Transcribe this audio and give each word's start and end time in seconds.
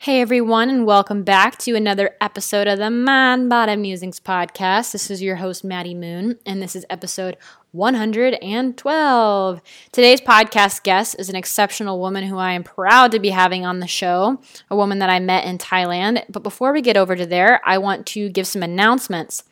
Hey 0.00 0.20
everyone, 0.20 0.70
and 0.70 0.86
welcome 0.86 1.24
back 1.24 1.58
to 1.58 1.74
another 1.74 2.14
episode 2.20 2.68
of 2.68 2.78
the 2.78 2.88
Mind 2.88 3.50
Body 3.50 3.74
Musings 3.74 4.20
podcast. 4.20 4.92
This 4.92 5.10
is 5.10 5.20
your 5.20 5.34
host, 5.34 5.64
Maddie 5.64 5.92
Moon, 5.92 6.38
and 6.46 6.62
this 6.62 6.76
is 6.76 6.86
episode 6.88 7.36
112. 7.72 9.60
Today's 9.90 10.20
podcast 10.20 10.84
guest 10.84 11.16
is 11.18 11.28
an 11.28 11.34
exceptional 11.34 11.98
woman 11.98 12.22
who 12.22 12.38
I 12.38 12.52
am 12.52 12.62
proud 12.62 13.10
to 13.10 13.18
be 13.18 13.30
having 13.30 13.66
on 13.66 13.80
the 13.80 13.88
show, 13.88 14.40
a 14.70 14.76
woman 14.76 15.00
that 15.00 15.10
I 15.10 15.18
met 15.18 15.44
in 15.44 15.58
Thailand. 15.58 16.22
But 16.28 16.44
before 16.44 16.72
we 16.72 16.80
get 16.80 16.96
over 16.96 17.16
to 17.16 17.26
there, 17.26 17.60
I 17.66 17.78
want 17.78 18.06
to 18.06 18.28
give 18.28 18.46
some 18.46 18.62
announcements. 18.62 19.42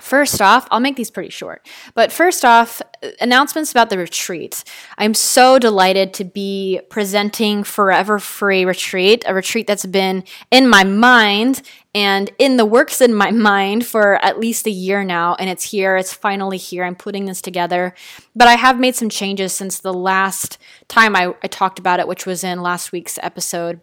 First 0.00 0.42
off, 0.42 0.66
I'll 0.72 0.80
make 0.80 0.96
these 0.96 1.10
pretty 1.10 1.30
short. 1.30 1.66
But 1.94 2.10
first 2.10 2.44
off, 2.44 2.82
announcements 3.20 3.70
about 3.70 3.90
the 3.90 3.98
retreat. 3.98 4.64
I'm 4.98 5.14
so 5.14 5.58
delighted 5.58 6.12
to 6.14 6.24
be 6.24 6.80
presenting 6.90 7.62
Forever 7.62 8.18
Free 8.18 8.64
Retreat, 8.64 9.24
a 9.26 9.32
retreat 9.32 9.68
that's 9.68 9.86
been 9.86 10.24
in 10.50 10.68
my 10.68 10.82
mind 10.82 11.62
and 11.94 12.30
in 12.38 12.56
the 12.56 12.66
works 12.66 13.00
in 13.00 13.14
my 13.14 13.30
mind 13.50 13.86
for 13.86 14.16
at 14.16 14.40
least 14.40 14.66
a 14.66 14.70
year 14.70 15.04
now. 15.04 15.36
And 15.36 15.48
it's 15.48 15.70
here, 15.70 15.96
it's 15.96 16.12
finally 16.12 16.58
here. 16.58 16.82
I'm 16.84 16.96
putting 16.96 17.26
this 17.26 17.40
together. 17.40 17.94
But 18.34 18.48
I 18.48 18.54
have 18.54 18.80
made 18.80 18.96
some 18.96 19.08
changes 19.08 19.52
since 19.52 19.78
the 19.78 19.94
last 19.94 20.58
time 20.88 21.14
I, 21.14 21.34
I 21.42 21.46
talked 21.46 21.78
about 21.78 22.00
it, 22.00 22.08
which 22.08 22.26
was 22.26 22.42
in 22.42 22.62
last 22.62 22.90
week's 22.90 23.18
episode. 23.22 23.80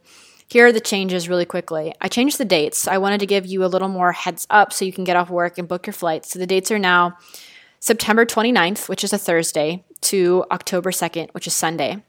Here 0.52 0.66
are 0.66 0.74
the 0.74 0.82
changes 0.82 1.30
really 1.30 1.46
quickly. 1.46 1.94
I 2.02 2.10
changed 2.10 2.38
the 2.38 2.44
dates. 2.44 2.86
I 2.86 2.98
wanted 2.98 3.22
to 3.22 3.26
give 3.26 3.46
you 3.46 3.64
a 3.64 3.72
little 3.72 3.88
more 3.88 4.12
heads 4.12 4.46
up 4.50 4.74
so 4.74 4.84
you 4.84 4.92
can 4.92 5.06
get 5.06 5.16
off 5.16 5.30
work 5.30 5.58
and 5.58 5.66
book 5.66 5.88
your 5.88 5.94
flights. 5.94 6.30
So 6.30 6.40
the 6.40 6.46
dates 6.46 6.70
are 6.72 6.78
now 6.78 7.18
September 7.80 8.26
29th, 8.26 8.90
which 8.90 9.06
is 9.06 9.14
a 9.14 9.18
Thursday, 9.18 9.86
to 10.02 10.44
October 10.52 10.92
2nd, 10.92 11.30
which 11.32 11.48
is 11.48 11.54
Sunday. 11.54 12.04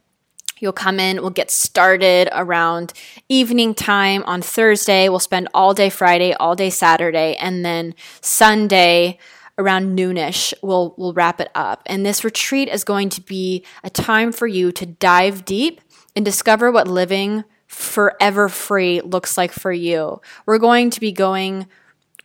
You'll 0.58 0.72
come 0.72 0.98
in, 0.98 1.20
we'll 1.20 1.30
get 1.30 1.52
started 1.52 2.28
around 2.32 2.92
evening 3.28 3.76
time 3.76 4.24
on 4.24 4.42
Thursday. 4.42 5.08
We'll 5.08 5.20
spend 5.20 5.48
all 5.54 5.72
day 5.72 5.88
Friday, 5.88 6.32
all 6.32 6.56
day 6.56 6.70
Saturday, 6.70 7.36
and 7.36 7.64
then 7.64 7.94
Sunday 8.22 9.20
around 9.56 9.96
noonish 9.96 10.52
we'll 10.62 10.96
we'll 10.98 11.12
wrap 11.12 11.40
it 11.40 11.50
up. 11.54 11.84
And 11.86 12.04
this 12.04 12.24
retreat 12.24 12.68
is 12.68 12.82
going 12.82 13.08
to 13.10 13.20
be 13.20 13.64
a 13.84 13.90
time 13.90 14.32
for 14.32 14.48
you 14.48 14.72
to 14.72 14.84
dive 14.84 15.44
deep 15.44 15.80
and 16.16 16.24
discover 16.24 16.72
what 16.72 16.88
living 16.88 17.44
forever 17.72 18.48
free 18.48 19.00
looks 19.00 19.38
like 19.38 19.50
for 19.50 19.72
you. 19.72 20.20
We're 20.44 20.58
going 20.58 20.90
to 20.90 21.00
be 21.00 21.10
going 21.10 21.66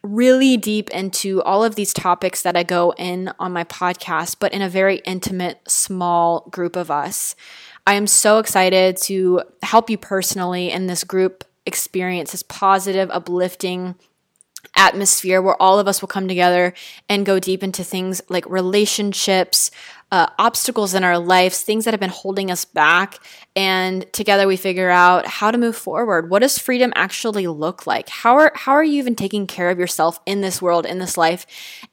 really 0.03 0.57
deep 0.57 0.89
into 0.89 1.41
all 1.43 1.63
of 1.63 1.75
these 1.75 1.93
topics 1.93 2.41
that 2.41 2.57
I 2.57 2.63
go 2.63 2.93
in 2.97 3.31
on 3.39 3.53
my 3.53 3.63
podcast, 3.63 4.37
but 4.39 4.53
in 4.53 4.61
a 4.61 4.69
very 4.69 4.97
intimate, 5.05 5.59
small 5.67 6.47
group 6.51 6.75
of 6.75 6.91
us. 6.91 7.35
I 7.85 7.93
am 7.93 8.07
so 8.07 8.39
excited 8.39 8.97
to 9.03 9.43
help 9.63 9.89
you 9.89 9.97
personally 9.97 10.69
in 10.69 10.87
this 10.87 11.03
group 11.03 11.45
experience, 11.65 12.31
this 12.31 12.43
positive, 12.43 13.09
uplifting, 13.09 13.95
atmosphere 14.75 15.41
where 15.41 15.61
all 15.61 15.79
of 15.79 15.87
us 15.87 16.01
will 16.01 16.07
come 16.07 16.27
together 16.27 16.73
and 17.09 17.25
go 17.25 17.39
deep 17.39 17.63
into 17.63 17.83
things 17.83 18.21
like 18.29 18.45
relationships, 18.49 19.71
uh, 20.11 20.27
obstacles 20.39 20.93
in 20.93 21.03
our 21.03 21.19
lives, 21.19 21.61
things 21.61 21.83
that 21.83 21.93
have 21.93 21.99
been 21.99 22.09
holding 22.09 22.49
us 22.49 22.63
back. 22.63 23.17
And 23.55 24.11
together 24.13 24.47
we 24.47 24.55
figure 24.55 24.89
out 24.89 25.27
how 25.27 25.51
to 25.51 25.57
move 25.57 25.75
forward. 25.75 26.29
What 26.29 26.39
does 26.39 26.57
freedom 26.57 26.93
actually 26.95 27.47
look 27.47 27.85
like? 27.85 28.07
How 28.09 28.35
are, 28.35 28.51
how 28.55 28.71
are 28.73 28.83
you 28.83 28.99
even 28.99 29.15
taking 29.15 29.47
care 29.47 29.69
of 29.69 29.79
yourself 29.79 30.19
in 30.25 30.41
this 30.41 30.61
world, 30.61 30.85
in 30.85 30.99
this 30.99 31.17
life, 31.17 31.45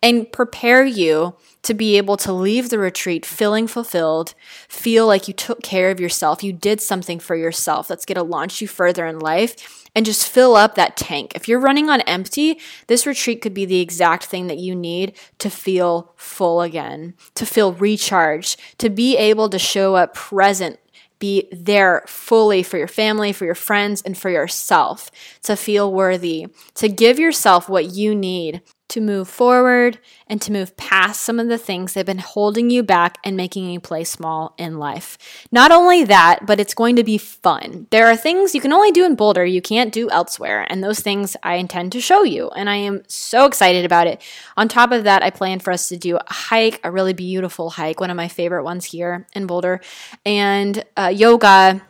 and 0.02 0.30
prepare 0.30 0.84
you 0.84 1.34
to 1.62 1.74
be 1.74 1.96
able 1.96 2.16
to 2.18 2.32
leave 2.32 2.68
the 2.68 2.78
retreat 2.78 3.24
feeling 3.26 3.66
fulfilled, 3.66 4.34
feel 4.68 5.06
like 5.06 5.26
you 5.26 5.34
took 5.34 5.62
care 5.62 5.90
of 5.90 5.98
yourself, 5.98 6.44
you 6.44 6.52
did 6.52 6.80
something 6.80 7.18
for 7.18 7.34
yourself 7.34 7.88
that's 7.88 8.04
going 8.04 8.16
to 8.16 8.22
launch 8.22 8.60
you 8.60 8.68
further 8.68 9.06
in 9.06 9.18
life 9.18 9.83
and 9.94 10.04
just 10.04 10.28
fill 10.28 10.56
up 10.56 10.74
that 10.74 10.96
tank. 10.96 11.32
If 11.34 11.48
you're 11.48 11.60
running 11.60 11.88
on 11.88 12.00
empty, 12.02 12.58
this 12.88 13.06
retreat 13.06 13.40
could 13.40 13.54
be 13.54 13.64
the 13.64 13.80
exact 13.80 14.24
thing 14.24 14.48
that 14.48 14.58
you 14.58 14.74
need 14.74 15.16
to 15.38 15.50
feel 15.50 16.12
full 16.16 16.60
again, 16.60 17.14
to 17.34 17.46
feel 17.46 17.72
recharged, 17.72 18.60
to 18.78 18.90
be 18.90 19.16
able 19.16 19.48
to 19.50 19.58
show 19.58 19.94
up 19.94 20.14
present 20.14 20.78
be 21.24 21.48
there 21.52 22.02
fully 22.06 22.62
for 22.62 22.76
your 22.76 22.88
family, 22.88 23.32
for 23.32 23.46
your 23.46 23.54
friends, 23.54 24.02
and 24.02 24.18
for 24.18 24.28
yourself 24.28 25.10
to 25.42 25.56
feel 25.56 25.90
worthy, 25.92 26.48
to 26.74 26.88
give 26.88 27.18
yourself 27.18 27.68
what 27.68 27.86
you 27.86 28.14
need 28.14 28.60
to 28.88 29.00
move 29.00 29.28
forward 29.28 29.98
and 30.26 30.40
to 30.42 30.52
move 30.52 30.76
past 30.76 31.22
some 31.22 31.40
of 31.40 31.48
the 31.48 31.58
things 31.58 31.92
that 31.92 32.00
have 32.00 32.06
been 32.06 32.18
holding 32.18 32.70
you 32.70 32.82
back 32.82 33.18
and 33.24 33.36
making 33.36 33.68
you 33.68 33.80
play 33.80 34.04
small 34.04 34.54
in 34.58 34.78
life. 34.78 35.16
Not 35.50 35.70
only 35.70 36.04
that, 36.04 36.46
but 36.46 36.60
it's 36.60 36.74
going 36.74 36.96
to 36.96 37.04
be 37.04 37.16
fun. 37.18 37.86
There 37.90 38.06
are 38.06 38.16
things 38.16 38.54
you 38.54 38.60
can 38.60 38.72
only 38.72 38.92
do 38.92 39.04
in 39.04 39.14
Boulder, 39.14 39.44
you 39.44 39.62
can't 39.62 39.92
do 39.92 40.10
elsewhere, 40.10 40.66
and 40.68 40.84
those 40.84 41.00
things 41.00 41.36
I 41.42 41.56
intend 41.56 41.92
to 41.92 42.00
show 42.00 42.24
you, 42.24 42.50
and 42.50 42.68
I 42.68 42.76
am 42.76 43.02
so 43.08 43.46
excited 43.46 43.84
about 43.84 44.06
it. 44.06 44.22
On 44.56 44.68
top 44.68 44.92
of 44.92 45.04
that, 45.04 45.22
I 45.22 45.30
plan 45.30 45.60
for 45.60 45.72
us 45.72 45.88
to 45.88 45.96
do 45.96 46.16
a 46.16 46.32
hike, 46.32 46.80
a 46.84 46.90
really 46.90 47.14
beautiful 47.14 47.70
hike, 47.70 48.00
one 48.00 48.10
of 48.10 48.16
my 48.16 48.28
favorite 48.28 48.64
ones 48.64 48.84
here 48.84 49.26
in 49.32 49.46
Boulder, 49.46 49.80
and 50.26 50.84
uh, 50.96 51.12
yoga 51.14 51.82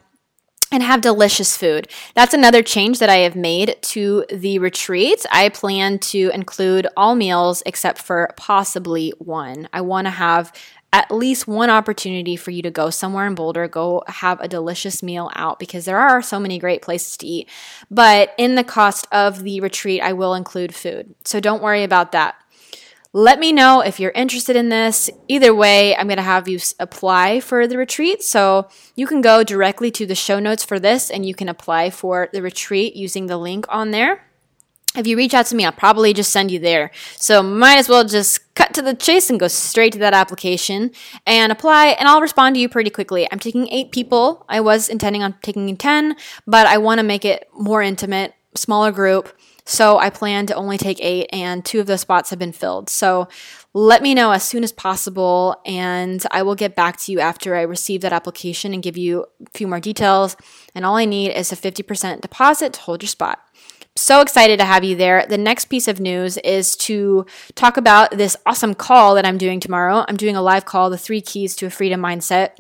and 0.73 0.83
have 0.83 1.01
delicious 1.01 1.57
food. 1.57 1.89
That's 2.15 2.35
another 2.35 2.63
change 2.63 2.99
that 2.99 3.09
I 3.11 3.19
have 3.19 3.37
made 3.37 3.77
to 3.83 4.25
the 4.33 4.59
retreat. 4.59 5.25
I 5.31 5.49
plan 5.49 5.99
to 6.01 6.31
include 6.35 6.87
all 6.97 7.15
meals 7.15 7.63
except 7.65 7.99
for 7.99 8.31
possibly 8.37 9.13
one. 9.19 9.69
I 9.73 9.83
want 9.83 10.07
to 10.07 10.11
have 10.11 10.53
at 10.95 11.11
least 11.11 11.49
one 11.49 11.71
opportunity 11.71 12.37
for 12.37 12.53
you 12.53 12.63
to 12.63 12.71
go 12.71 12.89
somewhere 12.89 13.27
in 13.27 13.35
Boulder, 13.35 13.67
go 13.67 14.05
have 14.07 14.41
a 14.41 14.47
delicious 14.47 15.03
meal 15.03 15.29
out 15.35 15.59
because 15.59 15.87
there 15.87 15.99
are 15.99 16.23
so 16.23 16.39
many 16.39 16.57
great 16.57 16.83
places 16.83 17.17
to 17.17 17.27
eat. 17.27 17.49
But 17.91 18.33
in 18.39 18.55
the 18.55 18.63
cost 18.63 19.09
of 19.11 19.43
the 19.43 19.61
retreat, 19.61 20.01
I 20.01 20.13
will 20.13 20.35
include 20.35 20.73
food. 20.73 21.17
So 21.25 21.41
don't 21.41 21.63
worry 21.63 21.83
about 21.83 22.13
that. 22.13 22.37
Let 23.17 23.39
me 23.39 23.53
know 23.53 23.81
if 23.81 24.01
you're 24.01 24.11
interested 24.11 24.57
in 24.57 24.71
this. 24.71 25.09
Either 25.29 25.55
way, 25.55 25.95
I'm 25.95 26.09
going 26.09 26.17
to 26.17 26.23
have 26.25 26.49
you 26.49 26.59
apply 26.81 27.39
for 27.39 27.69
the 27.69 27.79
retreat. 27.79 28.25
So 28.25 28.69
you 28.97 29.07
can 29.07 29.21
go 29.21 29.45
directly 29.45 29.93
to 29.93 30.05
the 30.05 30.17
show 30.17 30.41
notes 30.41 30.65
for 30.65 30.81
this 30.81 31.13
and 31.13 31.25
you 31.25 31.33
can 31.33 31.49
apply 31.49 31.91
for 31.91 32.29
the 32.33 32.43
retreat 32.43 32.97
using 32.97 33.29
the 33.29 33.37
link 33.37 33.67
on 33.69 33.93
there. 33.93 34.27
If 34.97 35.07
you 35.07 35.17
reach 35.17 35.33
out 35.33 35.47
to 35.47 35.55
me, 35.55 35.65
I'll 35.65 35.71
probably 35.71 36.13
just 36.13 36.33
send 36.33 36.51
you 36.51 36.59
there. 36.59 36.91
So 37.17 37.41
might 37.41 37.79
as 37.79 37.89
well 37.89 38.03
just 38.03 38.53
cut 38.57 38.75
to 38.75 38.83
the 38.83 38.95
chase 38.95 39.31
and 39.31 39.39
go 39.39 39.47
straight 39.47 39.93
to 39.93 40.01
that 40.01 40.13
application 40.13 40.91
and 41.25 41.53
apply, 41.53 41.91
and 41.99 42.09
I'll 42.09 42.21
respond 42.21 42.57
to 42.57 42.61
you 42.61 42.69
pretty 42.69 42.91
quickly. 42.91 43.29
I'm 43.31 43.39
taking 43.39 43.69
eight 43.69 43.93
people. 43.93 44.45
I 44.49 44.61
was 44.61 44.89
intending 44.89 45.23
on 45.23 45.37
taking 45.41 45.77
10, 45.77 46.17
but 46.49 46.67
I 46.67 46.79
want 46.79 46.99
to 46.99 47.05
make 47.05 47.25
it 47.25 47.49
more 47.57 47.81
intimate, 47.81 48.35
smaller 48.57 48.91
group. 48.91 49.33
So 49.67 49.99
I 49.99 50.11
plan 50.11 50.47
to 50.47 50.55
only 50.55 50.77
take 50.77 50.99
eight, 51.01 51.29
and 51.33 51.65
two 51.65 51.81
of 51.81 51.87
those 51.87 52.03
spots 52.03 52.31
have 52.31 52.39
been 52.39 52.53
filled. 52.53 52.91
So 52.91 53.29
let 53.73 54.03
me 54.03 54.15
know 54.15 54.33
as 54.33 54.43
soon 54.45 54.63
as 54.63 54.73
possible, 54.73 55.61
and 55.65 56.25
I 56.31 56.43
will 56.43 56.55
get 56.55 56.77
back 56.77 56.99
to 56.99 57.13
you 57.13 57.21
after 57.21 57.57
I 57.57 57.63
receive 57.63 58.03
that 58.03 58.13
application 58.13 58.75
and 58.75 58.83
give 58.83 58.99
you 58.99 59.27
a 59.45 59.51
few 59.55 59.67
more 59.67 59.81
details. 59.81 60.37
And 60.75 60.85
all 60.85 60.97
I 60.97 61.07
need 61.07 61.31
is 61.31 61.51
a 61.51 61.57
50% 61.57 62.21
deposit 62.21 62.75
to 62.75 62.81
hold 62.81 63.03
your 63.03 63.09
spot. 63.09 63.41
So 63.97 64.21
excited 64.21 64.59
to 64.59 64.65
have 64.65 64.85
you 64.85 64.97
there. 64.97 65.25
The 65.25 65.39
next 65.39 65.67
piece 65.67 65.87
of 65.87 66.01
news 66.01 66.37
is 66.39 66.75
to 66.77 67.25
talk 67.55 67.77
about 67.77 68.11
this 68.11 68.37
awesome 68.45 68.75
call 68.75 69.15
that 69.15 69.25
I'm 69.25 69.39
doing 69.39 69.61
tomorrow. 69.61 70.05
I'm 70.09 70.17
doing 70.17 70.35
a 70.35 70.43
live 70.43 70.65
call, 70.65 70.91
The 70.91 70.99
Three 70.99 71.21
Keys 71.21 71.55
to 71.57 71.67
a 71.67 71.71
Freedom 71.71 72.03
Mindset 72.03 72.59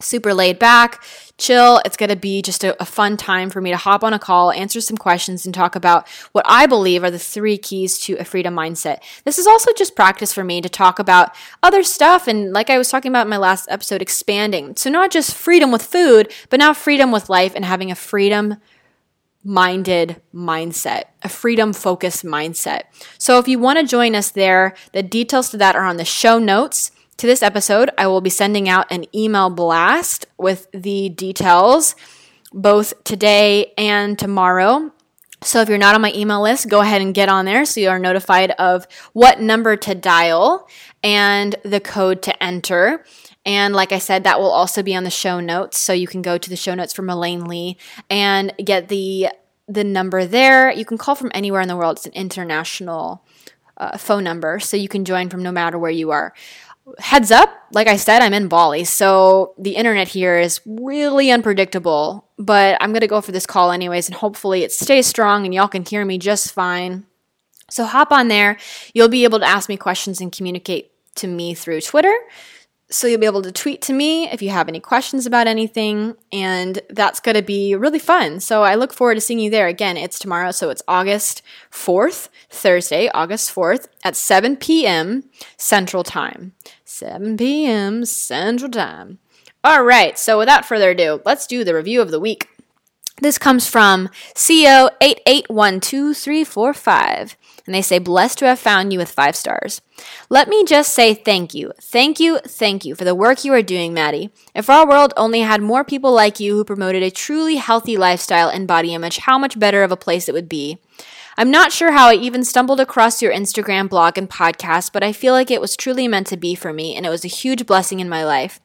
super 0.00 0.34
laid 0.34 0.58
back, 0.58 1.02
chill. 1.38 1.80
It's 1.84 1.96
going 1.96 2.10
to 2.10 2.16
be 2.16 2.42
just 2.42 2.64
a, 2.64 2.80
a, 2.82 2.84
fun 2.84 3.16
time 3.16 3.50
for 3.50 3.60
me 3.60 3.70
to 3.70 3.76
hop 3.76 4.02
on 4.02 4.12
a 4.12 4.18
call, 4.18 4.50
answer 4.50 4.80
some 4.80 4.96
questions, 4.96 5.46
and 5.46 5.54
talk 5.54 5.76
about 5.76 6.08
what 6.32 6.44
I 6.48 6.66
believe 6.66 7.04
are 7.04 7.10
the 7.10 7.18
three 7.18 7.56
keys 7.56 7.98
to 8.00 8.14
a 8.16 8.24
freedom 8.24 8.54
mindset. 8.54 8.98
This 9.24 9.38
is 9.38 9.46
also 9.46 9.72
just 9.76 9.96
practice 9.96 10.32
for 10.32 10.44
me 10.44 10.60
to 10.60 10.68
talk 10.68 10.98
about 10.98 11.34
other 11.62 11.82
stuff. 11.82 12.26
And 12.26 12.52
like 12.52 12.70
I 12.70 12.78
was 12.78 12.88
talking 12.88 13.10
about 13.10 13.26
in 13.26 13.30
my 13.30 13.36
last 13.36 13.66
episode, 13.70 14.02
expanding. 14.02 14.76
So, 14.76 14.90
not 14.90 15.10
just 15.10 15.34
freedom 15.34 15.70
with 15.70 15.82
food, 15.82 16.32
but 16.50 16.60
now 16.60 16.72
freedom 16.72 17.10
with 17.12 17.30
life 17.30 17.52
and 17.54 17.64
having 17.64 17.90
a 17.90 17.96
freedom 17.96 18.56
minded 19.44 20.20
mindset, 20.34 21.04
a 21.22 21.28
freedom 21.28 21.72
focused 21.72 22.24
mindset. 22.24 22.82
So, 23.18 23.38
if 23.38 23.46
you 23.46 23.58
want 23.58 23.78
to 23.78 23.86
join 23.86 24.14
us 24.14 24.30
there, 24.30 24.74
the 24.92 25.02
details 25.02 25.50
to 25.50 25.56
that 25.58 25.76
are 25.76 25.84
on 25.84 25.98
the 25.98 26.04
show 26.04 26.38
notes. 26.38 26.90
To 27.18 27.26
this 27.26 27.42
episode, 27.42 27.90
I 27.96 28.06
will 28.08 28.20
be 28.20 28.30
sending 28.30 28.68
out 28.68 28.86
an 28.90 29.04
email 29.14 29.48
blast 29.48 30.26
with 30.36 30.66
the 30.72 31.08
details 31.08 31.94
both 32.52 33.04
today 33.04 33.72
and 33.78 34.18
tomorrow. 34.18 34.92
So 35.42 35.60
if 35.60 35.68
you're 35.68 35.78
not 35.78 35.94
on 35.94 36.00
my 36.00 36.12
email 36.14 36.42
list, 36.42 36.68
go 36.68 36.80
ahead 36.80 37.02
and 37.02 37.14
get 37.14 37.28
on 37.28 37.44
there 37.44 37.64
so 37.64 37.80
you 37.80 37.90
are 37.90 37.98
notified 37.98 38.52
of 38.52 38.86
what 39.12 39.40
number 39.40 39.76
to 39.76 39.94
dial 39.94 40.68
and 41.02 41.54
the 41.62 41.80
code 41.80 42.22
to 42.22 42.42
enter. 42.42 43.04
And 43.44 43.74
like 43.74 43.92
I 43.92 43.98
said, 43.98 44.24
that 44.24 44.40
will 44.40 44.50
also 44.50 44.82
be 44.82 44.96
on 44.96 45.04
the 45.04 45.10
show 45.10 45.38
notes. 45.38 45.78
So 45.78 45.92
you 45.92 46.06
can 46.06 46.22
go 46.22 46.38
to 46.38 46.50
the 46.50 46.56
show 46.56 46.74
notes 46.74 46.94
for 46.94 47.02
Melaine 47.02 47.44
Lee 47.44 47.76
and 48.08 48.52
get 48.64 48.88
the 48.88 49.28
the 49.66 49.84
number 49.84 50.26
there. 50.26 50.70
You 50.70 50.84
can 50.84 50.98
call 50.98 51.14
from 51.14 51.30
anywhere 51.32 51.60
in 51.60 51.68
the 51.68 51.76
world. 51.76 51.96
It's 51.96 52.06
an 52.06 52.12
international 52.12 53.24
uh, 53.76 53.96
phone 53.96 54.24
number, 54.24 54.60
so 54.60 54.76
you 54.76 54.88
can 54.88 55.04
join 55.04 55.28
from 55.28 55.42
no 55.42 55.52
matter 55.52 55.78
where 55.78 55.90
you 55.90 56.10
are. 56.10 56.32
Heads 56.98 57.30
up, 57.30 57.50
like 57.72 57.86
I 57.86 57.96
said, 57.96 58.20
I'm 58.20 58.34
in 58.34 58.48
Bali, 58.48 58.84
so 58.84 59.54
the 59.56 59.76
internet 59.76 60.08
here 60.08 60.38
is 60.38 60.60
really 60.66 61.30
unpredictable. 61.30 62.28
But 62.38 62.76
I'm 62.80 62.92
gonna 62.92 63.06
go 63.06 63.20
for 63.20 63.32
this 63.32 63.46
call 63.46 63.70
anyways, 63.70 64.08
and 64.08 64.16
hopefully 64.16 64.62
it 64.62 64.72
stays 64.72 65.06
strong 65.06 65.44
and 65.44 65.54
y'all 65.54 65.68
can 65.68 65.84
hear 65.84 66.04
me 66.04 66.18
just 66.18 66.52
fine. 66.52 67.06
So 67.70 67.84
hop 67.84 68.12
on 68.12 68.28
there. 68.28 68.58
You'll 68.92 69.08
be 69.08 69.24
able 69.24 69.38
to 69.38 69.48
ask 69.48 69.68
me 69.68 69.76
questions 69.76 70.20
and 70.20 70.30
communicate 70.30 70.92
to 71.16 71.26
me 71.26 71.54
through 71.54 71.80
Twitter. 71.80 72.14
So 72.94 73.06
you'll 73.08 73.18
be 73.18 73.26
able 73.26 73.42
to 73.42 73.50
tweet 73.50 73.82
to 73.82 73.92
me 73.92 74.30
if 74.30 74.40
you 74.40 74.50
have 74.50 74.68
any 74.68 74.78
questions 74.78 75.26
about 75.26 75.48
anything, 75.48 76.14
and 76.30 76.78
that's 76.88 77.18
going 77.18 77.34
to 77.34 77.42
be 77.42 77.74
really 77.74 77.98
fun. 77.98 78.38
So 78.38 78.62
I 78.62 78.76
look 78.76 78.94
forward 78.94 79.16
to 79.16 79.20
seeing 79.20 79.40
you 79.40 79.50
there. 79.50 79.66
Again, 79.66 79.96
it's 79.96 80.16
tomorrow, 80.16 80.52
so 80.52 80.70
it's 80.70 80.80
August 80.86 81.42
4th, 81.72 82.28
Thursday, 82.48 83.08
August 83.08 83.52
4th 83.52 83.88
at 84.04 84.14
7 84.14 84.56
p.m. 84.58 85.24
Central 85.56 86.04
Time. 86.04 86.52
7 86.84 87.36
p.m. 87.36 88.04
Central 88.04 88.70
Time. 88.70 89.18
All 89.64 89.82
right, 89.82 90.16
so 90.16 90.38
without 90.38 90.64
further 90.64 90.90
ado, 90.90 91.20
let's 91.24 91.48
do 91.48 91.64
the 91.64 91.74
review 91.74 92.00
of 92.00 92.12
the 92.12 92.20
week. 92.20 92.46
This 93.20 93.38
comes 93.38 93.68
from 93.68 94.08
CO88123345 94.34 97.34
and 97.66 97.74
they 97.74 97.82
say, 97.82 97.98
Blessed 97.98 98.38
to 98.38 98.46
have 98.46 98.58
found 98.58 98.92
you 98.92 98.98
with 98.98 99.10
five 99.10 99.36
stars. 99.36 99.80
Let 100.28 100.48
me 100.48 100.64
just 100.64 100.94
say 100.94 101.14
thank 101.14 101.54
you. 101.54 101.72
Thank 101.80 102.20
you, 102.20 102.38
thank 102.40 102.84
you 102.84 102.94
for 102.94 103.04
the 103.04 103.14
work 103.14 103.44
you 103.44 103.52
are 103.52 103.62
doing, 103.62 103.94
Maddie. 103.94 104.30
If 104.54 104.68
our 104.68 104.86
world 104.86 105.12
only 105.16 105.40
had 105.40 105.62
more 105.62 105.84
people 105.84 106.12
like 106.12 106.40
you 106.40 106.54
who 106.54 106.64
promoted 106.64 107.02
a 107.02 107.10
truly 107.10 107.56
healthy 107.56 107.96
lifestyle 107.96 108.48
and 108.48 108.68
body 108.68 108.94
image, 108.94 109.18
how 109.18 109.38
much 109.38 109.58
better 109.58 109.82
of 109.82 109.92
a 109.92 109.96
place 109.96 110.28
it 110.28 110.32
would 110.32 110.48
be. 110.48 110.78
I'm 111.36 111.50
not 111.50 111.72
sure 111.72 111.90
how 111.90 112.10
I 112.10 112.14
even 112.14 112.44
stumbled 112.44 112.78
across 112.78 113.20
your 113.20 113.32
Instagram 113.32 113.88
blog 113.88 114.16
and 114.16 114.30
podcast, 114.30 114.92
but 114.92 115.02
I 115.02 115.12
feel 115.12 115.32
like 115.32 115.50
it 115.50 115.60
was 115.60 115.76
truly 115.76 116.06
meant 116.06 116.28
to 116.28 116.36
be 116.36 116.54
for 116.54 116.72
me, 116.72 116.94
and 116.94 117.04
it 117.04 117.08
was 117.08 117.24
a 117.24 117.28
huge 117.28 117.66
blessing 117.66 117.98
in 117.98 118.08
my 118.08 118.24
life. 118.24 118.60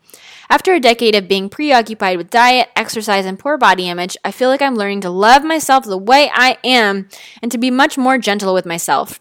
After 0.52 0.74
a 0.74 0.80
decade 0.80 1.16
of 1.16 1.28
being 1.28 1.50
preoccupied 1.50 2.18
with 2.18 2.30
diet, 2.30 2.70
exercise, 2.76 3.26
and 3.26 3.40
poor 3.40 3.58
body 3.58 3.90
image, 3.90 4.18
I 4.24 4.32
feel 4.32 4.50
like 4.50 4.62
I'm 4.62 4.76
learning 4.76 5.02
to 5.02 5.10
love 5.10 5.44
myself 5.44 5.86
the 5.86 5.98
way 5.98 6.30
I 6.34 6.58
am 6.64 7.10
and 7.42 7.52
to 7.52 7.58
be 7.58 7.72
much 7.72 7.98
more 7.98 8.20
gentle 8.20 8.54
with 8.54 8.66
myself. 8.66 9.20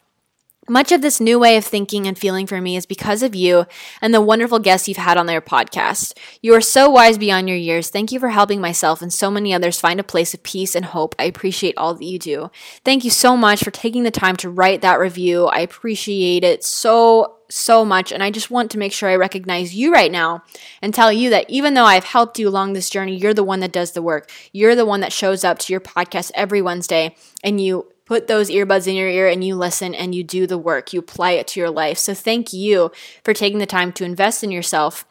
Much 0.68 0.92
of 0.92 1.00
this 1.00 1.20
new 1.20 1.38
way 1.38 1.56
of 1.56 1.64
thinking 1.64 2.06
and 2.06 2.18
feeling 2.18 2.46
for 2.46 2.60
me 2.60 2.76
is 2.76 2.86
because 2.86 3.22
of 3.22 3.34
you 3.34 3.66
and 4.02 4.12
the 4.12 4.20
wonderful 4.20 4.58
guests 4.58 4.86
you've 4.86 4.98
had 4.98 5.16
on 5.16 5.26
their 5.26 5.40
podcast. 5.40 6.16
You 6.42 6.54
are 6.54 6.60
so 6.60 6.90
wise 6.90 7.18
beyond 7.18 7.48
your 7.48 7.56
years. 7.56 7.88
Thank 7.88 8.12
you 8.12 8.20
for 8.20 8.28
helping 8.28 8.60
myself 8.60 9.00
and 9.00 9.12
so 9.12 9.30
many 9.30 9.54
others 9.54 9.80
find 9.80 9.98
a 9.98 10.04
place 10.04 10.34
of 10.34 10.42
peace 10.42 10.74
and 10.74 10.84
hope. 10.84 11.14
I 11.18 11.24
appreciate 11.24 11.76
all 11.76 11.94
that 11.94 12.04
you 12.04 12.18
do. 12.18 12.50
Thank 12.84 13.04
you 13.04 13.10
so 13.10 13.36
much 13.36 13.64
for 13.64 13.70
taking 13.70 14.02
the 14.02 14.10
time 14.10 14.36
to 14.36 14.50
write 14.50 14.82
that 14.82 15.00
review. 15.00 15.46
I 15.46 15.60
appreciate 15.60 16.44
it 16.44 16.64
so 16.64 17.38
so 17.50 17.84
much. 17.84 18.12
And 18.12 18.22
I 18.22 18.30
just 18.30 18.50
want 18.50 18.70
to 18.72 18.78
make 18.78 18.92
sure 18.92 19.08
I 19.08 19.16
recognize 19.16 19.74
you 19.74 19.92
right 19.92 20.12
now 20.12 20.42
and 20.82 20.92
tell 20.92 21.12
you 21.12 21.30
that 21.30 21.48
even 21.48 21.74
though 21.74 21.84
I've 21.84 22.04
helped 22.04 22.38
you 22.38 22.48
along 22.48 22.72
this 22.72 22.90
journey, 22.90 23.16
you're 23.16 23.34
the 23.34 23.44
one 23.44 23.60
that 23.60 23.72
does 23.72 23.92
the 23.92 24.02
work. 24.02 24.30
You're 24.52 24.74
the 24.74 24.84
one 24.84 25.00
that 25.00 25.12
shows 25.12 25.44
up 25.44 25.58
to 25.60 25.72
your 25.72 25.80
podcast 25.80 26.30
every 26.34 26.60
Wednesday 26.60 27.16
and 27.42 27.60
you 27.60 27.90
put 28.08 28.26
those 28.26 28.48
earbuds 28.48 28.88
in 28.88 28.94
your 28.94 29.08
ear 29.08 29.28
and 29.28 29.44
you 29.44 29.54
listen 29.54 29.94
and 29.94 30.14
you 30.14 30.24
do 30.24 30.46
the 30.46 30.56
work. 30.56 30.94
You 30.94 31.00
apply 31.00 31.32
it 31.32 31.46
to 31.48 31.60
your 31.60 31.68
life. 31.68 31.98
So 31.98 32.14
thank 32.14 32.54
you 32.54 32.90
for 33.22 33.34
taking 33.34 33.58
the 33.58 33.66
time 33.66 33.92
to 33.92 34.04
invest 34.04 34.42
in 34.42 34.50
yourself. 34.50 35.04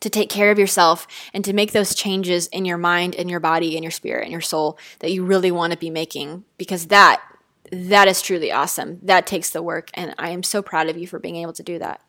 To 0.00 0.08
take 0.08 0.30
care 0.30 0.50
of 0.50 0.58
yourself 0.58 1.06
and 1.34 1.44
to 1.44 1.52
make 1.52 1.72
those 1.72 1.94
changes 1.94 2.46
in 2.46 2.64
your 2.64 2.78
mind 2.78 3.14
and 3.14 3.28
your 3.28 3.38
body 3.38 3.76
and 3.76 3.84
your 3.84 3.90
spirit 3.90 4.22
and 4.22 4.32
your 4.32 4.40
soul 4.40 4.78
that 5.00 5.12
you 5.12 5.22
really 5.22 5.50
want 5.50 5.74
to 5.74 5.78
be 5.78 5.90
making 5.90 6.44
because 6.56 6.86
that 6.86 7.20
that 7.70 8.08
is 8.08 8.22
truly 8.22 8.50
awesome. 8.50 8.98
That 9.02 9.26
takes 9.26 9.50
the 9.50 9.62
work, 9.62 9.90
and 9.92 10.14
I 10.18 10.30
am 10.30 10.42
so 10.42 10.62
proud 10.62 10.88
of 10.88 10.96
you 10.96 11.06
for 11.06 11.18
being 11.18 11.36
able 11.36 11.52
to 11.52 11.62
do 11.62 11.78
that. 11.78 12.00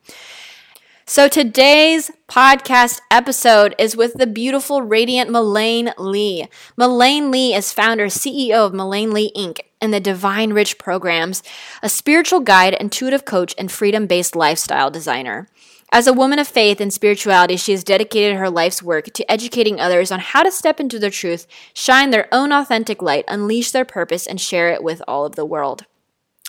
So, 1.05 1.27
today's 1.27 2.09
podcast 2.29 3.01
episode 3.11 3.75
is 3.77 3.97
with 3.97 4.13
the 4.13 4.25
beautiful, 4.25 4.81
radiant 4.81 5.29
Melaine 5.29 5.93
Lee. 5.97 6.47
Melaine 6.77 7.29
Lee 7.29 7.53
is 7.53 7.73
founder 7.73 8.05
CEO 8.05 8.65
of 8.65 8.73
Melaine 8.73 9.11
Lee 9.11 9.33
Inc. 9.35 9.59
and 9.81 9.93
the 9.93 9.99
Divine 9.99 10.53
Rich 10.53 10.77
programs, 10.77 11.41
a 11.81 11.89
spiritual 11.89 12.39
guide, 12.39 12.73
intuitive 12.75 13.25
coach, 13.25 13.55
and 13.57 13.71
freedom 13.71 14.07
based 14.07 14.35
lifestyle 14.35 14.91
designer. 14.91 15.47
As 15.93 16.07
a 16.07 16.13
woman 16.13 16.39
of 16.39 16.47
faith 16.47 16.79
and 16.79 16.93
spirituality, 16.93 17.57
she 17.57 17.73
has 17.73 17.83
dedicated 17.83 18.37
her 18.37 18.49
life's 18.49 18.81
work 18.81 19.07
to 19.13 19.29
educating 19.29 19.81
others 19.81 20.09
on 20.09 20.21
how 20.21 20.41
to 20.41 20.51
step 20.51 20.79
into 20.79 20.99
their 20.99 21.09
truth, 21.09 21.45
shine 21.73 22.11
their 22.11 22.29
own 22.31 22.53
authentic 22.53 23.01
light, 23.01 23.25
unleash 23.27 23.71
their 23.71 23.83
purpose, 23.83 24.25
and 24.25 24.39
share 24.39 24.69
it 24.69 24.83
with 24.83 25.01
all 25.07 25.25
of 25.25 25.35
the 25.35 25.45
world. 25.45 25.85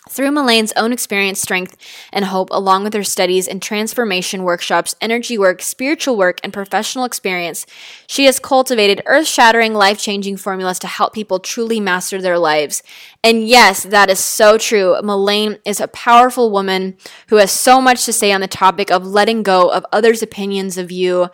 Through 0.09 0.31
Melaine's 0.31 0.73
own 0.75 0.91
experience, 0.91 1.41
strength, 1.41 1.77
and 2.11 2.25
hope, 2.25 2.49
along 2.51 2.83
with 2.83 2.93
her 2.93 3.05
studies 3.05 3.47
in 3.47 3.61
transformation 3.61 4.43
workshops, 4.43 4.95
energy 4.99 5.37
work, 5.37 5.61
spiritual 5.61 6.17
work, 6.17 6.41
and 6.43 6.51
professional 6.51 7.05
experience, 7.05 7.65
she 8.05 8.25
has 8.25 8.37
cultivated 8.37 9.01
earth 9.05 9.27
shattering, 9.27 9.73
life 9.73 9.97
changing 9.97 10.35
formulas 10.35 10.77
to 10.79 10.87
help 10.87 11.13
people 11.13 11.39
truly 11.39 11.79
master 11.79 12.21
their 12.21 12.37
lives. 12.37 12.83
And 13.23 13.47
yes, 13.47 13.83
that 13.83 14.09
is 14.09 14.19
so 14.19 14.57
true. 14.57 15.01
Melaine 15.01 15.59
is 15.63 15.79
a 15.79 15.87
powerful 15.87 16.51
woman 16.51 16.97
who 17.27 17.37
has 17.37 17.53
so 17.53 17.79
much 17.79 18.03
to 18.03 18.11
say 18.11 18.33
on 18.33 18.41
the 18.41 18.47
topic 18.47 18.91
of 18.91 19.07
letting 19.07 19.41
go 19.41 19.69
of 19.69 19.85
others' 19.93 20.21
opinions 20.21 20.77
of 20.77 20.91
you, 20.91 21.29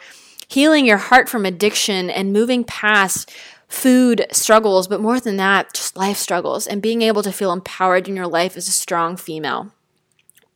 healing 0.48 0.86
your 0.86 0.98
heart 0.98 1.28
from 1.28 1.44
addiction, 1.44 2.12
and 2.12 2.32
moving 2.32 2.64
past 2.64 3.32
food 3.70 4.26
struggles, 4.32 4.88
but 4.88 5.00
more 5.00 5.20
than 5.20 5.38
that, 5.38 5.74
just 5.74 5.96
life 5.96 6.18
struggles 6.18 6.68
and 6.68 6.82
being 6.82 7.02
able 7.02 7.24
to 7.24 7.32
feel 7.32 7.54
empowered 7.54 8.10
in 8.10 8.16
your 8.16 8.28
life 8.28 8.58
as 8.58 8.68
a 8.68 8.72
strong 8.72 9.16
female 9.16 9.72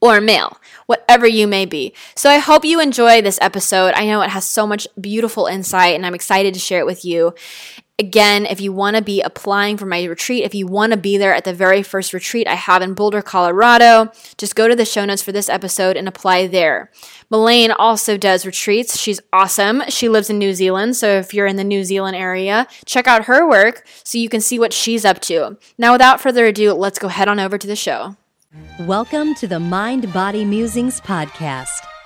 or 0.02 0.20
male, 0.20 0.60
whatever 0.86 1.26
you 1.26 1.48
may 1.48 1.66
be. 1.66 1.94
So 2.14 2.30
I 2.30 2.40
hope 2.40 2.66
you 2.66 2.82
enjoy 2.82 3.22
this 3.22 3.40
episode. 3.40 3.94
I 3.94 4.06
know 4.06 4.22
it 4.22 4.32
has 4.32 4.46
so 4.46 4.68
much 4.68 4.86
beautiful 5.00 5.46
insight 5.46 5.96
and 5.96 6.06
I'm 6.06 6.16
excited 6.16 6.54
to 6.56 6.60
share 6.60 6.80
it 6.80 6.86
with 6.86 7.06
you. 7.06 7.34
Again, 8.00 8.48
if 8.48 8.60
you 8.60 8.74
want 8.74 8.96
to 8.96 9.04
be 9.04 9.22
applying 9.22 9.78
for 9.78 9.86
my 9.86 10.04
retreat, 10.06 10.44
if 10.44 10.56
you 10.56 10.66
want 10.66 10.94
to 10.94 10.98
be 10.98 11.16
there 11.16 11.36
at 11.36 11.44
the 11.44 11.54
very 11.54 11.84
first 11.84 12.12
retreat 12.12 12.48
I 12.48 12.56
have 12.56 12.82
in 12.82 12.96
Boulder, 12.96 13.22
Colorado, 13.22 14.12
just 14.36 14.56
go 14.56 14.68
to 14.68 14.76
the 14.76 14.84
show 14.84 15.06
notes 15.06 15.22
for 15.22 15.32
this 15.32 15.48
episode 15.48 15.96
and 15.96 16.08
apply 16.08 16.48
there. 16.48 16.90
Melaine 17.30 17.70
also 17.70 18.18
does 18.18 18.48
retreats. 18.48 18.98
She's 18.98 19.20
awesome. 19.32 19.84
She 19.90 20.10
lives 20.10 20.32
in 20.32 20.40
New 20.40 20.56
Zealand. 20.56 20.96
So 20.96 21.08
if 21.20 21.36
you're 21.36 21.46
in 21.46 21.56
the 21.56 21.64
New 21.64 21.84
Zealand 21.84 22.18
area, 22.18 22.68
check 22.84 23.06
out 23.06 23.26
her 23.26 23.48
work 23.48 23.86
so 24.04 24.18
you 24.18 24.28
can 24.28 24.42
see 24.42 24.58
what 24.58 24.74
she's 24.74 25.06
up 25.06 25.20
to. 25.22 25.60
Now, 25.78 25.92
without 25.92 26.20
further 26.20 26.48
ado, 26.48 26.74
let's 26.74 26.98
go 26.98 27.10
head 27.10 27.28
on 27.28 27.40
over 27.40 27.60
to 27.60 27.68
the 27.68 27.76
show. 27.76 28.18
Welcome 28.80 29.36
to 29.36 29.48
the 29.48 29.60
Mind 29.60 30.12
Body 30.12 30.46
Musings 30.46 31.00
podcast 31.00 31.86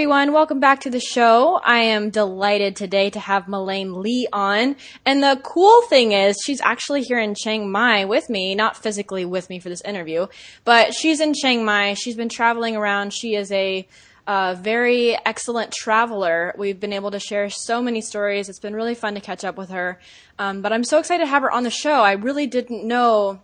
Everyone, 0.00 0.32
welcome 0.32 0.60
back 0.60 0.80
to 0.80 0.88
the 0.88 0.98
show. 0.98 1.60
I 1.62 1.80
am 1.80 2.08
delighted 2.08 2.74
today 2.74 3.10
to 3.10 3.20
have 3.20 3.48
Melaine 3.48 4.00
Lee 4.00 4.26
on. 4.32 4.76
And 5.04 5.22
the 5.22 5.38
cool 5.44 5.82
thing 5.90 6.12
is 6.12 6.40
she's 6.42 6.62
actually 6.62 7.02
here 7.02 7.18
in 7.18 7.34
Chiang 7.34 7.70
Mai 7.70 8.06
with 8.06 8.30
me, 8.30 8.54
not 8.54 8.78
physically 8.78 9.26
with 9.26 9.50
me 9.50 9.58
for 9.58 9.68
this 9.68 9.82
interview, 9.82 10.28
but 10.64 10.94
she's 10.94 11.20
in 11.20 11.34
Chiang 11.34 11.66
Mai. 11.66 11.92
She's 11.92 12.16
been 12.16 12.30
traveling 12.30 12.76
around. 12.76 13.12
She 13.12 13.34
is 13.34 13.52
a 13.52 13.86
uh, 14.26 14.54
very 14.58 15.18
excellent 15.26 15.70
traveler. 15.70 16.54
We've 16.56 16.80
been 16.80 16.94
able 16.94 17.10
to 17.10 17.20
share 17.20 17.50
so 17.50 17.82
many 17.82 18.00
stories. 18.00 18.48
It's 18.48 18.58
been 18.58 18.74
really 18.74 18.94
fun 18.94 19.16
to 19.16 19.20
catch 19.20 19.44
up 19.44 19.58
with 19.58 19.68
her. 19.68 20.00
Um, 20.38 20.62
but 20.62 20.72
I'm 20.72 20.84
so 20.84 20.98
excited 20.98 21.24
to 21.24 21.30
have 21.30 21.42
her 21.42 21.52
on 21.52 21.62
the 21.62 21.70
show. 21.70 22.00
I 22.00 22.12
really 22.12 22.46
didn't 22.46 22.88
know 22.88 23.42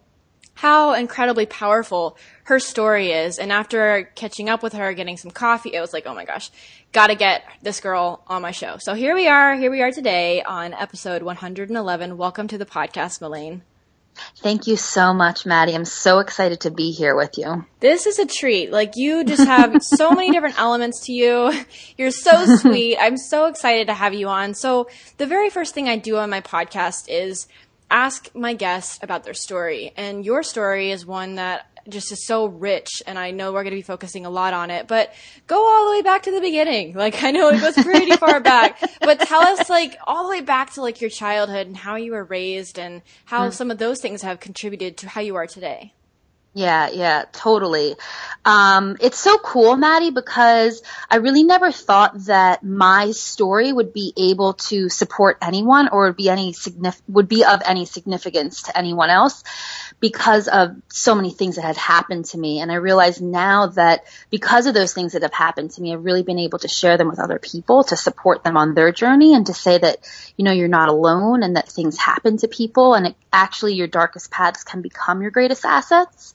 how 0.55 0.95
incredibly 0.95 1.45
powerful 1.45 2.17
her 2.47 2.61
story 2.61 3.11
is. 3.11 3.39
And 3.39 3.51
after 3.51 4.09
catching 4.15 4.49
up 4.49 4.63
with 4.63 4.73
her, 4.73 4.93
getting 4.93 5.17
some 5.17 5.33
coffee, 5.33 5.75
it 5.75 5.81
was 5.81 5.93
like, 5.93 6.07
oh 6.07 6.15
my 6.15 6.25
gosh, 6.25 6.51
gotta 6.93 7.17
get 7.17 7.45
this 7.61 7.81
girl 7.81 8.23
on 8.29 8.41
my 8.41 8.53
show. 8.53 8.77
So 8.79 8.95
here 8.95 9.17
we 9.17 9.27
are. 9.27 9.57
Here 9.57 9.71
we 9.71 9.83
are 9.83 9.91
today 9.91 10.43
on 10.43 10.73
episode 10.73 11.25
111. 11.25 12.17
Welcome 12.17 12.47
to 12.49 12.57
the 12.57 12.65
podcast, 12.65 13.21
Melaine. 13.21 13.63
Thank 14.37 14.69
you 14.69 14.77
so 14.77 15.13
much, 15.13 15.45
Maddie. 15.45 15.75
I'm 15.75 15.85
so 15.85 16.21
excited 16.21 16.61
to 16.61 16.71
be 16.71 16.93
here 16.93 17.17
with 17.17 17.37
you. 17.37 17.67
This 17.81 18.07
is 18.07 18.21
a 18.21 18.27
treat. 18.27 18.71
Like 18.71 18.93
you 18.95 19.25
just 19.25 19.45
have 19.45 19.83
so 19.83 20.13
many 20.13 20.31
different 20.31 20.59
elements 20.59 21.01
to 21.07 21.13
you. 21.13 21.53
You're 21.99 22.13
so 22.13 22.47
sweet. 22.59 22.97
I'm 23.01 23.17
so 23.17 23.47
excited 23.47 23.89
to 23.89 23.95
have 23.95 24.15
you 24.15 24.29
on. 24.29 24.55
So 24.55 24.89
the 25.19 25.27
very 25.27 25.51
first 25.51 25.75
thing 25.75 25.89
I 25.89 25.97
do 25.97 26.17
on 26.17 26.31
my 26.31 26.43
podcast 26.43 27.07
is 27.09 27.49
ask 27.91 28.33
my 28.37 28.55
guests 28.55 29.01
about 29.03 29.25
their 29.25 29.35
story. 29.35 29.93
And 29.97 30.25
your 30.25 30.45
story 30.45 30.93
is 30.93 31.05
one 31.05 31.35
that 31.35 31.76
just 31.89 32.13
is 32.13 32.27
so 32.27 32.47
rich 32.47 33.03
and 33.07 33.19
I 33.19 33.31
know 33.31 33.53
we're 33.53 33.63
going 33.63 33.73
to 33.73 33.79
be 33.79 33.83
focusing 33.83 34.27
a 34.27 34.31
lot 34.31 34.55
on 34.55 34.71
it, 34.71 34.87
but 34.89 35.13
go 35.47 35.57
all 35.57 35.87
the 35.87 35.93
way 35.93 36.03
back 36.03 36.23
to 36.25 36.31
the 36.31 36.41
beginning. 36.41 36.95
Like 37.07 37.23
I 37.23 37.31
know 37.31 37.51
it 37.51 37.61
goes 37.61 37.75
pretty 37.75 38.17
far 38.17 38.41
back, 38.41 38.81
but 39.01 39.21
tell 39.21 39.43
us 39.43 39.71
like 39.71 39.97
all 40.07 40.25
the 40.25 40.31
way 40.31 40.41
back 40.41 40.73
to 40.75 40.81
like 40.81 41.01
your 41.01 41.11
childhood 41.11 41.69
and 41.69 41.77
how 41.77 41.95
you 41.95 42.13
were 42.13 42.25
raised 42.25 42.79
and 42.79 43.03
how 43.27 43.49
mm. 43.49 43.53
some 43.53 43.71
of 43.71 43.79
those 43.79 44.01
things 44.01 44.23
have 44.23 44.41
contributed 44.41 44.97
to 44.99 45.09
how 45.09 45.21
you 45.21 45.37
are 45.37 45.47
today. 45.47 45.93
Yeah, 46.57 46.89
yeah, 46.89 47.25
totally. 47.33 47.97
Um, 48.43 48.97
it's 49.03 49.19
so 49.19 49.37
cool, 49.37 49.77
Maddie, 49.77 50.11
because 50.11 50.83
I 51.11 51.17
really 51.17 51.43
never 51.43 51.71
thought 51.71 52.15
that 52.25 52.63
my 52.65 53.11
story 53.11 53.71
would 53.71 53.93
be 53.93 54.15
able 54.17 54.55
to 54.55 54.89
support 54.89 55.37
anyone 55.43 55.89
or 55.89 56.07
would 56.07 56.17
be 56.17 56.31
any 56.31 56.55
signif- 56.55 57.03
would 57.09 57.29
be 57.29 57.45
of 57.45 57.61
any 57.67 57.85
significance 57.85 58.63
to 58.63 58.79
anyone 58.79 59.11
else 59.11 59.45
because 60.01 60.49
of 60.49 60.77
so 60.89 61.15
many 61.15 61.31
things 61.31 61.57
that 61.57 61.63
had 61.67 61.77
happened 61.77 62.25
to 62.27 62.39
me. 62.39 62.61
And 62.61 62.73
I 62.73 62.77
realize 62.77 63.21
now 63.21 63.67
that 63.69 64.05
because 64.31 64.65
of 64.65 64.73
those 64.73 64.95
things 64.95 65.13
that 65.13 65.21
have 65.23 65.35
happened 65.35 65.73
to 65.73 65.83
me, 65.83 65.93
I've 65.93 66.07
really 66.07 66.23
been 66.23 66.39
able 66.39 66.61
to 66.61 66.69
share 66.69 66.97
them 66.97 67.09
with 67.09 67.21
other 67.21 67.39
people 67.39 67.85
to 67.85 67.97
support 67.99 68.45
them 68.45 68.57
on 68.57 68.73
their 68.73 68.93
journey 68.93 69.35
and 69.35 69.45
to 69.49 69.53
say 69.53 69.77
that, 69.77 69.99
you 70.39 70.45
know, 70.47 70.53
you're 70.53 70.69
not 70.69 70.89
alone 70.89 71.43
and 71.43 71.57
that 71.57 71.69
things 71.69 71.99
happen 71.99 72.39
to 72.39 72.49
people 72.49 72.95
and 72.95 73.09
it, 73.09 73.17
actually 73.31 73.75
your 73.75 73.89
darkest 73.89 74.31
paths 74.31 74.65
can 74.65 74.81
become 74.81 75.21
your 75.21 75.31
greatest 75.31 75.67
assets. 75.67 76.33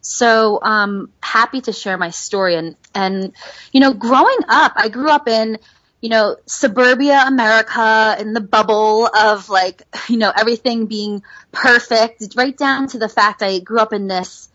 So 0.00 0.60
um, 0.62 1.10
happy 1.22 1.60
to 1.62 1.72
share 1.72 1.98
my 1.98 2.10
story 2.10 2.56
and 2.56 2.76
and 2.94 3.32
you 3.72 3.80
know, 3.80 3.94
growing 3.94 4.38
up, 4.48 4.72
I 4.76 4.88
grew 4.88 5.10
up 5.10 5.28
in 5.28 5.58
you 6.00 6.08
know, 6.08 6.36
suburbia 6.46 7.24
America 7.26 8.16
in 8.18 8.32
the 8.32 8.40
bubble 8.40 9.06
of 9.06 9.48
like, 9.48 9.82
you 10.08 10.16
know, 10.16 10.32
everything 10.34 10.86
being 10.86 11.22
perfect, 11.52 12.34
right 12.36 12.56
down 12.56 12.88
to 12.88 12.98
the 12.98 13.08
fact 13.08 13.42
I 13.42 13.58
grew 13.58 13.78
up 13.78 13.92
in 13.92 14.08
this 14.08 14.48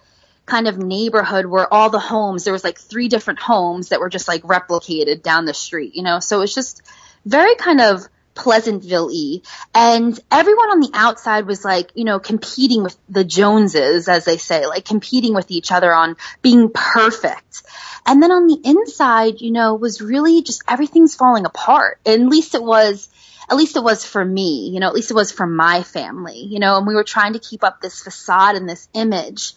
kind 0.45 0.67
of 0.67 0.77
neighborhood 0.77 1.45
where 1.45 1.71
all 1.71 1.89
the 1.89 1.99
homes, 1.99 2.43
there 2.43 2.53
was 2.53 2.63
like 2.63 2.79
three 2.79 3.07
different 3.07 3.39
homes 3.39 3.89
that 3.89 3.99
were 3.99 4.09
just 4.09 4.27
like 4.27 4.43
replicated 4.43 5.23
down 5.23 5.45
the 5.45 5.53
street, 5.53 5.95
you 5.95 6.03
know, 6.03 6.19
so 6.19 6.41
it's 6.41 6.53
just 6.53 6.81
very 7.25 7.55
kind 7.55 7.81
of 7.81 8.07
Pleasantville-y. 8.35 9.41
And 9.73 10.19
everyone 10.29 10.69
on 10.69 10.79
the 10.81 10.91
outside 10.93 11.47
was 11.47 11.65
like, 11.65 11.91
you 11.95 12.03
know, 12.03 12.19
competing 12.19 12.83
with 12.83 12.97
the 13.09 13.23
Joneses, 13.23 14.07
as 14.07 14.25
they 14.25 14.37
say, 14.37 14.67
like 14.67 14.85
competing 14.85 15.33
with 15.33 15.49
each 15.49 15.71
other 15.71 15.93
on 15.93 16.17
being 16.41 16.69
perfect. 16.69 17.63
And 18.05 18.21
then 18.21 18.31
on 18.31 18.47
the 18.47 18.59
inside, 18.63 19.41
you 19.41 19.51
know, 19.51 19.75
was 19.75 20.01
really 20.01 20.43
just 20.43 20.63
everything's 20.67 21.15
falling 21.15 21.45
apart. 21.45 21.99
At 22.05 22.19
least 22.19 22.53
it 22.53 22.63
was, 22.63 23.09
at 23.49 23.55
least 23.55 23.77
it 23.77 23.83
was 23.83 24.05
for 24.05 24.23
me, 24.23 24.69
you 24.69 24.79
know, 24.79 24.87
at 24.87 24.93
least 24.93 25.11
it 25.11 25.15
was 25.15 25.31
for 25.31 25.47
my 25.47 25.83
family, 25.83 26.39
you 26.39 26.59
know, 26.59 26.77
and 26.77 26.85
we 26.85 26.93
were 26.93 27.03
trying 27.03 27.33
to 27.33 27.39
keep 27.39 27.63
up 27.63 27.81
this 27.81 28.01
facade 28.01 28.55
and 28.55 28.69
this 28.69 28.87
image 28.93 29.53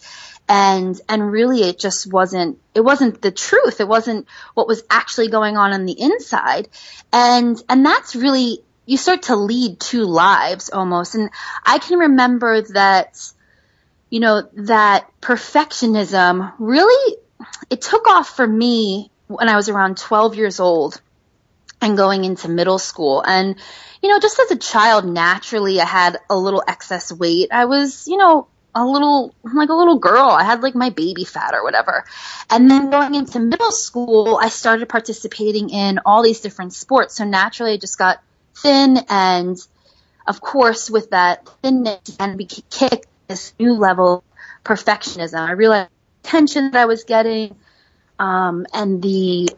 and 0.49 0.99
and 1.07 1.31
really 1.31 1.61
it 1.61 1.77
just 1.77 2.11
wasn't 2.11 2.57
it 2.73 2.81
wasn't 2.81 3.21
the 3.21 3.31
truth 3.31 3.79
it 3.79 3.87
wasn't 3.87 4.27
what 4.55 4.67
was 4.67 4.81
actually 4.89 5.29
going 5.29 5.55
on 5.55 5.71
on 5.71 5.85
the 5.85 6.01
inside 6.01 6.67
and 7.13 7.61
and 7.69 7.85
that's 7.85 8.15
really 8.15 8.63
you 8.89 8.97
start 8.97 9.21
to 9.21 9.35
lead 9.35 9.79
two 9.79 10.03
lives 10.03 10.71
almost. 10.71 11.13
And 11.13 11.29
I 11.63 11.77
can 11.77 11.99
remember 11.99 12.63
that, 12.73 13.21
you 14.09 14.19
know, 14.19 14.49
that 14.53 15.07
perfectionism 15.21 16.53
really, 16.57 17.17
it 17.69 17.81
took 17.81 18.07
off 18.07 18.35
for 18.35 18.47
me 18.47 19.11
when 19.27 19.47
I 19.47 19.57
was 19.57 19.69
around 19.69 19.99
12 19.99 20.33
years 20.37 20.59
old 20.59 20.99
and 21.79 21.97
going 21.97 22.25
into 22.25 22.49
middle 22.49 22.79
school. 22.79 23.21
And, 23.21 23.57
you 24.01 24.09
know, 24.09 24.19
just 24.19 24.39
as 24.39 24.49
a 24.49 24.57
child, 24.57 25.05
naturally, 25.05 25.79
I 25.79 25.85
had 25.85 26.17
a 26.27 26.35
little 26.35 26.63
excess 26.67 27.11
weight. 27.11 27.49
I 27.51 27.65
was, 27.65 28.07
you 28.07 28.17
know, 28.17 28.47
a 28.73 28.83
little, 28.83 29.35
like 29.43 29.69
a 29.69 29.75
little 29.75 29.99
girl. 29.99 30.29
I 30.29 30.43
had 30.43 30.63
like 30.63 30.73
my 30.73 30.89
baby 30.89 31.25
fat 31.25 31.53
or 31.53 31.63
whatever. 31.63 32.05
And 32.49 32.71
then 32.71 32.89
going 32.89 33.13
into 33.13 33.39
middle 33.39 33.71
school, 33.71 34.39
I 34.41 34.49
started 34.49 34.89
participating 34.89 35.69
in 35.69 35.99
all 36.07 36.23
these 36.23 36.39
different 36.39 36.73
sports. 36.73 37.17
So 37.17 37.23
naturally, 37.23 37.73
I 37.73 37.77
just 37.77 37.99
got 37.99 38.23
thin 38.61 38.99
and 39.09 39.57
of 40.27 40.41
course 40.41 40.89
with 40.89 41.09
that 41.11 41.47
thinness 41.61 42.17
and 42.19 42.37
we 42.37 42.45
kick 42.45 43.05
this 43.27 43.53
new 43.59 43.73
level 43.73 44.17
of 44.17 44.23
perfectionism. 44.63 45.39
I 45.39 45.51
realized 45.51 45.89
the 46.23 46.29
attention 46.29 46.71
that 46.71 46.81
I 46.81 46.85
was 46.85 47.03
getting, 47.03 47.55
um, 48.17 48.65
and 48.73 49.01
the 49.01 49.49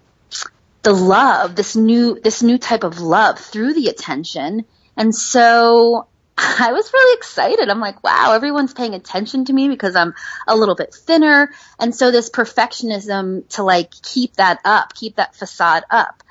the 0.83 0.93
love, 0.93 1.55
this 1.55 1.75
new 1.75 2.19
this 2.19 2.43
new 2.43 2.57
type 2.57 2.83
of 2.83 2.99
love 2.99 3.39
through 3.39 3.73
the 3.73 3.87
attention. 3.87 4.65
And 4.97 5.15
so 5.15 6.07
I 6.37 6.71
was 6.71 6.91
really 6.93 7.17
excited. 7.17 7.69
I'm 7.69 7.79
like, 7.79 8.03
wow, 8.03 8.33
everyone's 8.33 8.73
paying 8.73 8.93
attention 8.93 9.45
to 9.45 9.53
me 9.53 9.67
because 9.67 9.95
I'm 9.95 10.13
a 10.47 10.55
little 10.55 10.75
bit 10.75 10.93
thinner. 10.93 11.51
And 11.79 11.95
so 11.95 12.11
this 12.11 12.29
perfectionism 12.29 13.47
to 13.49 13.63
like 13.63 13.91
keep 14.01 14.35
that 14.35 14.59
up, 14.65 14.93
keep 14.93 15.17
that 15.17 15.35
facade 15.35 15.83
up. 15.89 16.23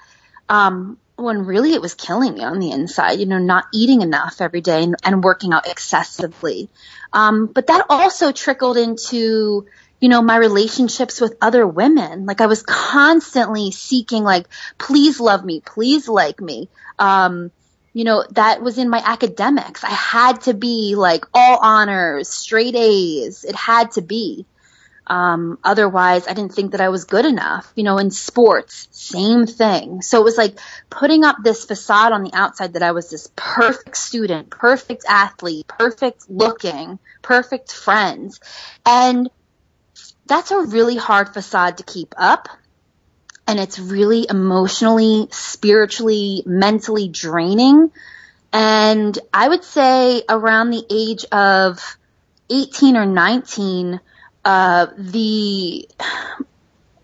Um, 0.49 0.99
when 1.21 1.47
really 1.47 1.75
it 1.75 1.81
was 1.81 1.95
killing 1.95 2.35
me 2.35 2.43
on 2.43 2.59
the 2.59 2.71
inside, 2.71 3.19
you 3.21 3.27
know, 3.27 3.39
not 3.39 3.67
eating 3.73 4.03
enough 4.03 4.41
every 4.41 4.61
day 4.61 4.85
and, 4.85 4.97
and 5.03 5.25
working 5.25 5.53
out 5.53 5.69
excessively. 5.69 6.69
Um, 7.13 7.47
but 7.47 7.67
that 7.69 7.87
also 7.89 8.33
trickled 8.33 8.77
into, 8.77 9.67
you 10.01 10.09
know, 10.09 10.23
my 10.23 10.37
relationships 10.37 11.21
with 11.21 11.37
other 11.41 11.67
women. 11.67 12.27
Like 12.27 12.41
I 12.41 12.47
was 12.47 12.63
constantly 12.63 13.71
seeking 13.71 14.25
like, 14.25 14.47
please 14.79 15.21
love 15.21 15.45
me, 15.45 15.61
please 15.61 16.09
like 16.09 16.41
me. 16.41 16.69
Um, 16.99 17.51
you 17.93 18.05
know, 18.05 18.25
that 18.31 18.63
was 18.63 18.79
in 18.79 18.89
my 18.89 19.03
academics. 19.05 19.83
I 19.83 19.91
had 19.91 20.43
to 20.43 20.55
be 20.55 20.95
like 20.97 21.25
all 21.35 21.59
honors, 21.61 22.29
straight 22.29 22.77
A's. 22.77 23.45
It 23.45 23.57
had 23.57 23.93
to 23.93 24.03
be. 24.03 24.47
Um, 25.11 25.59
otherwise, 25.65 26.29
I 26.29 26.35
didn't 26.35 26.55
think 26.55 26.71
that 26.71 26.81
I 26.81 26.89
was 26.89 27.05
good 27.05 27.27
enough. 27.27 27.73
You 27.75 27.83
know, 27.83 27.99
in 27.99 28.13
sports, 28.13 28.87
same 28.93 29.45
thing. 29.45 30.03
So 30.03 30.21
it 30.21 30.25
was 30.25 30.39
like 30.39 30.57
putting 30.89 31.25
up 31.25 31.39
this 31.43 31.65
facade 31.65 32.13
on 32.13 32.23
the 32.23 32.33
outside 32.33 32.75
that 32.75 32.85
I 32.85 32.93
was 32.93 33.11
this 33.11 33.29
perfect 33.35 33.97
student, 33.97 34.51
perfect 34.51 35.05
athlete, 35.09 35.67
perfect 35.67 36.31
looking, 36.31 37.01
perfect 37.23 37.73
friends. 37.73 38.39
And 38.87 39.29
that's 40.27 40.53
a 40.53 40.61
really 40.61 40.97
hard 40.97 41.35
facade 41.35 41.79
to 41.79 41.83
keep 41.83 42.15
up. 42.17 42.49
And 43.49 43.59
it's 43.59 43.81
really 43.81 44.29
emotionally, 44.31 45.27
spiritually, 45.33 46.45
mentally 46.47 47.09
draining. 47.09 47.91
And 48.53 49.19
I 49.35 49.49
would 49.49 49.65
say 49.65 50.23
around 50.29 50.71
the 50.71 50.85
age 50.89 51.25
of 51.33 51.97
18 52.49 52.97
or 52.97 53.07
19, 53.07 54.01
uh, 54.45 54.87
the 54.97 55.89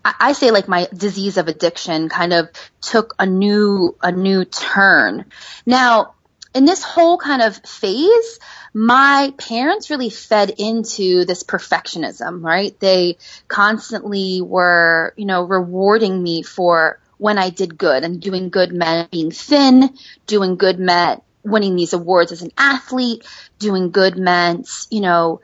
I 0.05 0.33
say 0.35 0.51
like 0.51 0.69
my 0.69 0.89
disease 0.95 1.37
of 1.37 1.49
addiction 1.49 2.09
kind 2.09 2.33
of 2.33 2.49
took 2.81 3.15
a 3.19 3.27
new 3.27 3.97
a 4.03 4.13
new 4.13 4.45
turn. 4.45 5.27
Now, 5.65 6.15
in 6.55 6.65
this 6.65 6.83
whole 6.83 7.19
kind 7.19 7.43
of 7.43 7.57
phase, 7.57 8.39
my 8.73 9.35
parents 9.37 9.91
really 9.91 10.11
fed 10.11 10.55
into 10.57 11.25
this 11.25 11.43
perfectionism, 11.43 12.43
right? 12.43 12.79
They 12.79 13.19
constantly 13.49 14.41
were, 14.43 15.13
you 15.17 15.27
know, 15.27 15.43
rewarding 15.43 16.23
me 16.23 16.43
for 16.43 17.01
when 17.19 17.39
I 17.39 17.51
did 17.51 17.77
good 17.77 18.05
and 18.05 18.21
doing 18.21 18.51
good 18.51 18.73
meant 18.73 19.11
being 19.11 19.31
thin, 19.31 19.91
doing 20.27 20.57
good 20.57 20.79
meant 20.79 21.23
winning 21.47 21.77
these 21.77 21.93
awards 21.93 22.33
as 22.33 22.43
an 22.43 22.51
athlete, 22.59 23.25
doing 23.59 23.91
good 23.91 24.19
meant, 24.19 24.69
you 24.91 25.01
know, 25.01 25.41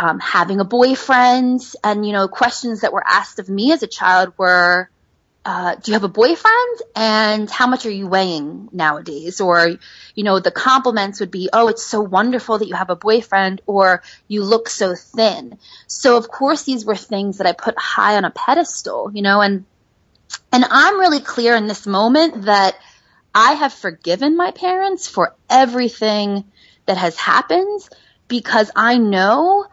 um, 0.00 0.18
having 0.18 0.60
a 0.60 0.64
boyfriend 0.64 1.60
and 1.84 2.06
you 2.06 2.12
know 2.12 2.26
questions 2.26 2.80
that 2.80 2.92
were 2.92 3.06
asked 3.06 3.38
of 3.38 3.50
me 3.50 3.70
as 3.70 3.82
a 3.82 3.86
child 3.86 4.32
were 4.38 4.88
uh, 5.44 5.74
do 5.76 5.90
you 5.90 5.94
have 5.94 6.04
a 6.04 6.08
boyfriend 6.08 6.78
and 6.94 7.50
how 7.50 7.66
much 7.66 7.86
are 7.86 7.90
you 7.90 8.06
weighing 8.06 8.68
nowadays? 8.72 9.40
Or, 9.40 9.74
you 10.14 10.22
know, 10.22 10.38
the 10.38 10.50
compliments 10.50 11.18
would 11.20 11.30
be, 11.30 11.48
oh, 11.50 11.68
it's 11.68 11.82
so 11.84 12.02
wonderful 12.02 12.58
that 12.58 12.68
you 12.68 12.74
have 12.74 12.90
a 12.90 12.94
boyfriend 12.96 13.62
or 13.66 14.02
you 14.28 14.44
look 14.44 14.68
so 14.68 14.94
thin. 14.94 15.56
So 15.86 16.18
of 16.18 16.28
course 16.28 16.64
these 16.64 16.84
were 16.84 16.94
things 16.94 17.38
that 17.38 17.46
I 17.46 17.52
put 17.52 17.78
high 17.78 18.18
on 18.18 18.26
a 18.26 18.30
pedestal, 18.30 19.10
you 19.14 19.22
know, 19.22 19.40
and, 19.40 19.64
and 20.52 20.64
I'm 20.70 21.00
really 21.00 21.20
clear 21.20 21.56
in 21.56 21.68
this 21.68 21.86
moment 21.86 22.42
that 22.42 22.76
I 23.34 23.54
have 23.54 23.72
forgiven 23.72 24.36
my 24.36 24.50
parents 24.50 25.08
for 25.08 25.34
everything 25.48 26.44
that 26.84 26.98
has 26.98 27.16
happened 27.16 27.80
because 28.28 28.70
I 28.76 28.98
know 28.98 29.66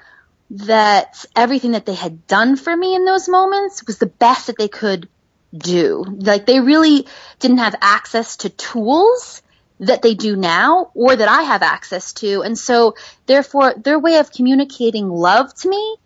that 0.49 1.25
everything 1.35 1.71
that 1.71 1.85
they 1.85 1.93
had 1.93 2.25
done 2.27 2.55
for 2.55 2.75
me 2.75 2.95
in 2.95 3.05
those 3.05 3.27
moments 3.27 3.85
was 3.85 3.97
the 3.97 4.05
best 4.05 4.47
that 4.47 4.57
they 4.57 4.67
could 4.67 5.09
do. 5.53 6.03
Like 6.07 6.45
they 6.45 6.59
really 6.59 7.07
didn't 7.39 7.57
have 7.57 7.75
access 7.81 8.37
to 8.37 8.49
tools 8.49 9.41
that 9.79 10.01
they 10.01 10.15
do 10.15 10.35
now 10.35 10.91
or 10.93 11.15
that 11.15 11.27
I 11.27 11.43
have 11.43 11.61
access 11.61 12.13
to. 12.13 12.41
And 12.41 12.57
so 12.57 12.95
therefore 13.25 13.73
their 13.75 13.99
way 13.99 14.17
of 14.17 14.31
communicating 14.31 15.09
love 15.09 15.53
to 15.55 15.69
me 15.69 15.97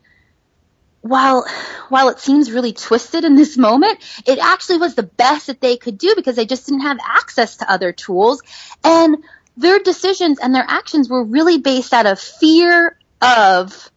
while 1.02 1.46
while 1.90 2.10
it 2.10 2.20
seems 2.20 2.52
really 2.52 2.74
twisted 2.74 3.26
in 3.26 3.36
this 3.36 3.58
moment, 3.58 4.00
it 4.26 4.40
actually 4.40 4.78
was 4.78 4.96
the 4.96 5.04
best 5.04 5.48
that 5.48 5.60
they 5.60 5.78
could 5.78 5.98
do 5.98 6.14
because 6.16 6.36
they 6.36 6.46
just 6.46 6.68
didn't 6.68 6.82
have 6.82 7.00
access 7.04 7.58
to 7.58 7.72
other 7.72 7.92
tools 7.92 8.42
and 8.84 9.18
their 9.58 9.80
decisions 9.80 10.40
and 10.40 10.54
their 10.54 10.66
actions 10.68 11.10
were 11.10 11.24
really 11.24 11.58
based 11.58 11.94
out 11.94 12.06
of 12.06 12.20
fear 12.20 12.98
of 13.22 13.92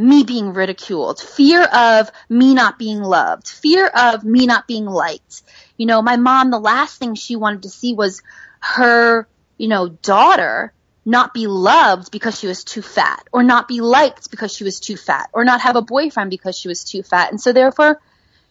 me 0.00 0.24
being 0.24 0.54
ridiculed, 0.54 1.20
fear 1.20 1.62
of 1.62 2.10
me 2.28 2.54
not 2.54 2.78
being 2.78 3.02
loved, 3.02 3.46
fear 3.46 3.86
of 3.86 4.24
me 4.24 4.46
not 4.46 4.66
being 4.66 4.86
liked. 4.86 5.42
You 5.76 5.84
know, 5.84 6.00
my 6.00 6.16
mom, 6.16 6.50
the 6.50 6.58
last 6.58 6.98
thing 6.98 7.14
she 7.14 7.36
wanted 7.36 7.64
to 7.64 7.68
see 7.68 7.92
was 7.92 8.22
her, 8.60 9.28
you 9.58 9.68
know, 9.68 9.88
daughter 9.88 10.72
not 11.04 11.34
be 11.34 11.46
loved 11.46 12.10
because 12.10 12.38
she 12.38 12.46
was 12.46 12.64
too 12.64 12.80
fat 12.80 13.26
or 13.30 13.42
not 13.42 13.68
be 13.68 13.82
liked 13.82 14.30
because 14.30 14.54
she 14.54 14.64
was 14.64 14.80
too 14.80 14.96
fat 14.96 15.28
or 15.34 15.44
not 15.44 15.60
have 15.60 15.76
a 15.76 15.82
boyfriend 15.82 16.30
because 16.30 16.56
she 16.58 16.68
was 16.68 16.82
too 16.84 17.02
fat. 17.02 17.30
And 17.30 17.40
so 17.40 17.52
therefore, 17.52 18.00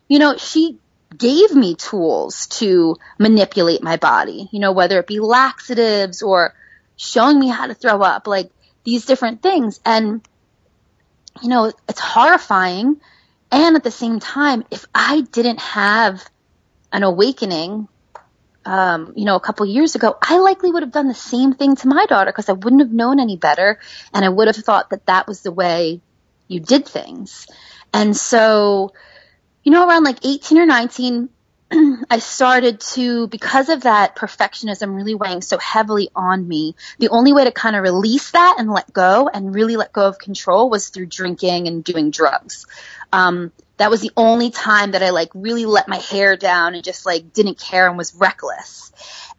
you 0.07 0.19
know, 0.19 0.37
she 0.37 0.77
gave 1.17 1.55
me 1.55 1.73
tools 1.73 2.45
to 2.47 2.95
manipulate 3.17 3.81
my 3.81 3.97
body, 3.97 4.49
you 4.51 4.59
know, 4.59 4.71
whether 4.71 4.99
it 4.99 5.07
be 5.07 5.19
laxatives 5.19 6.21
or 6.21 6.53
showing 6.95 7.39
me 7.39 7.47
how 7.47 7.65
to 7.65 7.73
throw 7.73 8.01
up, 8.01 8.27
like 8.27 8.51
these 8.83 9.05
different 9.05 9.41
things. 9.41 9.79
And 9.83 10.21
you 11.41 11.49
know, 11.49 11.71
it's 11.87 11.99
horrifying. 11.99 12.99
And 13.51 13.75
at 13.75 13.83
the 13.83 13.91
same 13.91 14.19
time, 14.19 14.63
if 14.69 14.85
I 14.93 15.21
didn't 15.21 15.59
have 15.59 16.23
an 16.91 17.03
awakening, 17.03 17.87
um, 18.65 19.13
you 19.15 19.25
know, 19.25 19.35
a 19.35 19.39
couple 19.39 19.65
years 19.65 19.95
ago, 19.95 20.17
I 20.21 20.37
likely 20.37 20.71
would 20.71 20.83
have 20.83 20.91
done 20.91 21.07
the 21.07 21.13
same 21.13 21.53
thing 21.53 21.75
to 21.77 21.87
my 21.87 22.05
daughter 22.05 22.31
because 22.31 22.49
I 22.49 22.53
wouldn't 22.53 22.81
have 22.81 22.91
known 22.91 23.19
any 23.19 23.37
better. 23.37 23.79
And 24.13 24.23
I 24.23 24.29
would 24.29 24.47
have 24.47 24.55
thought 24.57 24.91
that 24.91 25.05
that 25.07 25.27
was 25.27 25.41
the 25.41 25.51
way 25.51 26.01
you 26.47 26.59
did 26.59 26.87
things. 26.87 27.47
And 27.93 28.15
so, 28.15 28.93
you 29.63 29.71
know, 29.71 29.87
around 29.87 30.03
like 30.03 30.23
18 30.23 30.57
or 30.59 30.65
19, 30.65 31.29
I 32.09 32.19
started 32.19 32.79
to, 32.93 33.27
because 33.27 33.69
of 33.69 33.81
that 33.81 34.15
perfectionism 34.15 34.95
really 34.95 35.15
weighing 35.15 35.41
so 35.41 35.57
heavily 35.57 36.09
on 36.15 36.47
me, 36.47 36.75
the 36.97 37.09
only 37.09 37.33
way 37.33 37.45
to 37.45 37.51
kind 37.51 37.75
of 37.75 37.83
release 37.83 38.31
that 38.31 38.55
and 38.57 38.71
let 38.71 38.91
go 38.91 39.29
and 39.31 39.53
really 39.53 39.75
let 39.75 39.93
go 39.93 40.07
of 40.07 40.17
control 40.17 40.69
was 40.69 40.89
through 40.89 41.07
drinking 41.07 41.67
and 41.67 41.83
doing 41.83 42.11
drugs. 42.11 42.65
Um, 43.13 43.51
that 43.77 43.89
was 43.89 44.01
the 44.01 44.11
only 44.17 44.51
time 44.51 44.91
that 44.91 45.03
I 45.03 45.11
like 45.11 45.29
really 45.33 45.65
let 45.65 45.87
my 45.87 45.97
hair 45.97 46.35
down 46.35 46.75
and 46.75 46.83
just 46.83 47.05
like 47.05 47.33
didn't 47.33 47.59
care 47.59 47.87
and 47.87 47.97
was 47.97 48.13
reckless. 48.13 48.91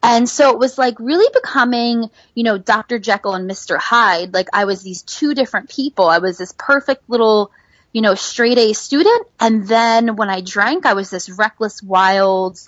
And 0.03 0.29
so 0.29 0.51
it 0.51 0.59
was 0.59 0.79
like 0.79 0.99
really 0.99 1.31
becoming, 1.35 2.11
you 2.35 2.43
know, 2.43 2.57
Dr. 2.57 2.99
Jekyll 2.99 3.35
and 3.35 3.49
Mr. 3.49 3.77
Hyde. 3.77 4.33
Like 4.33 4.49
I 4.53 4.65
was 4.65 4.83
these 4.83 5.03
two 5.03 5.35
different 5.35 5.69
people. 5.69 6.07
I 6.07 6.19
was 6.19 6.39
this 6.39 6.55
perfect 6.57 7.09
little 7.09 7.53
you 7.92 8.02
know, 8.02 8.14
straight 8.14 8.59
A 8.59 8.73
student. 8.73 9.26
And 9.38 9.66
then 9.66 10.16
when 10.16 10.30
I 10.30 10.40
drank, 10.40 10.87
I 10.87 10.94
was 10.94 11.11
this 11.11 11.28
reckless, 11.28 11.82
wild, 11.82 12.59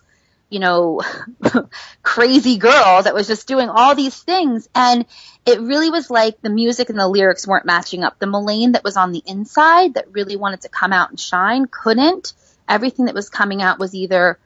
you 0.51 0.59
know, 0.59 1.01
crazy 2.03 2.59
girl 2.59 3.03
that 3.03 3.15
was 3.15 3.27
just 3.27 3.47
doing 3.47 3.69
all 3.69 3.95
these 3.95 4.21
things. 4.23 4.69
And 4.75 5.07
it 5.47 5.61
really 5.61 5.91
was 5.91 6.11
like 6.11 6.41
the 6.43 6.51
music 6.51 6.91
and 6.91 6.99
the 6.99 7.09
lyrics 7.09 7.47
weren't 7.47 7.67
matching 7.67 8.05
up. 8.05 8.19
The 8.19 8.27
Melaine 8.27 8.73
that 8.73 8.85
was 8.85 8.97
on 8.97 9.13
the 9.13 9.23
inside 9.25 9.95
that 9.95 10.13
really 10.13 10.37
wanted 10.37 10.63
to 10.63 10.69
come 10.69 10.93
out 10.93 11.11
and 11.11 11.19
shine 11.19 11.67
couldn't. 11.67 12.35
Everything 12.69 13.07
that 13.07 13.15
was 13.15 13.31
coming 13.31 13.63
out 13.63 13.79
was 13.79 13.95
either 13.95 14.39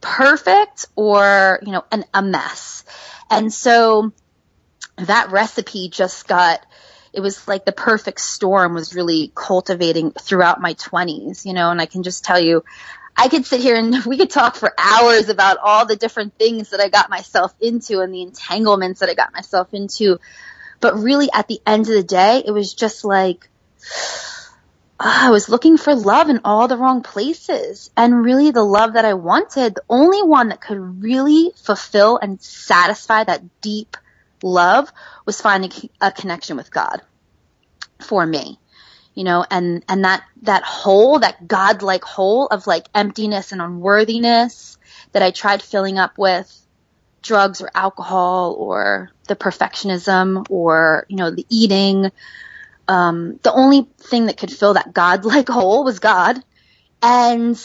perfect 0.00 0.86
or, 0.96 1.58
you 1.62 1.72
know, 1.72 1.84
an, 1.90 2.04
a 2.14 2.22
mess. 2.22 2.84
And 3.30 3.52
so 3.52 4.12
that 4.96 5.30
recipe 5.30 5.88
just 5.88 6.28
got 6.28 6.64
it 7.12 7.20
was 7.20 7.46
like 7.48 7.64
the 7.64 7.72
perfect 7.72 8.20
storm 8.20 8.74
was 8.74 8.94
really 8.94 9.32
cultivating 9.34 10.12
throughout 10.12 10.60
my 10.60 10.74
20s, 10.74 11.44
you 11.44 11.52
know, 11.52 11.70
and 11.70 11.80
I 11.80 11.86
can 11.86 12.02
just 12.02 12.24
tell 12.24 12.40
you, 12.40 12.64
I 13.16 13.28
could 13.28 13.44
sit 13.44 13.60
here 13.60 13.76
and 13.76 14.04
we 14.06 14.16
could 14.16 14.30
talk 14.30 14.56
for 14.56 14.72
hours 14.78 15.28
about 15.28 15.58
all 15.62 15.86
the 15.86 15.96
different 15.96 16.34
things 16.36 16.70
that 16.70 16.80
I 16.80 16.88
got 16.88 17.10
myself 17.10 17.54
into 17.60 18.00
and 18.00 18.14
the 18.14 18.22
entanglements 18.22 19.00
that 19.00 19.08
I 19.08 19.14
got 19.14 19.32
myself 19.32 19.74
into. 19.74 20.18
But 20.80 20.96
really 20.98 21.28
at 21.32 21.48
the 21.48 21.60
end 21.66 21.88
of 21.88 21.94
the 21.94 22.02
day, 22.02 22.42
it 22.44 22.52
was 22.52 22.72
just 22.74 23.04
like, 23.04 23.48
I 25.02 25.30
was 25.30 25.48
looking 25.48 25.78
for 25.78 25.94
love 25.94 26.28
in 26.28 26.42
all 26.44 26.68
the 26.68 26.76
wrong 26.76 27.02
places. 27.02 27.90
And 27.96 28.22
really 28.22 28.50
the 28.50 28.62
love 28.62 28.92
that 28.92 29.06
I 29.06 29.14
wanted, 29.14 29.74
the 29.74 29.82
only 29.88 30.22
one 30.22 30.50
that 30.50 30.60
could 30.60 31.02
really 31.02 31.52
fulfill 31.56 32.18
and 32.18 32.40
satisfy 32.40 33.24
that 33.24 33.62
deep 33.62 33.96
love 34.42 34.90
was 35.26 35.40
finding 35.40 35.70
a 36.00 36.10
connection 36.12 36.56
with 36.56 36.70
God 36.70 37.02
for 38.00 38.24
me 38.24 38.58
you 39.14 39.24
know 39.24 39.44
and 39.50 39.84
and 39.88 40.04
that 40.04 40.22
that 40.42 40.62
hole 40.62 41.18
that 41.18 41.46
godlike 41.46 42.04
hole 42.04 42.46
of 42.46 42.66
like 42.66 42.88
emptiness 42.94 43.52
and 43.52 43.60
unworthiness 43.60 44.78
that 45.12 45.22
i 45.22 45.30
tried 45.30 45.60
filling 45.60 45.98
up 45.98 46.16
with 46.16 46.50
drugs 47.22 47.60
or 47.60 47.70
alcohol 47.74 48.54
or 48.58 49.10
the 49.28 49.36
perfectionism 49.36 50.46
or 50.48 51.04
you 51.08 51.16
know 51.16 51.30
the 51.30 51.46
eating 51.50 52.10
um, 52.88 53.38
the 53.44 53.52
only 53.52 53.86
thing 53.98 54.26
that 54.26 54.36
could 54.36 54.50
fill 54.50 54.74
that 54.74 54.92
God-like 54.92 55.48
hole 55.60 55.84
was 55.84 56.00
god. 56.00 56.42
And 57.02 57.56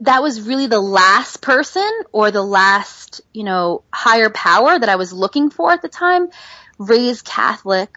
that 0.00 0.22
was 0.22 0.42
really 0.42 0.66
the 0.66 0.80
last 0.80 1.42
person 1.42 1.90
or 2.12 2.30
the 2.30 2.42
last, 2.42 3.20
you 3.32 3.42
know, 3.42 3.82
higher 3.92 4.30
power 4.30 4.78
that 4.78 4.88
I 4.88 4.96
was 4.96 5.12
looking 5.12 5.50
for 5.50 5.72
at 5.72 5.82
the 5.82 5.88
time. 5.88 6.28
Raised 6.78 7.24
Catholic, 7.24 7.90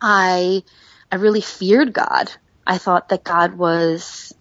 I, 0.00 0.62
I 1.10 1.16
really 1.16 1.40
feared 1.40 1.92
God. 1.92 2.30
I 2.66 2.78
thought 2.78 3.08
that 3.08 3.24
God 3.24 3.54
was 3.54 4.32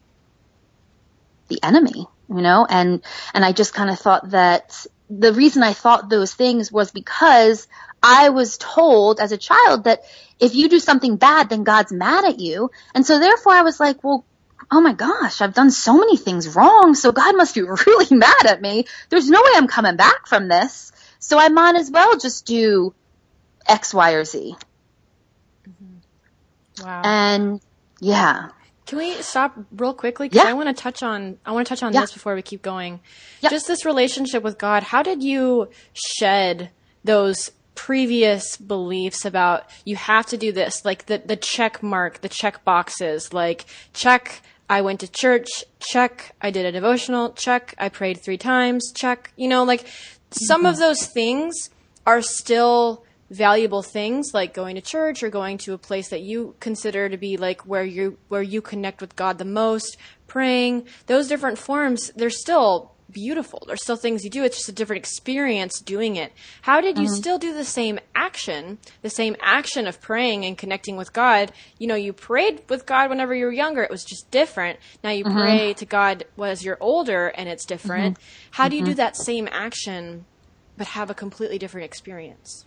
the 1.48 1.60
enemy, 1.64 2.06
you 2.30 2.42
know, 2.42 2.66
and, 2.70 3.04
and 3.34 3.44
I 3.44 3.52
just 3.52 3.74
kind 3.74 3.90
of 3.90 4.00
thought 4.00 4.30
that 4.30 4.86
the 5.10 5.34
reason 5.34 5.64
I 5.64 5.74
thought 5.74 6.10
those 6.10 6.34
things 6.34 6.72
was 6.72 6.92
because 6.92 7.68
I 8.02 8.30
was 8.30 8.58
told 8.58 9.20
as 9.20 9.32
a 9.32 9.38
child 9.38 9.86
that 9.86 10.02
if 10.40 10.56
you 10.56 10.70
do 10.70 10.80
something 10.80 11.18
bad, 11.18 11.50
then 11.50 11.64
God's 11.64 11.92
mad 11.92 12.26
at 12.26 12.40
you. 12.40 12.70
And 12.94 13.06
so 13.06 13.20
therefore 13.20 13.54
I 13.54 13.64
was 13.64 13.80
like, 13.80 14.04
well, 14.04 14.26
oh 14.72 14.82
my 14.82 14.94
gosh, 14.94 15.42
I've 15.42 15.54
done 15.54 15.72
so 15.72 15.98
many 15.98 16.18
things 16.18 16.56
wrong, 16.56 16.96
so 16.96 17.12
God 17.12 17.36
must 17.36 17.56
be 17.56 17.62
really 17.88 18.16
mad 18.16 18.46
at 18.46 18.62
me. 18.62 18.86
There's 19.10 19.30
no 19.30 19.42
way 19.42 19.52
I'm 19.56 19.68
coming 19.68 19.96
back 19.96 20.28
from 20.28 20.48
this. 20.48 20.92
So 21.20 21.40
I 21.40 21.50
might 21.50 21.76
as 21.76 21.90
well 21.90 22.18
just 22.18 22.46
do 22.46 22.94
X, 23.66 23.94
Y, 23.94 24.12
or 24.12 24.26
Z. 24.26 24.56
Mm-hmm. 25.68 26.86
Wow. 26.86 27.02
And 27.06 27.62
yeah. 28.00 28.50
Can 28.86 28.98
we 28.98 29.14
stop 29.22 29.58
real 29.72 29.94
quickly? 29.94 30.28
Because 30.28 30.44
yeah. 30.44 30.50
I 30.50 30.54
want 30.54 30.68
to 30.68 30.74
touch 30.74 31.02
on 31.02 31.38
I 31.46 31.54
want 31.54 31.66
to 31.66 31.70
touch 31.70 31.84
on 31.84 31.94
yeah. 31.94 32.02
this 32.02 32.12
before 32.12 32.36
we 32.36 32.42
keep 32.42 32.62
going. 32.62 33.00
Yeah. 33.42 33.50
Just 33.50 33.68
this 33.68 33.86
relationship 33.86 34.44
with 34.44 34.58
God. 34.58 34.84
How 34.84 35.02
did 35.02 35.24
you 35.24 35.70
shed 35.94 36.72
those 37.04 37.52
previous 37.76 38.58
beliefs 38.58 39.26
about 39.26 39.70
you 39.86 39.96
have 39.96 40.26
to 40.28 40.38
do 40.38 40.52
this, 40.52 40.84
like 40.84 41.06
the 41.06 41.22
the 41.26 41.38
check 41.38 41.82
mark, 41.82 42.22
the 42.22 42.30
check 42.30 42.64
boxes, 42.66 43.34
like 43.34 43.66
check 43.94 44.42
I 44.74 44.82
went 44.82 45.02
to 45.02 45.08
church, 45.08 45.64
check. 45.78 46.36
I 46.42 46.50
did 46.50 46.66
a 46.66 46.72
devotional, 46.72 47.34
check. 47.34 47.76
I 47.78 47.90
prayed 47.90 48.18
three 48.18 48.40
times, 48.40 48.92
check. 48.92 49.32
You 49.36 49.48
know, 49.48 49.66
like 49.66 49.86
some 50.32 50.62
mm-hmm. 50.62 50.66
of 50.66 50.80
those 50.80 51.06
things 51.06 51.70
are 52.08 52.24
still 52.24 53.06
valuable 53.30 53.84
things 53.84 54.32
like 54.34 54.52
going 54.52 54.74
to 54.74 54.82
church 54.82 55.22
or 55.22 55.30
going 55.30 55.60
to 55.60 55.74
a 55.74 55.78
place 55.78 56.10
that 56.10 56.22
you 56.22 56.56
consider 56.60 57.08
to 57.08 57.18
be 57.18 57.38
like 57.38 57.62
where 57.68 57.84
you 57.84 58.18
where 58.30 58.42
you 58.42 58.64
connect 58.64 59.00
with 59.00 59.16
God 59.16 59.38
the 59.38 59.46
most, 59.46 59.96
praying. 60.26 60.88
Those 61.06 61.28
different 61.28 61.60
forms, 61.60 62.12
they're 62.16 62.32
still 62.32 62.93
beautiful. 63.14 63.64
There's 63.68 63.84
still 63.84 63.96
things 63.96 64.24
you 64.24 64.30
do. 64.30 64.44
It's 64.44 64.58
just 64.58 64.70
a 64.70 64.74
different 64.74 65.00
experience 65.00 65.80
doing 65.80 66.16
it. 66.16 66.34
How 66.64 66.82
did 66.82 66.98
you 66.98 67.08
Mm-hmm. 67.08 67.16
still 67.22 67.38
do 67.38 67.54
the 67.54 67.64
same 67.64 68.00
action, 68.16 68.80
the 69.02 69.10
same 69.10 69.36
action 69.42 69.88
of 69.88 70.02
praying 70.02 70.46
and 70.46 70.58
connecting 70.58 70.98
with 70.98 71.14
God? 71.14 71.52
You 71.80 71.88
know, 71.88 71.96
you 71.96 72.14
prayed 72.14 72.64
with 72.70 72.86
God 72.86 73.10
whenever 73.10 73.34
you 73.36 73.46
were 73.46 73.52
younger. 73.52 73.84
It 73.84 73.92
was 73.92 74.04
just 74.04 74.30
different. 74.32 74.80
Now 75.04 75.12
you 75.12 75.24
Mm-hmm. 75.24 75.38
pray 75.38 75.74
to 75.76 75.86
God 75.86 76.26
as 76.42 76.64
you're 76.64 76.78
older 76.82 77.28
and 77.28 77.48
it's 77.48 77.66
different. 77.66 78.18
How 78.52 78.68
do 78.68 78.76
you 78.76 78.84
do 78.84 78.94
that 78.96 79.16
same 79.16 79.48
action 79.52 80.26
but 80.78 80.88
have 80.88 81.10
a 81.10 81.14
completely 81.14 81.58
different 81.58 81.86
experience? 81.86 82.66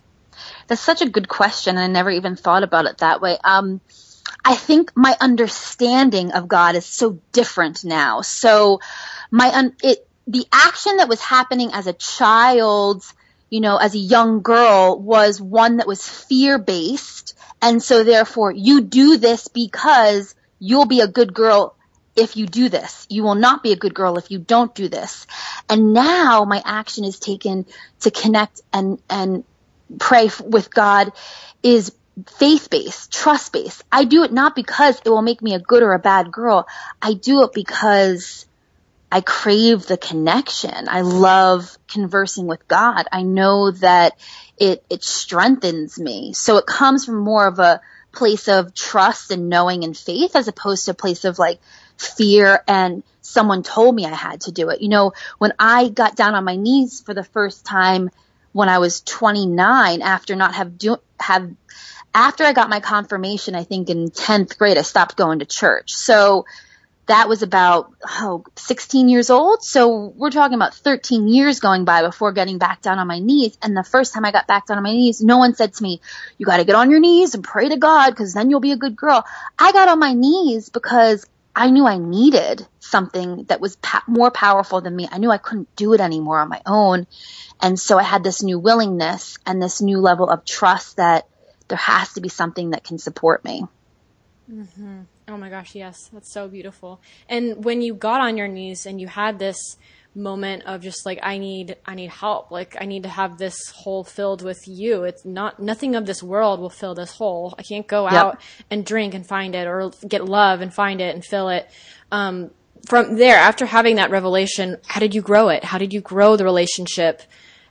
That's 0.67 0.81
such 0.81 1.01
a 1.01 1.09
good 1.09 1.27
question. 1.27 1.77
I 1.77 1.87
never 1.87 2.09
even 2.11 2.35
thought 2.35 2.63
about 2.63 2.85
it 2.85 2.99
that 2.99 3.21
way. 3.21 3.37
Um, 3.43 3.81
I 4.43 4.55
think 4.55 4.91
my 4.95 5.15
understanding 5.19 6.31
of 6.33 6.47
God 6.47 6.75
is 6.75 6.85
so 6.85 7.19
different 7.33 7.83
now. 7.83 8.21
So 8.21 8.79
my 9.31 9.49
un- 9.53 9.75
it 9.81 9.99
the 10.27 10.45
action 10.51 10.97
that 10.97 11.07
was 11.07 11.21
happening 11.21 11.71
as 11.73 11.87
a 11.87 11.93
child, 11.93 13.03
you 13.49 13.61
know, 13.61 13.77
as 13.77 13.95
a 13.95 13.99
young 13.99 14.41
girl 14.41 14.99
was 14.99 15.41
one 15.41 15.77
that 15.77 15.87
was 15.87 16.07
fear 16.07 16.57
based, 16.59 17.37
and 17.61 17.81
so 17.81 18.03
therefore 18.03 18.51
you 18.51 18.81
do 18.81 19.17
this 19.17 19.47
because 19.47 20.35
you'll 20.59 20.85
be 20.85 20.99
a 20.99 21.07
good 21.07 21.33
girl 21.33 21.75
if 22.15 22.35
you 22.35 22.45
do 22.45 22.67
this. 22.67 23.05
You 23.09 23.23
will 23.23 23.35
not 23.35 23.63
be 23.63 23.71
a 23.71 23.77
good 23.77 23.93
girl 23.93 24.17
if 24.17 24.29
you 24.31 24.39
don't 24.39 24.73
do 24.75 24.89
this. 24.89 25.27
And 25.69 25.93
now 25.93 26.43
my 26.45 26.61
action 26.65 27.05
is 27.05 27.19
taken 27.19 27.65
to 28.01 28.11
connect 28.11 28.61
and 28.73 29.01
and 29.09 29.45
pray 29.99 30.29
with 30.43 30.73
God 30.73 31.13
is 31.63 31.93
faith 32.25 32.69
based, 32.69 33.13
trust 33.13 33.53
based. 33.53 33.83
I 33.91 34.03
do 34.03 34.23
it 34.23 34.33
not 34.33 34.55
because 34.55 34.99
it 35.05 35.09
will 35.09 35.21
make 35.21 35.41
me 35.41 35.53
a 35.53 35.59
good 35.59 35.83
or 35.83 35.93
a 35.93 35.99
bad 35.99 36.31
girl. 36.31 36.67
I 37.01 37.13
do 37.13 37.43
it 37.43 37.53
because 37.53 38.46
I 39.11 39.21
crave 39.21 39.85
the 39.85 39.97
connection. 39.97 40.89
I 40.89 41.01
love 41.01 41.77
conversing 41.87 42.45
with 42.45 42.67
God. 42.67 43.05
I 43.11 43.23
know 43.23 43.71
that 43.71 44.19
it, 44.57 44.83
it 44.89 45.03
strengthens 45.03 45.97
me. 45.97 46.33
So 46.33 46.57
it 46.57 46.65
comes 46.65 47.05
from 47.05 47.17
more 47.19 47.47
of 47.47 47.59
a 47.59 47.81
place 48.11 48.47
of 48.47 48.73
trust 48.73 49.31
and 49.31 49.49
knowing 49.49 49.83
and 49.83 49.95
faith 49.95 50.35
as 50.35 50.47
opposed 50.47 50.85
to 50.85 50.91
a 50.91 50.95
place 50.95 51.23
of 51.23 51.39
like 51.39 51.59
fear 51.97 52.63
and 52.67 53.03
someone 53.21 53.63
told 53.63 53.95
me 53.95 54.05
I 54.05 54.13
had 54.13 54.41
to 54.41 54.51
do 54.51 54.69
it. 54.69 54.81
You 54.81 54.89
know, 54.89 55.13
when 55.37 55.53
I 55.59 55.89
got 55.89 56.15
down 56.15 56.35
on 56.35 56.43
my 56.43 56.55
knees 56.55 57.01
for 57.01 57.13
the 57.13 57.23
first 57.23 57.65
time 57.65 58.09
when 58.51 58.69
I 58.69 58.79
was 58.79 59.01
29 59.01 60.01
after 60.01 60.35
not 60.35 60.55
have 60.55 60.77
do, 60.77 60.97
have 61.19 61.51
after 62.13 62.43
I 62.43 62.53
got 62.53 62.69
my 62.69 62.79
confirmation, 62.79 63.55
I 63.55 63.63
think 63.63 63.89
in 63.89 64.09
10th 64.09 64.57
grade, 64.57 64.77
I 64.77 64.81
stopped 64.81 65.15
going 65.15 65.39
to 65.39 65.45
church. 65.45 65.93
So 65.93 66.45
that 67.07 67.29
was 67.29 67.41
about, 67.41 67.93
oh, 68.05 68.43
16 68.57 69.09
years 69.09 69.29
old. 69.29 69.63
So 69.63 70.13
we're 70.15 70.29
talking 70.29 70.55
about 70.55 70.75
13 70.75 71.27
years 71.27 71.59
going 71.59 71.85
by 71.85 72.01
before 72.01 72.33
getting 72.33 72.57
back 72.57 72.81
down 72.81 72.99
on 72.99 73.07
my 73.07 73.19
knees. 73.19 73.57
And 73.61 73.75
the 73.75 73.83
first 73.83 74.13
time 74.13 74.25
I 74.25 74.31
got 74.31 74.47
back 74.47 74.67
down 74.67 74.77
on 74.77 74.83
my 74.83 74.91
knees, 74.91 75.21
no 75.21 75.37
one 75.37 75.55
said 75.55 75.73
to 75.73 75.83
me, 75.83 76.01
you 76.37 76.45
got 76.45 76.57
to 76.57 76.65
get 76.65 76.75
on 76.75 76.91
your 76.91 76.99
knees 76.99 77.33
and 77.33 77.43
pray 77.43 77.69
to 77.69 77.77
God 77.77 78.09
because 78.09 78.33
then 78.33 78.49
you'll 78.49 78.59
be 78.59 78.73
a 78.73 78.77
good 78.77 78.95
girl. 78.95 79.23
I 79.57 79.71
got 79.71 79.87
on 79.87 79.99
my 79.99 80.13
knees 80.13 80.69
because 80.69 81.25
I 81.55 81.71
knew 81.71 81.87
I 81.87 81.97
needed 81.97 82.67
something 82.79 83.45
that 83.45 83.61
was 83.61 83.77
pa- 83.77 84.03
more 84.05 84.29
powerful 84.29 84.81
than 84.81 84.95
me. 84.95 85.07
I 85.09 85.17
knew 85.17 85.31
I 85.31 85.37
couldn't 85.37 85.73
do 85.77 85.93
it 85.93 86.01
anymore 86.01 86.39
on 86.39 86.49
my 86.49 86.61
own. 86.65 87.07
And 87.61 87.79
so 87.79 87.97
I 87.97 88.03
had 88.03 88.23
this 88.23 88.43
new 88.43 88.59
willingness 88.59 89.37
and 89.45 89.61
this 89.61 89.81
new 89.81 89.99
level 89.99 90.29
of 90.29 90.45
trust 90.45 90.97
that 90.97 91.27
there 91.69 91.77
has 91.77 92.13
to 92.13 92.21
be 92.21 92.29
something 92.29 92.71
that 92.71 92.83
can 92.83 92.97
support 92.97 93.43
me. 93.43 93.65
Mm-hmm. 94.51 95.01
Oh 95.29 95.35
my 95.37 95.49
gosh, 95.49 95.75
yes, 95.75 96.09
that's 96.13 96.31
so 96.31 96.47
beautiful. 96.47 97.01
And 97.27 97.65
when 97.65 97.81
you 97.81 97.93
got 97.93 98.21
on 98.21 98.37
your 98.37 98.47
knees 98.47 98.85
and 98.85 99.01
you 99.01 99.07
had 99.07 99.39
this 99.39 99.57
moment 100.15 100.63
of 100.65 100.81
just 100.81 101.05
like 101.05 101.19
I 101.21 101.37
need 101.37 101.75
I 101.85 101.95
need 101.95 102.09
help. 102.09 102.49
Like 102.49 102.77
I 102.79 102.85
need 102.85 103.03
to 103.03 103.09
have 103.09 103.37
this 103.37 103.57
hole 103.75 104.03
filled 104.03 104.41
with 104.41 104.59
you. 104.65 105.03
It's 105.03 105.25
not 105.25 105.59
nothing 105.59 105.95
of 105.95 106.05
this 106.05 106.23
world 106.23 106.59
will 106.59 106.69
fill 106.69 106.95
this 106.95 107.11
hole. 107.11 107.53
I 107.59 107.63
can't 107.63 107.85
go 107.87 108.05
Yep. 108.05 108.13
out 108.13 108.41
and 108.71 108.85
drink 108.85 109.13
and 109.13 109.27
find 109.27 109.53
it 109.53 109.67
or 109.67 109.91
get 110.07 110.23
love 110.25 110.61
and 110.61 110.73
find 110.73 111.01
it 111.01 111.13
and 111.13 111.23
fill 111.23 111.49
it. 111.49 111.69
Um 112.11 112.51
from 112.87 113.17
there 113.17 113.35
after 113.35 113.65
having 113.65 113.97
that 113.97 114.11
revelation, 114.11 114.77
how 114.87 115.01
did 115.01 115.13
you 115.13 115.21
grow 115.21 115.49
it? 115.49 115.65
How 115.65 115.77
did 115.77 115.93
you 115.93 116.01
grow 116.01 116.35
the 116.35 116.45
relationship? 116.45 117.21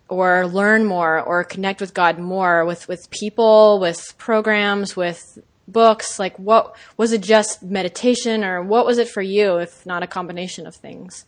or 0.09 0.47
learn 0.47 0.85
more 0.85 1.21
or 1.21 1.42
connect 1.42 1.81
with 1.81 1.92
God 1.92 2.16
more 2.16 2.64
with 2.64 2.87
with 2.87 3.11
people, 3.11 3.81
with 3.81 4.16
programs, 4.19 4.95
with 4.95 5.21
books? 5.68 6.18
Like 6.18 6.38
what 6.38 6.76
was 6.96 7.12
it 7.12 7.22
just 7.22 7.62
meditation 7.62 8.44
or 8.44 8.62
what 8.62 8.87
was 8.87 8.98
it 8.98 9.09
for 9.09 9.22
you 9.22 9.59
if 9.59 9.85
not 9.87 10.02
a 10.02 10.07
combination 10.07 10.66
of 10.66 10.74
things? 10.74 11.24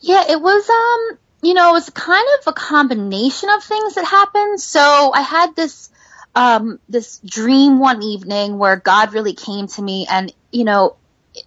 Yeah, 0.00 0.24
it 0.28 0.40
was 0.40 0.68
um, 0.68 1.18
you 1.42 1.54
know, 1.54 1.70
it 1.70 1.72
was 1.72 1.90
kind 1.90 2.26
of 2.40 2.46
a 2.48 2.52
combination 2.52 3.48
of 3.50 3.62
things 3.62 3.94
that 3.94 4.04
happened. 4.04 4.60
So 4.60 5.12
I 5.14 5.20
had 5.20 5.54
this 5.56 5.90
um 6.34 6.80
this 6.88 7.20
dream 7.24 7.78
one 7.78 8.02
evening 8.02 8.58
where 8.58 8.76
God 8.76 9.12
really 9.12 9.34
came 9.34 9.68
to 9.68 9.82
me 9.82 10.06
and, 10.10 10.32
you 10.50 10.64
know, 10.64 10.96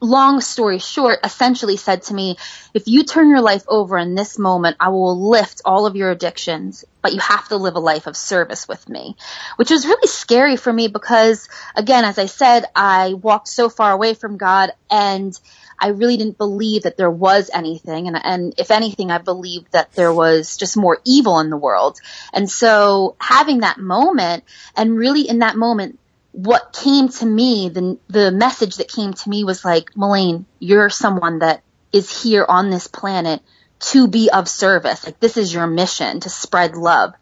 long 0.01 0.41
story 0.41 0.79
short, 0.79 1.19
essentially 1.23 1.77
said 1.77 2.03
to 2.03 2.13
me, 2.13 2.37
if 2.73 2.87
you 2.87 3.03
turn 3.03 3.29
your 3.29 3.41
life 3.41 3.63
over 3.67 3.97
in 3.97 4.15
this 4.15 4.37
moment, 4.37 4.77
I 4.79 4.89
will 4.89 5.29
lift 5.29 5.61
all 5.65 5.85
of 5.85 5.95
your 5.95 6.11
addictions, 6.11 6.85
but 7.01 7.13
you 7.13 7.19
have 7.19 7.47
to 7.49 7.57
live 7.57 7.75
a 7.75 7.79
life 7.79 8.07
of 8.07 8.17
service 8.17 8.67
with 8.67 8.87
me, 8.89 9.15
which 9.55 9.71
was 9.71 9.85
really 9.85 10.07
scary 10.07 10.57
for 10.57 10.71
me 10.71 10.87
because 10.87 11.47
again, 11.75 12.05
as 12.05 12.17
I 12.17 12.25
said, 12.25 12.65
I 12.75 13.13
walked 13.13 13.47
so 13.47 13.69
far 13.69 13.91
away 13.91 14.13
from 14.13 14.37
God 14.37 14.71
and 14.89 15.37
I 15.79 15.89
really 15.89 16.17
didn't 16.17 16.37
believe 16.37 16.83
that 16.83 16.97
there 16.97 17.11
was 17.11 17.49
anything. 17.53 18.07
And, 18.07 18.19
and 18.23 18.53
if 18.57 18.71
anything, 18.71 19.11
I 19.11 19.19
believed 19.19 19.71
that 19.73 19.93
there 19.93 20.11
was 20.11 20.57
just 20.57 20.75
more 20.75 20.99
evil 21.05 21.39
in 21.39 21.49
the 21.49 21.57
world. 21.57 21.99
And 22.33 22.49
so 22.49 23.15
having 23.19 23.59
that 23.59 23.77
moment 23.77 24.43
and 24.75 24.97
really 24.97 25.29
in 25.29 25.39
that 25.39 25.55
moment, 25.55 25.99
what 26.37 26.71
came 26.71 27.09
to 27.09 27.25
me, 27.25 27.69
the, 27.69 27.97
the 28.09 28.31
message 28.31 28.75
that 28.75 28.87
came 28.87 29.11
to 29.11 29.29
me 29.29 29.43
was 29.43 29.65
like, 29.65 29.97
Melaine, 29.97 30.45
you're 30.59 30.87
someone 30.87 31.39
that 31.39 31.63
is 31.91 32.21
here 32.21 32.45
on 32.47 32.69
this 32.69 32.85
planet 32.85 33.41
to 33.79 34.07
be 34.07 34.29
of 34.29 34.47
service. 34.47 35.03
Like 35.03 35.19
this 35.19 35.35
is 35.35 35.51
your 35.51 35.65
mission 35.65 36.19
to 36.19 36.29
spread 36.29 36.75
love. 36.75 37.15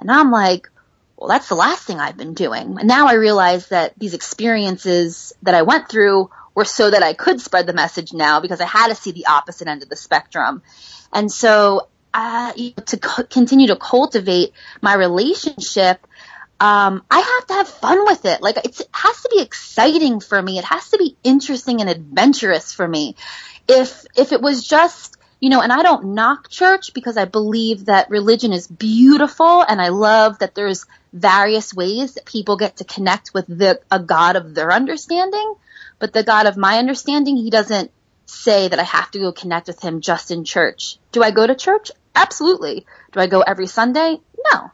And 0.00 0.10
I'm 0.10 0.32
like, 0.32 0.68
well, 1.16 1.28
that's 1.28 1.48
the 1.48 1.54
last 1.54 1.84
thing 1.84 2.00
I've 2.00 2.16
been 2.16 2.34
doing. 2.34 2.76
And 2.80 2.88
now 2.88 3.06
I 3.06 3.14
realize 3.14 3.68
that 3.68 3.96
these 3.96 4.14
experiences 4.14 5.32
that 5.42 5.54
I 5.54 5.62
went 5.62 5.88
through 5.88 6.28
were 6.52 6.64
so 6.64 6.90
that 6.90 7.04
I 7.04 7.12
could 7.12 7.40
spread 7.40 7.68
the 7.68 7.72
message 7.72 8.12
now 8.12 8.40
because 8.40 8.60
I 8.60 8.66
had 8.66 8.88
to 8.88 8.96
see 8.96 9.12
the 9.12 9.26
opposite 9.26 9.68
end 9.68 9.84
of 9.84 9.88
the 9.88 9.96
spectrum. 9.96 10.64
And 11.12 11.30
so, 11.30 11.86
uh, 12.12 12.52
to 12.86 12.96
co- 12.96 13.24
continue 13.24 13.68
to 13.68 13.76
cultivate 13.76 14.54
my 14.80 14.94
relationship, 14.94 16.04
um, 16.58 17.02
I 17.10 17.20
have 17.20 17.46
to 17.48 17.54
have 17.54 17.68
fun 17.68 18.04
with 18.06 18.24
it. 18.24 18.40
Like 18.40 18.56
it 18.58 18.80
has 18.92 19.22
to 19.22 19.28
be 19.30 19.42
exciting 19.42 20.20
for 20.20 20.40
me. 20.40 20.58
It 20.58 20.64
has 20.64 20.90
to 20.90 20.98
be 20.98 21.16
interesting 21.22 21.80
and 21.80 21.90
adventurous 21.90 22.72
for 22.72 22.86
me. 22.86 23.16
If, 23.68 24.06
if 24.16 24.32
it 24.32 24.40
was 24.40 24.66
just, 24.66 25.16
you 25.38 25.50
know, 25.50 25.60
and 25.60 25.72
I 25.72 25.82
don't 25.82 26.14
knock 26.14 26.48
church 26.48 26.94
because 26.94 27.18
I 27.18 27.26
believe 27.26 27.86
that 27.86 28.08
religion 28.08 28.52
is 28.52 28.66
beautiful 28.66 29.62
and 29.62 29.82
I 29.82 29.88
love 29.88 30.38
that 30.38 30.54
there's 30.54 30.86
various 31.12 31.74
ways 31.74 32.14
that 32.14 32.24
people 32.24 32.56
get 32.56 32.78
to 32.78 32.84
connect 32.84 33.34
with 33.34 33.46
the, 33.46 33.80
a 33.90 34.00
God 34.00 34.36
of 34.36 34.54
their 34.54 34.72
understanding. 34.72 35.54
But 35.98 36.14
the 36.14 36.22
God 36.22 36.46
of 36.46 36.56
my 36.56 36.78
understanding, 36.78 37.36
he 37.36 37.50
doesn't 37.50 37.90
say 38.24 38.68
that 38.68 38.78
I 38.78 38.84
have 38.84 39.10
to 39.10 39.18
go 39.18 39.32
connect 39.32 39.66
with 39.66 39.80
him 39.80 40.00
just 40.00 40.30
in 40.30 40.44
church. 40.44 40.98
Do 41.12 41.22
I 41.22 41.30
go 41.30 41.46
to 41.46 41.54
church? 41.54 41.90
Absolutely. 42.14 42.86
Do 43.12 43.20
I 43.20 43.26
go 43.26 43.42
every 43.42 43.66
Sunday? 43.66 44.18
No. 44.52 44.70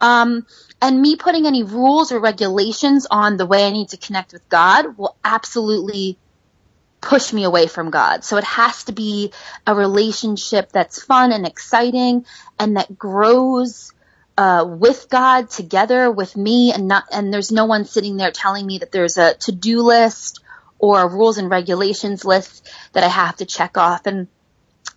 Um, 0.00 0.46
and 0.80 1.00
me 1.00 1.16
putting 1.16 1.46
any 1.46 1.62
rules 1.62 2.12
or 2.12 2.20
regulations 2.20 3.06
on 3.10 3.36
the 3.36 3.46
way 3.46 3.66
I 3.66 3.70
need 3.70 3.90
to 3.90 3.96
connect 3.96 4.32
with 4.32 4.48
God 4.48 4.98
will 4.98 5.16
absolutely 5.24 6.18
push 7.00 7.32
me 7.32 7.44
away 7.44 7.66
from 7.66 7.90
God. 7.90 8.24
So 8.24 8.36
it 8.36 8.44
has 8.44 8.84
to 8.84 8.92
be 8.92 9.32
a 9.66 9.74
relationship 9.74 10.72
that's 10.72 11.02
fun 11.02 11.32
and 11.32 11.46
exciting 11.46 12.26
and 12.58 12.76
that 12.76 12.98
grows 12.98 13.92
uh, 14.36 14.66
with 14.68 15.08
God 15.08 15.48
together 15.48 16.10
with 16.10 16.36
me 16.36 16.72
and 16.72 16.88
not 16.88 17.04
and 17.12 17.32
there's 17.32 17.50
no 17.50 17.64
one 17.64 17.84
sitting 17.86 18.16
there 18.16 18.30
telling 18.30 18.66
me 18.66 18.78
that 18.78 18.92
there's 18.92 19.16
a 19.16 19.34
to-do 19.34 19.82
list 19.82 20.40
or 20.78 21.00
a 21.00 21.08
rules 21.08 21.38
and 21.38 21.48
regulations 21.48 22.24
list 22.24 22.68
that 22.92 23.02
I 23.02 23.08
have 23.08 23.36
to 23.36 23.46
check 23.46 23.78
off 23.78 24.06
and 24.06 24.28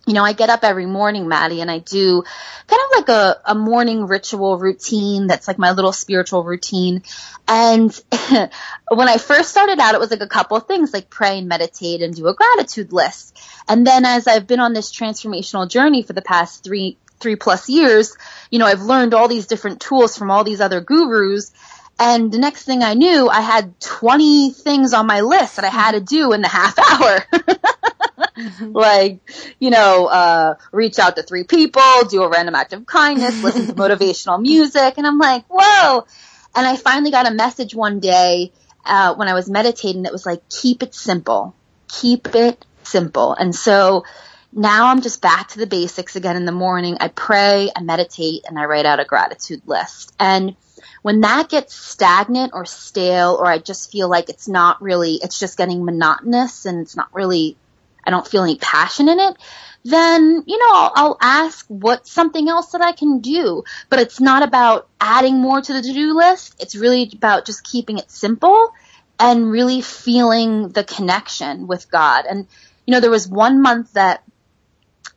you 0.06 0.14
know, 0.14 0.24
I 0.24 0.32
get 0.32 0.50
up 0.50 0.64
every 0.64 0.86
morning, 0.86 1.28
Maddie, 1.28 1.60
and 1.60 1.70
I 1.70 1.78
do 1.78 2.22
kind 2.66 2.82
of 2.84 2.98
like 2.98 3.08
a, 3.10 3.40
a 3.44 3.54
morning 3.54 4.06
ritual 4.06 4.58
routine 4.58 5.26
that's 5.26 5.46
like 5.46 5.58
my 5.58 5.72
little 5.72 5.92
spiritual 5.92 6.42
routine. 6.42 7.02
And 7.46 7.92
when 8.88 9.08
I 9.08 9.18
first 9.18 9.50
started 9.50 9.78
out, 9.78 9.94
it 9.94 10.00
was 10.00 10.10
like 10.10 10.22
a 10.22 10.26
couple 10.26 10.56
of 10.56 10.66
things 10.66 10.92
like 10.92 11.10
pray 11.10 11.38
and 11.38 11.48
meditate 11.48 12.02
and 12.02 12.14
do 12.14 12.28
a 12.28 12.34
gratitude 12.34 12.92
list. 12.92 13.38
And 13.68 13.86
then 13.86 14.04
as 14.04 14.26
I've 14.26 14.46
been 14.46 14.60
on 14.60 14.72
this 14.72 14.90
transformational 14.90 15.68
journey 15.68 16.02
for 16.02 16.12
the 16.12 16.22
past 16.22 16.64
three, 16.64 16.96
three 17.20 17.36
plus 17.36 17.68
years, 17.68 18.16
you 18.50 18.58
know, 18.58 18.66
I've 18.66 18.82
learned 18.82 19.14
all 19.14 19.28
these 19.28 19.46
different 19.46 19.80
tools 19.80 20.16
from 20.16 20.30
all 20.30 20.44
these 20.44 20.60
other 20.60 20.80
gurus. 20.80 21.52
And 21.98 22.32
the 22.32 22.38
next 22.38 22.64
thing 22.64 22.82
I 22.82 22.94
knew, 22.94 23.28
I 23.28 23.42
had 23.42 23.78
20 23.80 24.52
things 24.52 24.94
on 24.94 25.06
my 25.06 25.20
list 25.20 25.56
that 25.56 25.66
I 25.66 25.68
had 25.68 25.92
to 25.92 26.00
do 26.00 26.32
in 26.32 26.40
the 26.40 26.48
half 26.48 26.78
hour. 26.78 27.24
like, 28.60 29.20
you 29.58 29.70
know, 29.70 30.06
uh, 30.06 30.54
reach 30.72 30.98
out 30.98 31.16
to 31.16 31.22
three 31.22 31.44
people, 31.44 31.82
do 32.08 32.22
a 32.22 32.28
random 32.28 32.54
act 32.54 32.72
of 32.72 32.86
kindness, 32.86 33.42
listen 33.42 33.66
to 33.66 33.72
motivational 33.74 34.40
music. 34.40 34.94
And 34.96 35.06
I'm 35.06 35.18
like, 35.18 35.44
whoa. 35.48 36.06
And 36.54 36.66
I 36.66 36.76
finally 36.76 37.10
got 37.10 37.28
a 37.28 37.34
message 37.34 37.74
one 37.74 38.00
day, 38.00 38.52
uh, 38.84 39.14
when 39.14 39.28
I 39.28 39.34
was 39.34 39.48
meditating 39.48 40.02
that 40.02 40.12
was 40.12 40.26
like, 40.26 40.48
keep 40.48 40.82
it 40.82 40.94
simple. 40.94 41.54
Keep 41.88 42.34
it 42.34 42.64
simple. 42.82 43.34
And 43.34 43.54
so 43.54 44.04
now 44.52 44.88
I'm 44.88 45.00
just 45.00 45.22
back 45.22 45.48
to 45.48 45.58
the 45.58 45.66
basics 45.66 46.16
again 46.16 46.36
in 46.36 46.44
the 46.44 46.52
morning. 46.52 46.96
I 47.00 47.08
pray, 47.08 47.70
I 47.74 47.82
meditate, 47.82 48.44
and 48.48 48.58
I 48.58 48.64
write 48.64 48.86
out 48.86 49.00
a 49.00 49.04
gratitude 49.04 49.62
list. 49.66 50.12
And 50.18 50.56
when 51.02 51.20
that 51.20 51.48
gets 51.48 51.74
stagnant 51.74 52.52
or 52.52 52.64
stale, 52.66 53.36
or 53.38 53.46
I 53.46 53.58
just 53.58 53.92
feel 53.92 54.08
like 54.08 54.28
it's 54.28 54.48
not 54.48 54.82
really, 54.82 55.14
it's 55.22 55.38
just 55.38 55.56
getting 55.56 55.84
monotonous 55.84 56.66
and 56.66 56.80
it's 56.80 56.96
not 56.96 57.14
really, 57.14 57.56
I 58.04 58.10
don't 58.10 58.26
feel 58.26 58.42
any 58.42 58.56
passion 58.56 59.08
in 59.08 59.18
it, 59.18 59.36
then, 59.84 60.42
you 60.46 60.58
know, 60.58 60.72
I'll, 60.72 60.92
I'll 60.94 61.18
ask 61.20 61.64
what's 61.68 62.10
something 62.10 62.48
else 62.48 62.72
that 62.72 62.82
I 62.82 62.92
can 62.92 63.20
do. 63.20 63.64
But 63.88 64.00
it's 64.00 64.20
not 64.20 64.42
about 64.42 64.88
adding 65.00 65.38
more 65.38 65.60
to 65.60 65.72
the 65.72 65.82
to-do 65.82 66.14
list. 66.14 66.56
It's 66.60 66.76
really 66.76 67.10
about 67.14 67.46
just 67.46 67.64
keeping 67.64 67.98
it 67.98 68.10
simple 68.10 68.74
and 69.18 69.50
really 69.50 69.80
feeling 69.80 70.68
the 70.68 70.84
connection 70.84 71.66
with 71.66 71.90
God. 71.90 72.26
And, 72.28 72.46
you 72.86 72.92
know, 72.92 73.00
there 73.00 73.10
was 73.10 73.26
one 73.26 73.62
month 73.62 73.94
that 73.94 74.22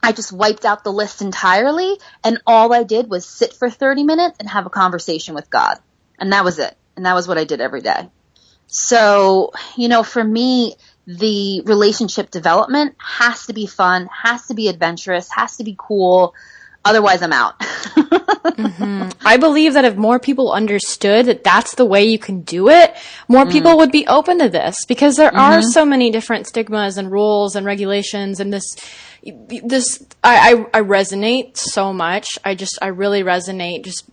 I 0.02 0.12
just 0.12 0.34
wiped 0.34 0.65
out 0.65 0.84
the 0.84 0.91
list 0.91 1.22
entirely 1.22 1.98
and 2.24 2.41
all 2.46 2.74
I 2.74 2.84
did 2.84 3.10
was 3.10 3.26
sit 3.26 3.54
for 3.54 3.69
30 3.69 4.04
minutes 4.04 4.38
and 4.39 4.50
have 4.50 4.65
a 4.65 4.69
conversation 4.69 5.34
with 5.34 5.50
God. 5.50 5.78
And 6.19 6.34
that 6.34 6.43
was 6.43 6.60
it. 6.60 6.76
And 6.96 7.06
that 7.06 7.15
was 7.15 7.28
what 7.28 7.38
I 7.38 7.46
did 7.46 7.62
every 7.62 7.82
day. 7.82 8.10
So, 8.67 9.52
you 9.78 9.88
know, 9.88 10.04
for 10.04 10.24
me, 10.24 10.76
the 11.05 11.61
relationship 11.65 12.31
development 12.31 12.95
has 12.97 13.45
to 13.47 13.53
be 13.53 13.65
fun, 13.65 14.09
has 14.23 14.47
to 14.47 14.53
be 14.53 14.69
adventurous, 14.69 15.29
has 15.31 15.57
to 15.57 15.63
be 15.63 15.75
cool. 15.77 16.33
Otherwise, 16.85 17.21
I'm 17.21 17.31
out. 17.31 17.59
mm-hmm. 17.59 19.09
I 19.25 19.37
believe 19.37 19.73
that 19.73 19.85
if 19.85 19.95
more 19.95 20.19
people 20.19 20.51
understood 20.51 21.27
that 21.27 21.43
that's 21.43 21.75
the 21.75 21.85
way 21.85 22.03
you 22.03 22.19
can 22.19 22.41
do 22.41 22.67
it, 22.69 22.93
more 23.29 23.45
mm. 23.45 23.51
people 23.51 23.77
would 23.77 23.91
be 23.91 24.05
open 24.07 24.39
to 24.39 24.49
this 24.49 24.83
because 24.85 25.15
there 25.15 25.29
mm-hmm. 25.29 25.39
are 25.39 25.61
so 25.61 25.85
many 25.85 26.11
different 26.11 26.45
stigmas 26.45 26.97
and 26.97 27.09
rules 27.09 27.55
and 27.55 27.65
regulations 27.65 28.41
and 28.41 28.51
this 28.51 28.75
this 29.23 30.05
I, 30.21 30.65
I, 30.73 30.79
I 30.79 30.81
resonate 30.81 31.55
so 31.55 31.93
much. 31.93 32.37
I 32.43 32.55
just 32.55 32.77
I 32.81 32.87
really 32.87 33.23
resonate 33.23 33.85
just 33.85 34.05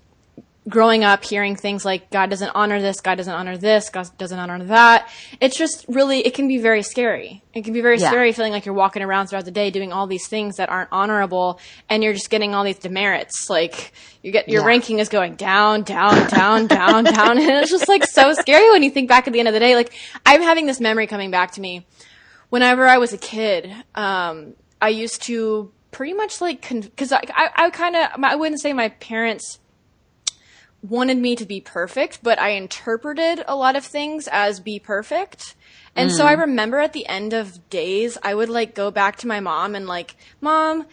growing 0.68 1.04
up 1.04 1.24
hearing 1.24 1.56
things 1.56 1.84
like 1.84 2.10
God 2.10 2.28
doesn't 2.28 2.50
honor 2.50 2.80
this, 2.80 3.00
God 3.00 3.14
doesn't 3.14 3.32
honor 3.32 3.56
this, 3.56 3.88
God 3.88 4.10
doesn't 4.18 4.38
honor 4.38 4.62
that. 4.64 5.08
It's 5.40 5.56
just 5.56 5.86
really 5.88 6.20
it 6.20 6.34
can 6.34 6.48
be 6.48 6.58
very 6.58 6.82
scary. 6.82 7.42
It 7.54 7.64
can 7.64 7.72
be 7.72 7.80
very 7.80 7.98
yeah. 7.98 8.08
scary 8.08 8.32
feeling 8.32 8.52
like 8.52 8.66
you're 8.66 8.74
walking 8.74 9.02
around 9.02 9.28
throughout 9.28 9.46
the 9.46 9.50
day 9.50 9.70
doing 9.70 9.92
all 9.92 10.06
these 10.06 10.28
things 10.28 10.56
that 10.56 10.68
aren't 10.68 10.90
honorable 10.92 11.58
and 11.88 12.04
you're 12.04 12.12
just 12.12 12.28
getting 12.28 12.54
all 12.54 12.62
these 12.62 12.78
demerits. 12.78 13.48
Like 13.48 13.92
you 14.22 14.32
get 14.32 14.48
your 14.48 14.62
yeah. 14.62 14.66
ranking 14.66 14.98
is 14.98 15.08
going 15.08 15.36
down, 15.36 15.82
down, 15.82 16.28
down, 16.28 16.66
down, 16.66 17.04
down. 17.04 17.38
And 17.38 17.50
it's 17.50 17.70
just 17.70 17.88
like 17.88 18.04
so 18.04 18.34
scary 18.34 18.70
when 18.70 18.82
you 18.82 18.90
think 18.90 19.08
back 19.08 19.26
at 19.26 19.32
the 19.32 19.38
end 19.38 19.48
of 19.48 19.54
the 19.54 19.60
day. 19.60 19.74
Like 19.74 19.94
I'm 20.26 20.42
having 20.42 20.66
this 20.66 20.80
memory 20.80 21.06
coming 21.06 21.30
back 21.30 21.52
to 21.52 21.60
me. 21.60 21.86
Whenever 22.50 22.86
I 22.86 22.98
was 22.98 23.12
a 23.12 23.18
kid, 23.18 23.72
um, 23.94 24.54
I 24.82 24.88
used 24.88 25.22
to 25.22 25.72
pretty 25.90 26.12
much 26.12 26.40
like 26.40 26.68
because 26.68 27.12
I 27.12 27.22
I, 27.30 27.50
I 27.56 27.70
kind 27.70 27.96
of 27.96 28.08
I 28.22 28.36
wouldn't 28.36 28.60
say 28.60 28.72
my 28.72 28.88
parents 28.88 29.58
wanted 30.82 31.18
me 31.18 31.36
to 31.36 31.44
be 31.44 31.60
perfect, 31.60 32.20
but 32.22 32.38
I 32.38 32.50
interpreted 32.50 33.44
a 33.46 33.56
lot 33.56 33.76
of 33.76 33.84
things 33.84 34.28
as 34.30 34.60
be 34.60 34.78
perfect. 34.78 35.54
And 35.94 36.10
mm. 36.10 36.16
so 36.16 36.26
I 36.26 36.36
mm. 36.36 36.40
remember 36.40 36.78
at 36.78 36.92
the 36.92 37.06
end 37.06 37.32
of 37.32 37.68
days, 37.68 38.16
I 38.22 38.34
would 38.34 38.48
like 38.48 38.74
go 38.74 38.90
back 38.90 39.16
to 39.18 39.26
my 39.26 39.40
mom 39.40 39.74
and 39.74 39.86
like, 39.86 40.16
mom, 40.40 40.86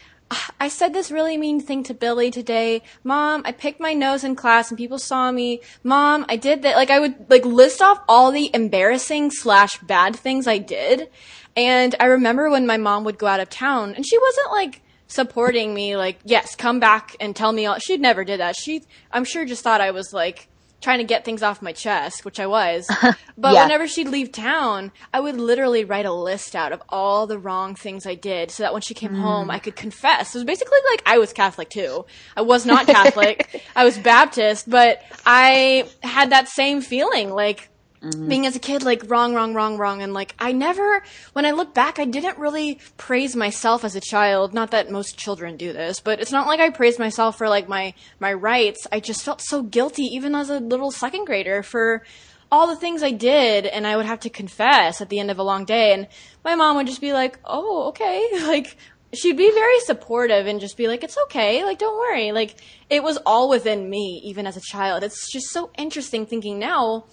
I 0.60 0.68
said 0.68 0.94
this 0.94 1.10
really 1.10 1.38
mean 1.38 1.62
thing 1.62 1.84
to 1.84 1.94
Billy 1.94 2.32
today. 2.32 2.82
Mom, 3.04 3.44
I 3.46 3.54
picked 3.54 3.80
my 3.80 3.94
nose 3.94 4.26
in 4.26 4.36
class 4.36 4.70
and 4.70 4.78
people 4.78 5.00
saw 5.00 5.32
me. 5.32 5.62
Mom, 5.84 6.26
I 6.28 6.36
did 6.36 6.64
that. 6.64 6.76
Like 6.76 6.90
I 6.90 7.00
would 7.00 7.30
like 7.30 7.46
list 7.46 7.82
off 7.82 8.04
all 8.10 8.32
the 8.32 8.52
embarrassing 8.54 9.32
slash 9.32 9.80
bad 9.80 10.18
things 10.18 10.46
I 10.46 10.58
did. 10.58 11.10
And 11.56 11.96
I 12.00 12.06
remember 12.06 12.50
when 12.50 12.68
my 12.68 12.78
mom 12.78 13.06
would 13.06 13.18
go 13.18 13.28
out 13.28 13.40
of 13.40 13.50
town 13.50 13.96
and 13.96 14.06
she 14.06 14.18
wasn't 14.18 14.52
like 14.52 14.82
supporting 15.08 15.74
me, 15.74 15.98
like, 15.98 16.20
yes, 16.24 16.56
come 16.56 16.80
back 16.80 17.16
and 17.20 17.36
tell 17.36 17.52
me 17.52 17.66
all. 17.66 17.80
She 17.80 17.98
never 17.98 18.24
did 18.24 18.40
that. 18.40 18.56
She, 18.56 18.84
I'm 19.12 19.24
sure 19.24 19.46
just 19.46 19.64
thought 19.64 19.82
I 19.82 19.92
was 19.92 20.14
like 20.14 20.48
trying 20.80 21.00
to 21.00 21.04
get 21.04 21.26
things 21.26 21.42
off 21.42 21.62
my 21.62 21.72
chest, 21.72 22.24
which 22.24 22.40
I 22.40 22.48
was. 22.48 22.90
But 23.40 23.54
yeah. 23.54 23.66
whenever 23.66 23.88
she'd 23.88 24.08
leave 24.08 24.32
town, 24.32 24.92
I 25.14 25.20
would 25.20 25.40
literally 25.40 25.86
write 25.86 26.08
a 26.08 26.12
list 26.12 26.56
out 26.56 26.72
of 26.72 26.82
all 26.90 27.28
the 27.28 27.38
wrong 27.38 27.76
things 27.76 28.08
I 28.08 28.16
did 28.16 28.50
so 28.50 28.64
that 28.64 28.74
when 28.74 28.82
she 28.82 28.96
came 28.96 29.12
mm. 29.12 29.22
home, 29.22 29.52
I 29.52 29.60
could 29.60 29.76
confess. 29.76 30.34
It 30.34 30.40
was 30.40 30.44
basically 30.44 30.80
like 30.90 31.04
I 31.06 31.20
was 31.20 31.34
Catholic 31.34 31.70
too. 31.70 32.08
I 32.36 32.42
was 32.42 32.66
not 32.66 32.88
Catholic. 32.88 33.64
I 33.76 33.86
was 33.86 33.96
Baptist, 34.00 34.68
but 34.68 35.04
I 35.24 35.88
had 36.02 36.32
that 36.32 36.48
same 36.48 36.82
feeling 36.82 37.30
like, 37.30 37.70
Mm-hmm. 38.08 38.28
Being 38.30 38.46
as 38.46 38.56
a 38.56 38.60
kid, 38.60 38.84
like 38.84 39.10
wrong, 39.10 39.34
wrong, 39.34 39.54
wrong, 39.54 39.78
wrong, 39.78 40.02
and 40.02 40.14
like 40.14 40.34
I 40.40 40.52
never, 40.52 41.04
when 41.34 41.46
I 41.46 41.52
look 41.52 41.74
back, 41.74 42.00
I 42.00 42.06
didn't 42.06 42.38
really 42.38 42.80
praise 42.98 43.36
myself 43.36 43.84
as 43.84 43.96
a 43.96 44.02
child. 44.02 44.54
Not 44.54 44.72
that 44.72 44.92
most 44.92 45.18
children 45.18 45.58
do 45.58 45.74
this, 45.74 46.00
but 46.00 46.20
it's 46.20 46.32
not 46.32 46.48
like 46.48 46.60
I 46.60 46.70
praised 46.70 47.00
myself 47.00 47.38
for 47.38 47.50
like 47.50 47.68
my 47.68 47.94
my 48.20 48.34
rights. 48.34 48.88
I 48.92 49.00
just 49.00 49.24
felt 49.24 49.42
so 49.42 49.62
guilty, 49.64 50.04
even 50.04 50.36
as 50.36 50.50
a 50.50 50.60
little 50.60 50.92
second 50.92 51.26
grader, 51.26 51.64
for 51.64 52.04
all 52.52 52.68
the 52.68 52.78
things 52.78 53.04
I 53.04 53.12
did, 53.12 53.66
and 53.66 53.86
I 53.86 53.98
would 53.98 54.06
have 54.06 54.22
to 54.22 54.30
confess 54.30 55.02
at 55.02 55.10
the 55.10 55.20
end 55.20 55.30
of 55.30 55.40
a 55.40 55.44
long 55.44 55.66
day, 55.66 55.94
and 55.94 56.08
my 56.46 56.56
mom 56.56 56.78
would 56.78 56.88
just 56.88 57.02
be 57.02 57.14
like, 57.14 57.40
"Oh, 57.44 57.90
okay," 57.90 58.26
like 58.48 58.78
she'd 59.14 59.38
be 59.38 59.52
very 59.52 59.80
supportive 59.82 60.48
and 60.48 60.60
just 60.60 60.78
be 60.78 60.88
like, 60.88 61.04
it's 61.04 61.18
okay. 61.26 61.64
Like, 61.64 61.80
don't 61.80 61.98
worry. 61.98 62.34
Like, 62.34 62.56
it 62.90 63.02
was 63.02 63.18
all 63.26 63.48
within 63.48 63.90
me, 63.90 64.22
even 64.26 64.46
as 64.46 64.58
a 64.58 64.62
child. 64.62 65.02
It's 65.02 65.32
just 65.32 65.48
so 65.48 65.72
interesting 65.78 66.26
thinking 66.26 66.60
now 66.60 67.06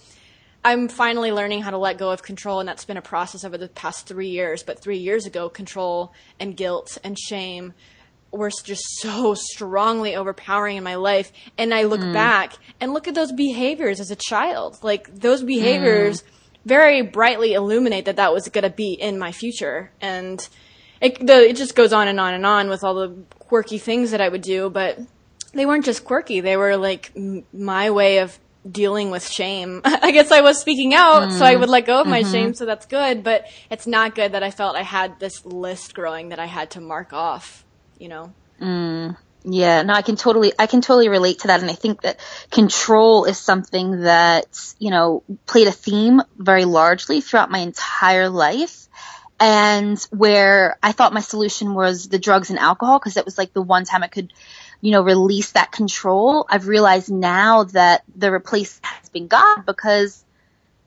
I'm 0.65 0.87
finally 0.87 1.31
learning 1.31 1.61
how 1.61 1.69
to 1.69 1.77
let 1.77 1.99
go 1.99 2.09
of 2.09 2.23
control, 2.23 2.59
and 2.59 2.67
that's 2.67 2.85
been 2.85 2.97
a 2.97 3.01
process 3.01 3.45
over 3.45 3.55
the 3.55 3.67
past 3.67 4.07
three 4.07 4.29
years. 4.29 4.63
But 4.63 4.81
three 4.81 4.97
years 4.97 5.27
ago, 5.27 5.47
control 5.47 6.11
and 6.39 6.57
guilt 6.57 6.97
and 7.03 7.15
shame 7.19 7.75
were 8.31 8.49
just 8.49 8.83
so 8.99 9.35
strongly 9.35 10.15
overpowering 10.15 10.77
in 10.77 10.83
my 10.83 10.95
life. 10.95 11.31
And 11.55 11.71
I 11.71 11.83
look 11.83 12.01
mm. 12.01 12.11
back 12.13 12.53
and 12.81 12.93
look 12.93 13.07
at 13.07 13.13
those 13.13 13.31
behaviors 13.31 13.99
as 13.99 14.09
a 14.09 14.15
child. 14.15 14.79
Like 14.81 15.13
those 15.13 15.43
behaviors 15.43 16.23
mm. 16.23 16.25
very 16.65 17.03
brightly 17.03 17.53
illuminate 17.53 18.05
that 18.05 18.15
that 18.15 18.33
was 18.33 18.49
going 18.49 18.63
to 18.63 18.71
be 18.71 18.93
in 18.93 19.19
my 19.19 19.31
future. 19.31 19.91
And 20.01 20.45
it, 20.99 21.19
the, 21.25 21.47
it 21.47 21.57
just 21.57 21.75
goes 21.75 21.93
on 21.93 22.07
and 22.07 22.19
on 22.19 22.33
and 22.33 22.43
on 22.43 22.69
with 22.69 22.83
all 22.83 22.95
the 22.95 23.15
quirky 23.37 23.77
things 23.77 24.09
that 24.09 24.19
I 24.19 24.29
would 24.29 24.41
do. 24.41 24.71
But 24.71 24.97
they 25.53 25.67
weren't 25.67 25.85
just 25.85 26.03
quirky. 26.03 26.41
They 26.41 26.57
were 26.57 26.75
like 26.75 27.11
m- 27.15 27.45
my 27.53 27.91
way 27.91 28.17
of 28.17 28.39
dealing 28.69 29.11
with 29.11 29.27
shame. 29.27 29.81
I 29.85 30.11
guess 30.11 30.31
I 30.31 30.41
was 30.41 30.59
speaking 30.59 30.93
out, 30.93 31.29
mm. 31.29 31.31
so 31.37 31.45
I 31.45 31.55
would 31.55 31.69
let 31.69 31.85
go 31.85 32.01
of 32.01 32.07
my 32.07 32.21
mm-hmm. 32.21 32.31
shame, 32.31 32.53
so 32.53 32.65
that's 32.65 32.85
good, 32.85 33.23
but 33.23 33.45
it's 33.69 33.87
not 33.87 34.15
good 34.15 34.33
that 34.33 34.43
I 34.43 34.51
felt 34.51 34.75
I 34.75 34.83
had 34.83 35.19
this 35.19 35.45
list 35.45 35.93
growing 35.93 36.29
that 36.29 36.39
I 36.39 36.45
had 36.45 36.71
to 36.71 36.81
mark 36.81 37.13
off, 37.13 37.65
you 37.99 38.07
know? 38.07 38.33
Mm. 38.59 39.17
Yeah, 39.47 39.83
no, 39.83 39.93
I 39.93 40.01
can 40.01 40.15
totally, 40.15 40.53
I 40.57 40.65
can 40.65 40.81
totally 40.81 41.07
relate 41.07 41.39
to 41.39 41.47
that. 41.47 41.61
And 41.61 41.69
I 41.69 41.75
think 41.75 42.01
that 42.01 42.19
control 42.49 43.25
is 43.25 43.37
something 43.37 44.01
that, 44.01 44.47
you 44.79 44.89
know, 44.89 45.23
played 45.45 45.67
a 45.67 45.71
theme 45.71 46.21
very 46.35 46.65
largely 46.65 47.21
throughout 47.21 47.51
my 47.51 47.59
entire 47.59 48.27
life. 48.29 48.87
And 49.39 49.99
where 50.11 50.77
I 50.81 50.93
thought 50.93 51.13
my 51.13 51.19
solution 51.19 51.75
was 51.75 52.07
the 52.07 52.17
drugs 52.17 52.49
and 52.49 52.57
alcohol, 52.57 52.97
because 52.97 53.17
it 53.17 53.25
was 53.25 53.37
like 53.37 53.53
the 53.53 53.61
one 53.61 53.85
time 53.85 54.01
I 54.01 54.07
could 54.07 54.33
you 54.85 54.91
know, 54.91 55.01
release 55.01 55.53
that 55.53 55.71
control, 55.71 56.45
I've 56.47 56.67
realized 56.67 57.11
now 57.11 57.63
that 57.63 58.03
the 58.15 58.29
replacement 58.29 58.85
has 58.85 59.09
been 59.09 59.25
God 59.25 59.65
because 59.65 60.23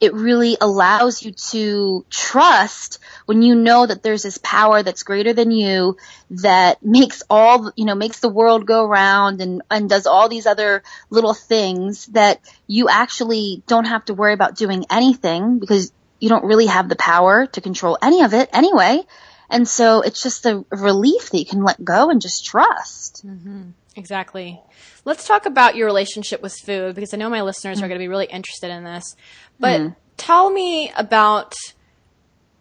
it 0.00 0.14
really 0.14 0.56
allows 0.61 1.24
you 1.24 1.32
to 1.50 2.06
trust 2.08 3.00
when 3.26 3.42
you 3.42 3.56
know 3.56 3.84
that 3.84 4.04
there's 4.04 4.22
this 4.22 4.38
power 4.38 4.84
that's 4.84 5.02
greater 5.02 5.32
than 5.32 5.50
you 5.50 5.96
that 6.30 6.80
makes 6.80 7.24
all, 7.28 7.72
you 7.74 7.84
know, 7.84 7.96
makes 7.96 8.20
the 8.20 8.28
world 8.28 8.66
go 8.66 8.87
round 8.87 9.40
and, 9.40 9.62
and 9.68 9.90
does 9.90 10.06
all 10.06 10.28
these 10.28 10.46
other 10.46 10.84
little 11.11 11.34
things 11.34 12.06
that 12.06 12.38
you 12.68 12.88
actually 12.88 13.64
don't 13.66 13.87
have 13.87 14.04
to 14.04 14.14
worry 14.14 14.32
about 14.32 14.54
doing 14.54 14.84
anything 14.90 15.58
because 15.58 15.92
you 16.20 16.28
don't 16.28 16.44
really 16.44 16.66
have 16.66 16.88
the 16.88 16.94
power 16.94 17.46
to 17.46 17.61
control 17.61 17.98
any 18.00 18.22
of 18.22 18.32
it 18.32 18.48
anyway. 18.52 19.02
And 19.50 19.66
so 19.66 20.02
it's 20.02 20.22
just 20.22 20.46
a 20.46 20.64
relief 20.70 21.30
that 21.30 21.38
you 21.38 21.46
can 21.46 21.64
let 21.64 21.82
go 21.82 22.11
and 22.11 22.22
just 22.22 22.44
trust. 22.44 23.26
Mm-hmm. 23.26 23.70
Exactly. 23.98 24.62
Let's 25.04 25.26
talk 25.26 25.44
about 25.44 25.74
your 25.74 25.87
relationship 25.87 26.40
with 26.40 26.54
food 26.54 26.94
because 26.94 27.12
I 27.12 27.16
know 27.16 27.28
my 27.28 27.42
listeners 27.42 27.80
mm. 27.80 27.82
are 27.82 27.88
going 27.88 27.98
to 27.98 28.02
be 28.02 28.08
really 28.08 28.26
interested 28.26 28.70
in 28.70 28.84
this. 28.84 29.16
But 29.58 29.80
mm. 29.80 29.96
tell 30.16 30.50
me 30.50 30.92
about 30.96 31.54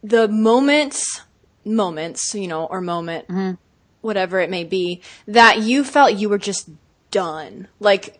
the 0.02 0.28
moments, 0.28 1.21
moments, 1.63 2.34
you 2.34 2.47
know, 2.47 2.65
or 2.65 2.82
moment, 2.82 3.28
mm. 3.28 3.60
whatever 4.02 4.39
it 4.39 4.50
may 4.50 4.63
be, 4.63 5.02
that 5.28 5.60
you 5.60 5.84
felt 5.84 6.15
you 6.15 6.28
were 6.28 6.39
just 6.39 6.69
done. 7.12 7.67
Like, 7.80 8.19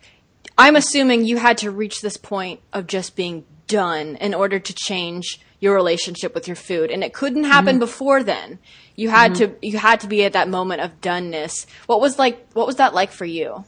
I'm 0.56 0.76
assuming 0.76 1.26
you 1.26 1.38
had 1.38 1.58
to 1.60 1.72
reach 1.72 2.02
this 2.02 2.18
point 2.18 2.60
of 2.72 2.86
just 2.86 3.16
being 3.16 3.46
done 3.66 4.16
in 4.18 4.36
order 4.36 4.60
to 4.60 4.74
change 4.74 5.40
your 5.60 5.74
relationship 5.74 6.34
with 6.36 6.48
your 6.48 6.56
food. 6.56 6.92
And 6.92 7.04
it 7.04 7.14
couldn't 7.14 7.46
happen 7.46 7.74
mm-hmm. 7.74 7.80
before 7.80 8.24
then. 8.24 8.60
You 8.96 9.10
had 9.10 9.34
mm-hmm. 9.34 9.54
to 9.60 9.68
you 9.68 9.78
had 9.78 10.02
to 10.02 10.08
be 10.08 10.24
at 10.24 10.34
that 10.34 10.50
moment 10.50 10.82
of 10.82 11.02
doneness. 11.02 11.66
What 11.86 12.02
was 12.02 12.18
like 12.18 12.48
what 12.54 12.68
was 12.68 12.78
that 12.78 12.94
like 12.94 13.12
for 13.12 13.26
you? 13.26 13.64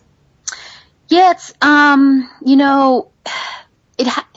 Yeah 1.08 1.32
it's 1.32 1.54
um 1.62 2.30
you 2.44 2.56
know 2.56 3.10
it 3.98 4.08
ha- 4.08 4.28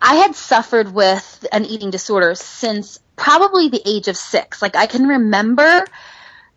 i 0.00 0.14
had 0.14 0.34
suffered 0.34 0.92
with 0.92 1.46
an 1.52 1.64
eating 1.66 1.90
disorder 1.90 2.34
since 2.34 2.98
probably 3.16 3.68
the 3.68 3.82
age 3.86 4.08
of 4.08 4.16
six. 4.16 4.62
Like 4.62 4.76
i 4.76 4.86
can 4.86 5.06
remember 5.06 5.84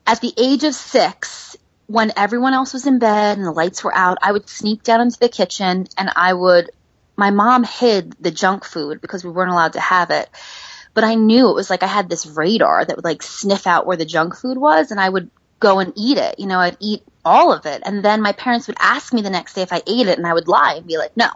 at 0.08 0.21
the 0.21 0.34
age 0.38 0.63
of 0.63 0.73
six 0.73 1.58
when 1.88 2.12
everyone 2.15 2.54
else 2.54 2.73
was 2.73 2.86
in 2.86 2.99
bed 2.99 3.38
and 3.38 3.45
the 3.45 3.52
lights 3.52 3.84
were 3.84 3.95
out 3.95 4.17
i 4.21 4.32
would 4.32 4.47
sneak 4.47 4.84
down 4.84 5.02
into 5.02 5.19
the 5.19 5.30
kitchen 5.30 5.88
and 5.97 6.10
i 6.15 6.34
would 6.34 6.69
my 7.19 7.32
mom 7.32 7.63
hid 7.63 8.15
the 8.19 8.32
junk 8.32 8.63
food 8.63 9.01
because 9.01 9.23
we 9.23 9.29
weren't 9.29 9.51
allowed 9.51 9.73
to 9.73 9.79
have 9.82 10.10
it. 10.10 10.29
But 10.93 11.03
I 11.03 11.15
knew 11.15 11.49
it 11.49 11.55
was 11.55 11.69
like 11.69 11.84
I 11.84 11.88
had 11.88 12.10
this 12.10 12.25
radar 12.25 12.84
that 12.84 12.95
would 12.95 13.05
like 13.05 13.21
sniff 13.21 13.67
out 13.67 13.86
where 13.86 13.97
the 13.97 14.05
junk 14.05 14.36
food 14.36 14.58
was 14.58 14.89
and 14.89 14.99
I 14.99 15.08
would 15.08 15.29
go 15.60 15.79
and 15.79 15.93
eat 15.95 16.17
it. 16.17 16.39
You 16.39 16.47
know, 16.47 16.60
I'd 16.60 16.77
eat 16.79 17.03
all 17.23 17.53
of 17.53 17.65
it. 17.65 17.84
And 17.86 18.03
then 18.03 18.21
my 18.21 18.32
parents 18.32 18.67
would 18.67 18.77
ask 18.79 19.13
me 19.13 19.21
the 19.21 19.29
next 19.29 19.53
day 19.53 19.62
if 19.62 19.73
I 19.73 19.84
ate 19.86 20.08
it 20.08 20.17
and 20.17 20.25
I 20.25 20.34
would 20.34 20.47
lie 20.47 20.75
and 20.77 20.88
be 20.88 20.97
like, 20.97 21.15
no. 21.15 21.29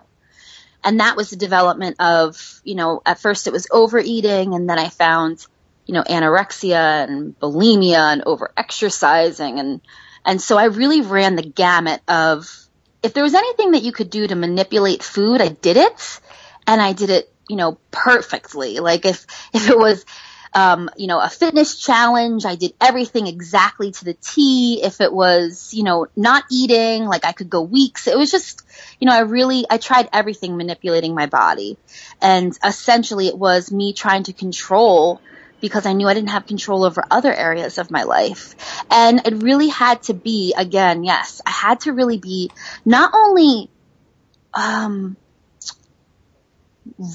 And 0.84 1.00
that 1.00 1.16
was 1.16 1.30
the 1.30 1.36
development 1.36 1.98
of, 2.00 2.62
you 2.64 2.76
know, 2.76 3.02
at 3.06 3.20
first 3.20 3.48
it 3.48 3.54
was 3.54 3.68
overeating 3.70 4.54
and 4.54 4.70
then 4.70 4.80
I 4.80 4.90
found, 4.90 5.46
you 5.86 5.94
know, 5.94 6.04
anorexia 6.04 7.08
and 7.08 7.38
bulimia 7.40 8.14
and 8.14 8.24
over 8.26 8.52
exercising 8.58 9.60
and, 9.60 9.82
and 10.26 10.42
so 10.42 10.58
I 10.58 10.66
really 10.66 11.02
ran 11.02 11.36
the 11.36 11.44
gamut 11.44 12.02
of 12.08 12.63
if 13.04 13.14
there 13.14 13.24
was 13.24 13.34
anything 13.34 13.72
that 13.72 13.84
you 13.84 13.92
could 13.92 14.10
do 14.10 14.26
to 14.26 14.36
manipulate 14.36 15.04
food, 15.04 15.42
I 15.42 15.50
did 15.50 15.78
it. 15.78 16.20
And 16.66 16.82
I 16.82 16.94
did 16.94 17.10
it, 17.10 17.32
you 17.50 17.58
know, 17.58 17.78
perfectly. 17.92 18.80
Like 18.80 19.06
if, 19.06 19.28
if 19.54 19.70
it 19.70 19.78
was, 19.78 20.06
um, 20.54 20.90
you 20.96 21.08
know, 21.08 21.20
a 21.20 21.30
fitness 21.30 21.78
challenge, 21.78 22.46
I 22.46 22.56
did 22.56 22.74
everything 22.80 23.28
exactly 23.28 23.92
to 23.92 24.06
the 24.06 24.14
T. 24.14 24.82
If 24.82 25.02
it 25.02 25.12
was, 25.12 25.74
you 25.74 25.84
know, 25.84 26.08
not 26.16 26.46
eating, 26.50 27.06
like 27.06 27.26
I 27.26 27.34
could 27.34 27.50
go 27.50 27.62
weeks. 27.62 28.08
It 28.08 28.18
was 28.18 28.32
just, 28.32 28.62
you 29.00 29.08
know, 29.08 29.14
I 29.14 29.22
really, 29.22 29.66
I 29.70 29.78
tried 29.78 30.08
everything 30.14 30.56
manipulating 30.56 31.14
my 31.14 31.26
body. 31.26 31.78
And 32.22 32.58
essentially 32.64 33.28
it 33.28 33.38
was 33.38 33.72
me 33.72 33.92
trying 33.94 34.24
to 34.24 34.34
control 34.34 35.20
because 35.64 35.86
I 35.86 35.94
knew 35.94 36.10
I 36.10 36.14
didn't 36.14 36.32
have 36.32 36.46
control 36.46 36.84
over 36.84 37.06
other 37.10 37.34
areas 37.34 37.78
of 37.78 37.90
my 37.90 38.04
life. 38.04 38.54
And 38.92 39.26
it 39.26 39.42
really 39.42 39.70
had 39.70 40.04
to 40.04 40.14
be, 40.14 40.54
again, 40.58 41.06
yes, 41.06 41.42
I 41.46 41.52
had 41.52 41.80
to 41.82 41.94
really 41.94 42.18
be 42.18 42.52
not 42.84 43.14
only, 43.14 43.70
um, 44.54 45.16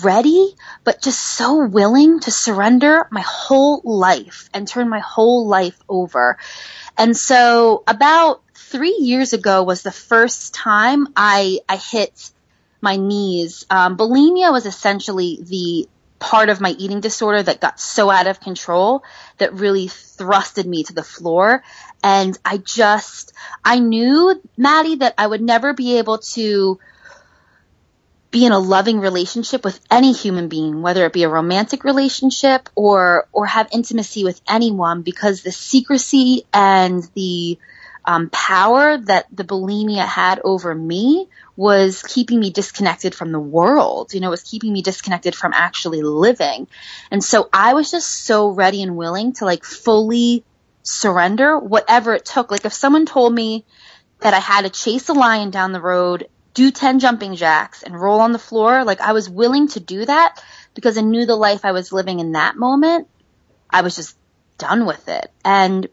ready, 0.02 0.54
but 0.82 1.02
just 1.02 1.20
so 1.20 1.66
willing 1.66 2.20
to 2.20 2.30
surrender 2.30 3.06
my 3.10 3.20
whole 3.20 3.82
life 3.84 4.48
and 4.54 4.66
turn 4.66 4.88
my 4.88 5.00
whole 5.00 5.46
life 5.46 5.78
over. 5.86 6.38
And 6.96 7.14
so 7.14 7.82
about 7.86 8.40
three 8.54 8.96
years 8.98 9.34
ago 9.34 9.62
was 9.62 9.82
the 9.82 9.92
first 9.92 10.54
time 10.54 11.08
I, 11.14 11.58
I 11.68 11.76
hit 11.76 12.30
my 12.80 12.96
knees. 12.96 13.66
Um, 13.68 13.98
bulimia 13.98 14.50
was 14.50 14.64
essentially 14.64 15.38
the 15.42 15.86
part 16.18 16.48
of 16.48 16.60
my 16.60 16.70
eating 16.70 17.00
disorder 17.00 17.42
that 17.42 17.60
got 17.60 17.78
so 17.80 18.10
out 18.10 18.26
of 18.26 18.40
control 18.40 19.04
that 19.38 19.54
really 19.54 19.86
thrusted 19.86 20.66
me 20.66 20.82
to 20.84 20.92
the 20.92 21.02
floor. 21.02 21.62
And 22.02 22.36
I 22.44 22.58
just, 22.58 23.32
I 23.64 23.78
knew, 23.78 24.40
Maddie, 24.56 24.96
that 24.96 25.14
I 25.16 25.26
would 25.26 25.42
never 25.42 25.74
be 25.74 25.98
able 25.98 26.18
to 26.18 26.78
be 28.30 28.44
in 28.44 28.52
a 28.52 28.58
loving 28.58 29.00
relationship 29.00 29.64
with 29.64 29.80
any 29.90 30.12
human 30.12 30.48
being, 30.48 30.82
whether 30.82 31.06
it 31.06 31.12
be 31.12 31.22
a 31.22 31.28
romantic 31.28 31.84
relationship 31.84 32.68
or, 32.74 33.26
or 33.32 33.46
have 33.46 33.68
intimacy 33.72 34.24
with 34.24 34.40
anyone 34.46 35.02
because 35.02 35.42
the 35.42 35.52
secrecy 35.52 36.44
and 36.52 37.02
the 37.14 37.58
um, 38.08 38.30
power 38.30 38.96
that 38.96 39.26
the 39.30 39.44
bulimia 39.44 40.06
had 40.06 40.40
over 40.42 40.74
me 40.74 41.28
was 41.56 42.02
keeping 42.02 42.40
me 42.40 42.48
disconnected 42.48 43.14
from 43.14 43.32
the 43.32 43.38
world. 43.38 44.14
You 44.14 44.20
know, 44.20 44.28
it 44.28 44.30
was 44.30 44.42
keeping 44.42 44.72
me 44.72 44.80
disconnected 44.80 45.34
from 45.34 45.52
actually 45.52 46.00
living. 46.00 46.68
And 47.10 47.22
so 47.22 47.50
I 47.52 47.74
was 47.74 47.90
just 47.90 48.08
so 48.24 48.48
ready 48.48 48.82
and 48.82 48.96
willing 48.96 49.34
to 49.34 49.44
like 49.44 49.62
fully 49.62 50.42
surrender 50.82 51.58
whatever 51.58 52.14
it 52.14 52.24
took. 52.24 52.50
Like 52.50 52.64
if 52.64 52.72
someone 52.72 53.04
told 53.04 53.34
me 53.34 53.66
that 54.20 54.32
I 54.32 54.40
had 54.40 54.62
to 54.62 54.70
chase 54.70 55.10
a 55.10 55.12
lion 55.12 55.50
down 55.50 55.72
the 55.72 55.80
road, 55.82 56.28
do 56.54 56.70
10 56.70 57.00
jumping 57.00 57.34
jacks 57.34 57.82
and 57.82 58.00
roll 58.00 58.20
on 58.20 58.32
the 58.32 58.38
floor, 58.38 58.84
like 58.84 59.02
I 59.02 59.12
was 59.12 59.28
willing 59.28 59.68
to 59.68 59.80
do 59.80 60.06
that 60.06 60.42
because 60.72 60.96
I 60.96 61.02
knew 61.02 61.26
the 61.26 61.36
life 61.36 61.66
I 61.66 61.72
was 61.72 61.92
living 61.92 62.20
in 62.20 62.32
that 62.32 62.56
moment. 62.56 63.06
I 63.68 63.82
was 63.82 63.96
just 63.96 64.16
done 64.56 64.86
with 64.86 65.10
it. 65.10 65.30
And 65.44 65.88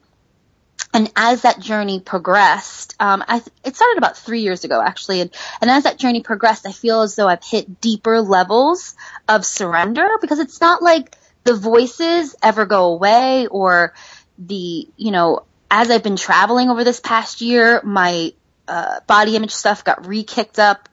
and 0.93 1.11
as 1.15 1.41
that 1.41 1.59
journey 1.59 1.99
progressed, 1.99 2.95
um, 3.01 3.23
I, 3.27 3.41
it 3.65 3.75
started 3.75 3.97
about 3.97 4.17
three 4.17 4.41
years 4.41 4.63
ago 4.63 4.81
actually, 4.81 5.21
and, 5.21 5.29
and 5.61 5.69
as 5.69 5.83
that 5.83 5.99
journey 5.99 6.21
progressed, 6.21 6.65
I 6.65 6.71
feel 6.71 7.01
as 7.01 7.15
though 7.15 7.27
I've 7.27 7.43
hit 7.43 7.81
deeper 7.81 8.21
levels 8.21 8.95
of 9.27 9.45
surrender 9.45 10.07
because 10.21 10.39
it's 10.39 10.61
not 10.61 10.81
like 10.81 11.17
the 11.43 11.53
voices 11.53 12.35
ever 12.41 12.65
go 12.65 12.93
away 12.93 13.47
or 13.47 13.93
the, 14.37 14.87
you 14.95 15.11
know, 15.11 15.43
as 15.69 15.91
I've 15.91 16.03
been 16.03 16.15
traveling 16.15 16.69
over 16.69 16.83
this 16.83 16.99
past 16.99 17.41
year, 17.41 17.81
my 17.83 18.33
uh, 18.67 19.01
body 19.05 19.35
image 19.35 19.53
stuff 19.53 19.83
got 19.83 20.07
re-kicked 20.07 20.59
up 20.59 20.87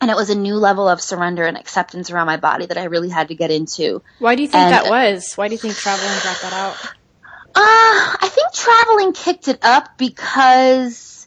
and 0.00 0.10
it 0.10 0.16
was 0.16 0.30
a 0.30 0.34
new 0.34 0.56
level 0.56 0.88
of 0.88 1.00
surrender 1.00 1.44
and 1.44 1.56
acceptance 1.56 2.10
around 2.10 2.26
my 2.26 2.36
body 2.36 2.66
that 2.66 2.78
I 2.78 2.84
really 2.84 3.08
had 3.08 3.28
to 3.28 3.34
get 3.34 3.50
into. 3.50 4.02
Why 4.18 4.36
do 4.36 4.42
you 4.42 4.48
think 4.48 4.64
and, 4.64 4.72
that 4.72 4.90
was? 4.90 5.34
Why 5.34 5.48
do 5.48 5.54
you 5.54 5.58
think 5.58 5.74
traveling 5.74 6.12
brought 6.22 6.40
that 6.42 6.52
out? 6.52 6.76
Uh, 7.60 8.16
I 8.20 8.30
think 8.32 8.52
traveling 8.52 9.12
kicked 9.12 9.48
it 9.48 9.64
up 9.64 9.98
because 9.98 11.26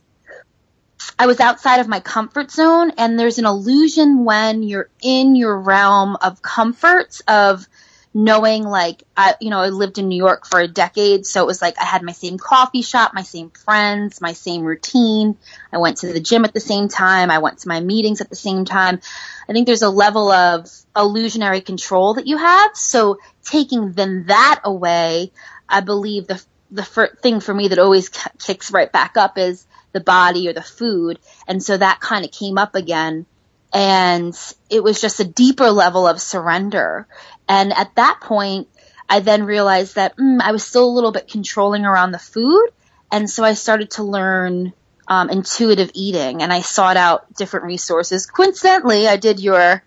I 1.19 1.27
was 1.27 1.41
outside 1.41 1.81
of 1.81 1.89
my 1.89 1.99
comfort 1.99 2.51
zone 2.51 2.93
and 2.97 3.19
there's 3.19 3.37
an 3.37 3.45
illusion 3.45 4.23
when 4.23 4.63
you're 4.63 4.89
in 5.01 5.35
your 5.35 5.59
realm 5.59 6.15
of 6.21 6.41
comfort 6.41 7.19
of 7.27 7.67
knowing 8.13 8.63
like 8.63 9.03
I 9.17 9.35
you 9.41 9.49
know 9.49 9.59
I 9.59 9.69
lived 9.69 9.97
in 9.97 10.07
New 10.07 10.15
York 10.15 10.45
for 10.45 10.61
a 10.61 10.69
decade 10.69 11.25
so 11.25 11.41
it 11.41 11.47
was 11.47 11.61
like 11.61 11.77
I 11.77 11.83
had 11.83 12.01
my 12.01 12.13
same 12.13 12.37
coffee 12.37 12.81
shop, 12.81 13.13
my 13.13 13.23
same 13.23 13.49
friends, 13.49 14.21
my 14.21 14.31
same 14.31 14.63
routine. 14.63 15.37
I 15.73 15.79
went 15.79 15.97
to 15.97 16.13
the 16.13 16.21
gym 16.21 16.45
at 16.45 16.53
the 16.53 16.61
same 16.61 16.87
time, 16.87 17.29
I 17.29 17.39
went 17.39 17.59
to 17.59 17.67
my 17.67 17.81
meetings 17.81 18.21
at 18.21 18.29
the 18.29 18.37
same 18.37 18.63
time. 18.63 19.01
I 19.49 19.51
think 19.51 19.67
there's 19.67 19.81
a 19.81 19.89
level 19.89 20.31
of 20.31 20.69
illusionary 20.95 21.59
control 21.59 22.13
that 22.13 22.27
you 22.27 22.37
have. 22.37 22.75
So 22.75 23.17
taking 23.43 23.91
then 23.93 24.25
that 24.27 24.61
away, 24.63 25.31
I 25.71 25.81
believe 25.81 26.27
the 26.27 26.43
the 26.69 26.83
fir- 26.83 27.15
thing 27.21 27.41
for 27.41 27.53
me 27.53 27.67
that 27.67 27.79
always 27.79 28.09
kicks 28.39 28.71
right 28.71 28.91
back 28.91 29.17
up 29.17 29.37
is 29.37 29.65
the 29.91 29.99
body 29.99 30.47
or 30.47 30.53
the 30.53 30.61
food, 30.61 31.19
and 31.47 31.61
so 31.61 31.75
that 31.75 31.99
kind 31.99 32.23
of 32.23 32.31
came 32.31 32.57
up 32.57 32.75
again, 32.75 33.25
and 33.73 34.37
it 34.69 34.83
was 34.83 35.01
just 35.01 35.19
a 35.19 35.25
deeper 35.25 35.69
level 35.69 36.07
of 36.07 36.21
surrender. 36.21 37.07
And 37.47 37.73
at 37.73 37.95
that 37.95 38.19
point, 38.21 38.69
I 39.09 39.19
then 39.19 39.43
realized 39.43 39.95
that 39.95 40.17
mm, 40.17 40.39
I 40.41 40.51
was 40.53 40.63
still 40.63 40.85
a 40.85 40.95
little 40.95 41.11
bit 41.11 41.27
controlling 41.27 41.85
around 41.85 42.11
the 42.11 42.19
food, 42.19 42.69
and 43.11 43.29
so 43.29 43.43
I 43.43 43.53
started 43.53 43.91
to 43.91 44.03
learn 44.03 44.73
um, 45.07 45.29
intuitive 45.29 45.91
eating, 45.93 46.41
and 46.41 46.53
I 46.53 46.61
sought 46.61 46.95
out 46.95 47.33
different 47.35 47.65
resources. 47.65 48.25
Coincidentally, 48.25 49.07
I 49.07 49.17
did 49.17 49.41
your 49.41 49.83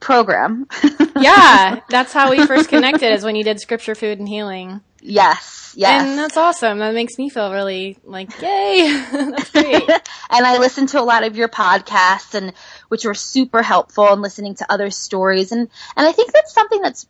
program. 0.00 0.66
yeah, 1.18 1.80
that's 1.88 2.12
how 2.12 2.30
we 2.30 2.46
first 2.46 2.68
connected. 2.68 3.12
Is 3.12 3.24
when 3.24 3.36
you 3.36 3.44
did 3.44 3.60
scripture, 3.60 3.94
food, 3.94 4.18
and 4.18 4.28
healing. 4.28 4.82
Yes, 5.06 5.74
yes. 5.76 6.02
And 6.02 6.18
that's 6.18 6.38
awesome. 6.38 6.78
That 6.78 6.94
makes 6.94 7.18
me 7.18 7.28
feel 7.28 7.52
really 7.52 7.98
like, 8.04 8.40
yay. 8.40 9.04
that's 9.12 9.50
great. 9.50 9.82
and 10.30 10.46
I 10.46 10.56
listened 10.56 10.88
to 10.90 11.00
a 11.00 11.04
lot 11.04 11.24
of 11.24 11.36
your 11.36 11.48
podcasts 11.48 12.32
and 12.34 12.54
which 12.88 13.04
were 13.04 13.12
super 13.12 13.62
helpful 13.62 14.10
and 14.10 14.22
listening 14.22 14.54
to 14.56 14.72
other 14.72 14.88
stories. 14.88 15.52
And, 15.52 15.68
and 15.94 16.06
I 16.06 16.12
think 16.12 16.32
that's 16.32 16.54
something 16.54 16.80
that's 16.80 17.06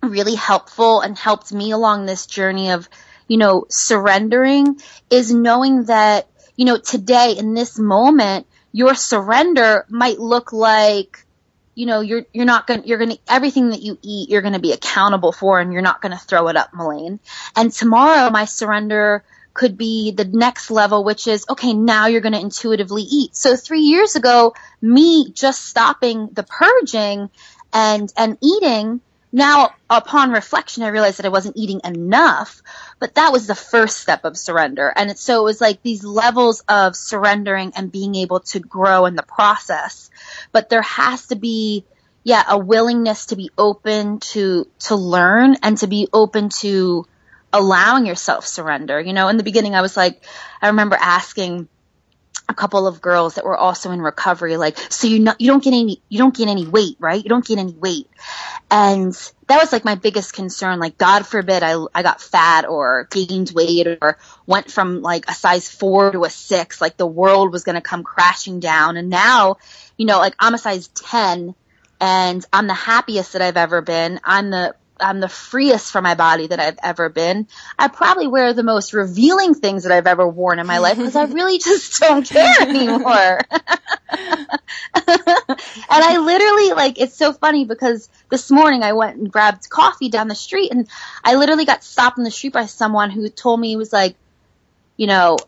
really 0.00 0.36
helpful 0.36 1.00
and 1.00 1.18
helped 1.18 1.52
me 1.52 1.72
along 1.72 2.06
this 2.06 2.26
journey 2.26 2.70
of, 2.70 2.88
you 3.26 3.36
know, 3.36 3.66
surrendering 3.68 4.78
is 5.10 5.34
knowing 5.34 5.86
that, 5.86 6.28
you 6.54 6.66
know, 6.66 6.78
today 6.78 7.34
in 7.36 7.52
this 7.52 7.80
moment, 7.80 8.46
your 8.70 8.94
surrender 8.94 9.84
might 9.88 10.20
look 10.20 10.52
like 10.52 11.26
you 11.78 11.86
know, 11.86 12.00
you're, 12.00 12.26
you're 12.32 12.44
not 12.44 12.66
going 12.66 12.82
you're 12.86 12.98
going 12.98 13.12
to, 13.12 13.18
everything 13.28 13.70
that 13.70 13.80
you 13.80 13.96
eat, 14.02 14.30
you're 14.30 14.42
going 14.42 14.54
to 14.54 14.58
be 14.58 14.72
accountable 14.72 15.30
for 15.30 15.60
and 15.60 15.72
you're 15.72 15.80
not 15.80 16.02
going 16.02 16.10
to 16.10 16.18
throw 16.18 16.48
it 16.48 16.56
up, 16.56 16.74
Melaine. 16.74 17.20
And 17.54 17.72
tomorrow 17.72 18.30
my 18.30 18.46
surrender 18.46 19.22
could 19.54 19.78
be 19.78 20.10
the 20.10 20.24
next 20.24 20.72
level, 20.72 21.04
which 21.04 21.28
is, 21.28 21.46
okay, 21.48 21.74
now 21.74 22.06
you're 22.06 22.20
going 22.20 22.32
to 22.32 22.40
intuitively 22.40 23.02
eat. 23.02 23.36
So 23.36 23.54
three 23.54 23.82
years 23.82 24.16
ago, 24.16 24.54
me 24.82 25.30
just 25.30 25.66
stopping 25.66 26.30
the 26.32 26.42
purging 26.42 27.30
and, 27.72 28.12
and 28.16 28.38
eating 28.42 29.00
now, 29.30 29.74
upon 29.90 30.30
reflection, 30.30 30.82
I 30.82 30.88
realized 30.88 31.18
that 31.18 31.26
I 31.26 31.30
wasn't 31.30 31.56
eating 31.56 31.80
enough, 31.84 32.62
but 32.98 33.16
that 33.16 33.30
was 33.30 33.46
the 33.46 33.54
first 33.54 33.98
step 33.98 34.24
of 34.24 34.38
surrender. 34.38 34.92
And 34.94 35.18
so 35.18 35.40
it 35.40 35.44
was 35.44 35.60
like 35.60 35.82
these 35.82 36.02
levels 36.02 36.62
of 36.68 36.96
surrendering 36.96 37.72
and 37.76 37.92
being 37.92 38.14
able 38.14 38.40
to 38.40 38.60
grow 38.60 39.04
in 39.04 39.16
the 39.16 39.22
process. 39.22 40.10
But 40.50 40.70
there 40.70 40.82
has 40.82 41.26
to 41.26 41.36
be, 41.36 41.84
yeah, 42.24 42.42
a 42.48 42.58
willingness 42.58 43.26
to 43.26 43.36
be 43.36 43.50
open 43.58 44.20
to, 44.20 44.66
to 44.80 44.96
learn 44.96 45.56
and 45.62 45.76
to 45.78 45.86
be 45.86 46.08
open 46.12 46.48
to 46.60 47.06
allowing 47.52 48.06
yourself 48.06 48.46
surrender. 48.46 48.98
You 48.98 49.12
know, 49.12 49.28
in 49.28 49.36
the 49.36 49.42
beginning 49.42 49.74
I 49.74 49.82
was 49.82 49.96
like, 49.96 50.24
I 50.62 50.68
remember 50.68 50.96
asking 50.98 51.68
a 52.48 52.54
couple 52.54 52.86
of 52.86 53.00
girls 53.00 53.34
that 53.34 53.44
were 53.44 53.56
also 53.56 53.90
in 53.90 54.00
recovery, 54.00 54.56
like, 54.56 54.78
so 54.78 55.06
you 55.06 55.18
not, 55.18 55.40
you 55.40 55.48
don't 55.50 55.62
get 55.62 55.74
any, 55.74 56.02
you 56.08 56.18
don't 56.18 56.34
get 56.34 56.48
any 56.48 56.66
weight, 56.66 56.96
right? 56.98 57.22
You 57.22 57.28
don't 57.28 57.44
get 57.44 57.58
any 57.58 57.72
weight. 57.72 58.08
And 58.70 59.12
that 59.48 59.58
was 59.60 59.72
like 59.72 59.84
my 59.84 59.96
biggest 59.96 60.32
concern. 60.32 60.78
Like, 60.78 60.96
God 60.96 61.26
forbid 61.26 61.62
I, 61.62 61.74
I 61.94 62.02
got 62.02 62.20
fat 62.22 62.66
or 62.66 63.06
gained 63.10 63.50
weight 63.54 63.86
or 64.00 64.18
went 64.46 64.70
from 64.70 65.02
like 65.02 65.28
a 65.28 65.34
size 65.34 65.68
four 65.68 66.10
to 66.12 66.24
a 66.24 66.30
six, 66.30 66.80
like 66.80 66.96
the 66.96 67.06
world 67.06 67.52
was 67.52 67.64
going 67.64 67.76
to 67.76 67.82
come 67.82 68.02
crashing 68.02 68.60
down. 68.60 68.96
And 68.96 69.10
now, 69.10 69.56
you 69.96 70.06
know, 70.06 70.18
like 70.18 70.34
I'm 70.38 70.54
a 70.54 70.58
size 70.58 70.88
10 70.88 71.54
and 72.00 72.46
I'm 72.52 72.66
the 72.66 72.74
happiest 72.74 73.34
that 73.34 73.42
I've 73.42 73.56
ever 73.56 73.82
been. 73.82 74.20
I'm 74.24 74.50
the 74.50 74.74
I'm 75.00 75.20
the 75.20 75.28
freest 75.28 75.92
for 75.92 76.02
my 76.02 76.14
body 76.14 76.46
that 76.46 76.60
I've 76.60 76.78
ever 76.82 77.08
been. 77.08 77.46
I 77.78 77.88
probably 77.88 78.26
wear 78.26 78.52
the 78.52 78.62
most 78.62 78.92
revealing 78.92 79.54
things 79.54 79.84
that 79.84 79.92
I've 79.92 80.06
ever 80.06 80.26
worn 80.26 80.58
in 80.58 80.66
my 80.66 80.78
life 80.78 80.96
because 80.96 81.16
I 81.16 81.24
really 81.24 81.58
just 81.64 82.00
don't 82.00 82.26
care 82.26 82.54
anymore. 82.60 83.40
and 84.10 84.58
I 85.90 86.18
literally 86.18 86.72
like 86.72 87.00
it's 87.00 87.16
so 87.16 87.32
funny 87.32 87.64
because 87.64 88.08
this 88.30 88.50
morning 88.50 88.82
I 88.82 88.92
went 88.92 89.16
and 89.16 89.30
grabbed 89.30 89.68
coffee 89.68 90.08
down 90.08 90.28
the 90.28 90.34
street 90.34 90.72
and 90.72 90.88
I 91.24 91.34
literally 91.36 91.64
got 91.64 91.84
stopped 91.84 92.18
in 92.18 92.24
the 92.24 92.30
street 92.30 92.52
by 92.52 92.66
someone 92.66 93.10
who 93.10 93.28
told 93.28 93.60
me 93.60 93.68
he 93.68 93.76
was 93.76 93.92
like, 93.92 94.16
you 94.96 95.06
know, 95.06 95.38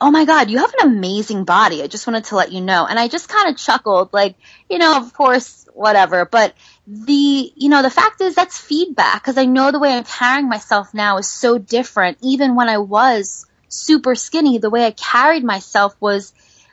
oh 0.00 0.10
my 0.10 0.24
god, 0.24 0.50
you 0.50 0.58
have 0.58 0.74
an 0.80 0.88
amazing 0.88 1.44
body. 1.44 1.82
I 1.82 1.86
just 1.86 2.06
wanted 2.06 2.24
to 2.24 2.36
let 2.36 2.52
you 2.52 2.60
know. 2.60 2.86
And 2.86 2.98
I 2.98 3.08
just 3.08 3.28
kind 3.28 3.48
of 3.48 3.56
chuckled 3.56 4.12
like, 4.12 4.36
you 4.70 4.78
know, 4.78 4.96
of 4.96 5.12
course, 5.12 5.68
whatever, 5.74 6.24
but 6.24 6.54
the 6.86 7.52
you 7.54 7.68
know 7.68 7.82
the 7.82 7.90
fact 7.90 8.20
is 8.20 8.34
that's 8.34 8.58
feedback 8.58 9.22
because 9.22 9.36
I 9.36 9.44
know 9.44 9.70
the 9.70 9.78
way 9.78 9.92
I'm 9.92 10.04
carrying 10.04 10.48
myself 10.48 10.94
now 10.94 11.18
is 11.18 11.28
so 11.28 11.58
different. 11.58 12.18
Even 12.22 12.54
when 12.54 12.68
I 12.68 12.78
was 12.78 13.46
super 13.68 14.14
skinny, 14.14 14.58
the 14.58 14.70
way 14.70 14.86
I 14.86 14.92
carried 14.92 15.44
myself 15.44 15.94
was 16.00 16.32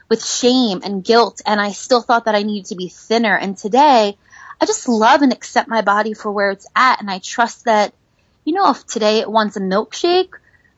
with 0.09 0.23
shame 0.23 0.81
and 0.83 1.03
guilt, 1.03 1.41
and 1.45 1.59
I 1.59 1.71
still 1.71 2.01
thought 2.01 2.25
that 2.25 2.35
I 2.35 2.43
needed 2.43 2.69
to 2.69 2.75
be 2.75 2.89
thinner. 2.89 3.35
And 3.35 3.57
today, 3.57 4.17
I 4.61 4.65
just 4.65 4.87
love 4.87 5.21
and 5.21 5.33
accept 5.33 5.67
my 5.67 5.81
body 5.81 6.13
for 6.13 6.31
where 6.31 6.51
it's 6.51 6.67
at, 6.75 7.01
and 7.01 7.11
I 7.11 7.19
trust 7.19 7.65
that 7.65 7.93
you 8.45 8.53
know 8.53 8.69
if 8.69 8.85
today 8.85 9.19
it 9.19 9.29
wants 9.29 9.57
a 9.57 9.61
milkshake 9.61 10.31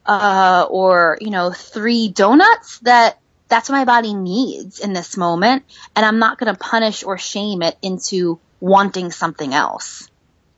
uh, 0.07 0.67
or 0.69 1.17
you 1.21 1.29
know 1.29 1.51
three 1.51 2.09
donuts, 2.09 2.79
that 2.79 3.19
that's 3.47 3.69
what 3.69 3.77
my 3.77 3.85
body 3.85 4.13
needs 4.13 4.79
in 4.79 4.93
this 4.93 5.17
moment, 5.17 5.63
and 5.95 6.05
I'm 6.05 6.19
not 6.19 6.37
going 6.37 6.53
to 6.53 6.59
punish 6.59 7.03
or 7.03 7.17
shame 7.17 7.61
it 7.61 7.77
into 7.81 8.39
wanting 8.59 9.11
something 9.11 9.53
else. 9.53 10.09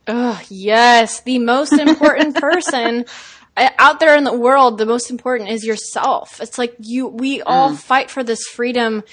Oh, 0.08 0.40
yes. 0.48 1.20
The 1.20 1.38
most 1.38 1.72
important 1.72 2.34
person 2.40 3.04
out 3.56 4.00
there 4.00 4.16
in 4.16 4.24
the 4.24 4.36
world, 4.36 4.78
the 4.78 4.86
most 4.86 5.10
important 5.10 5.50
is 5.50 5.64
yourself. 5.64 6.40
It's 6.40 6.58
like 6.58 6.74
you, 6.80 7.06
we 7.06 7.42
all 7.42 7.70
mm. 7.70 7.76
fight 7.76 8.10
for 8.10 8.24
this 8.24 8.44
freedom 8.44 9.04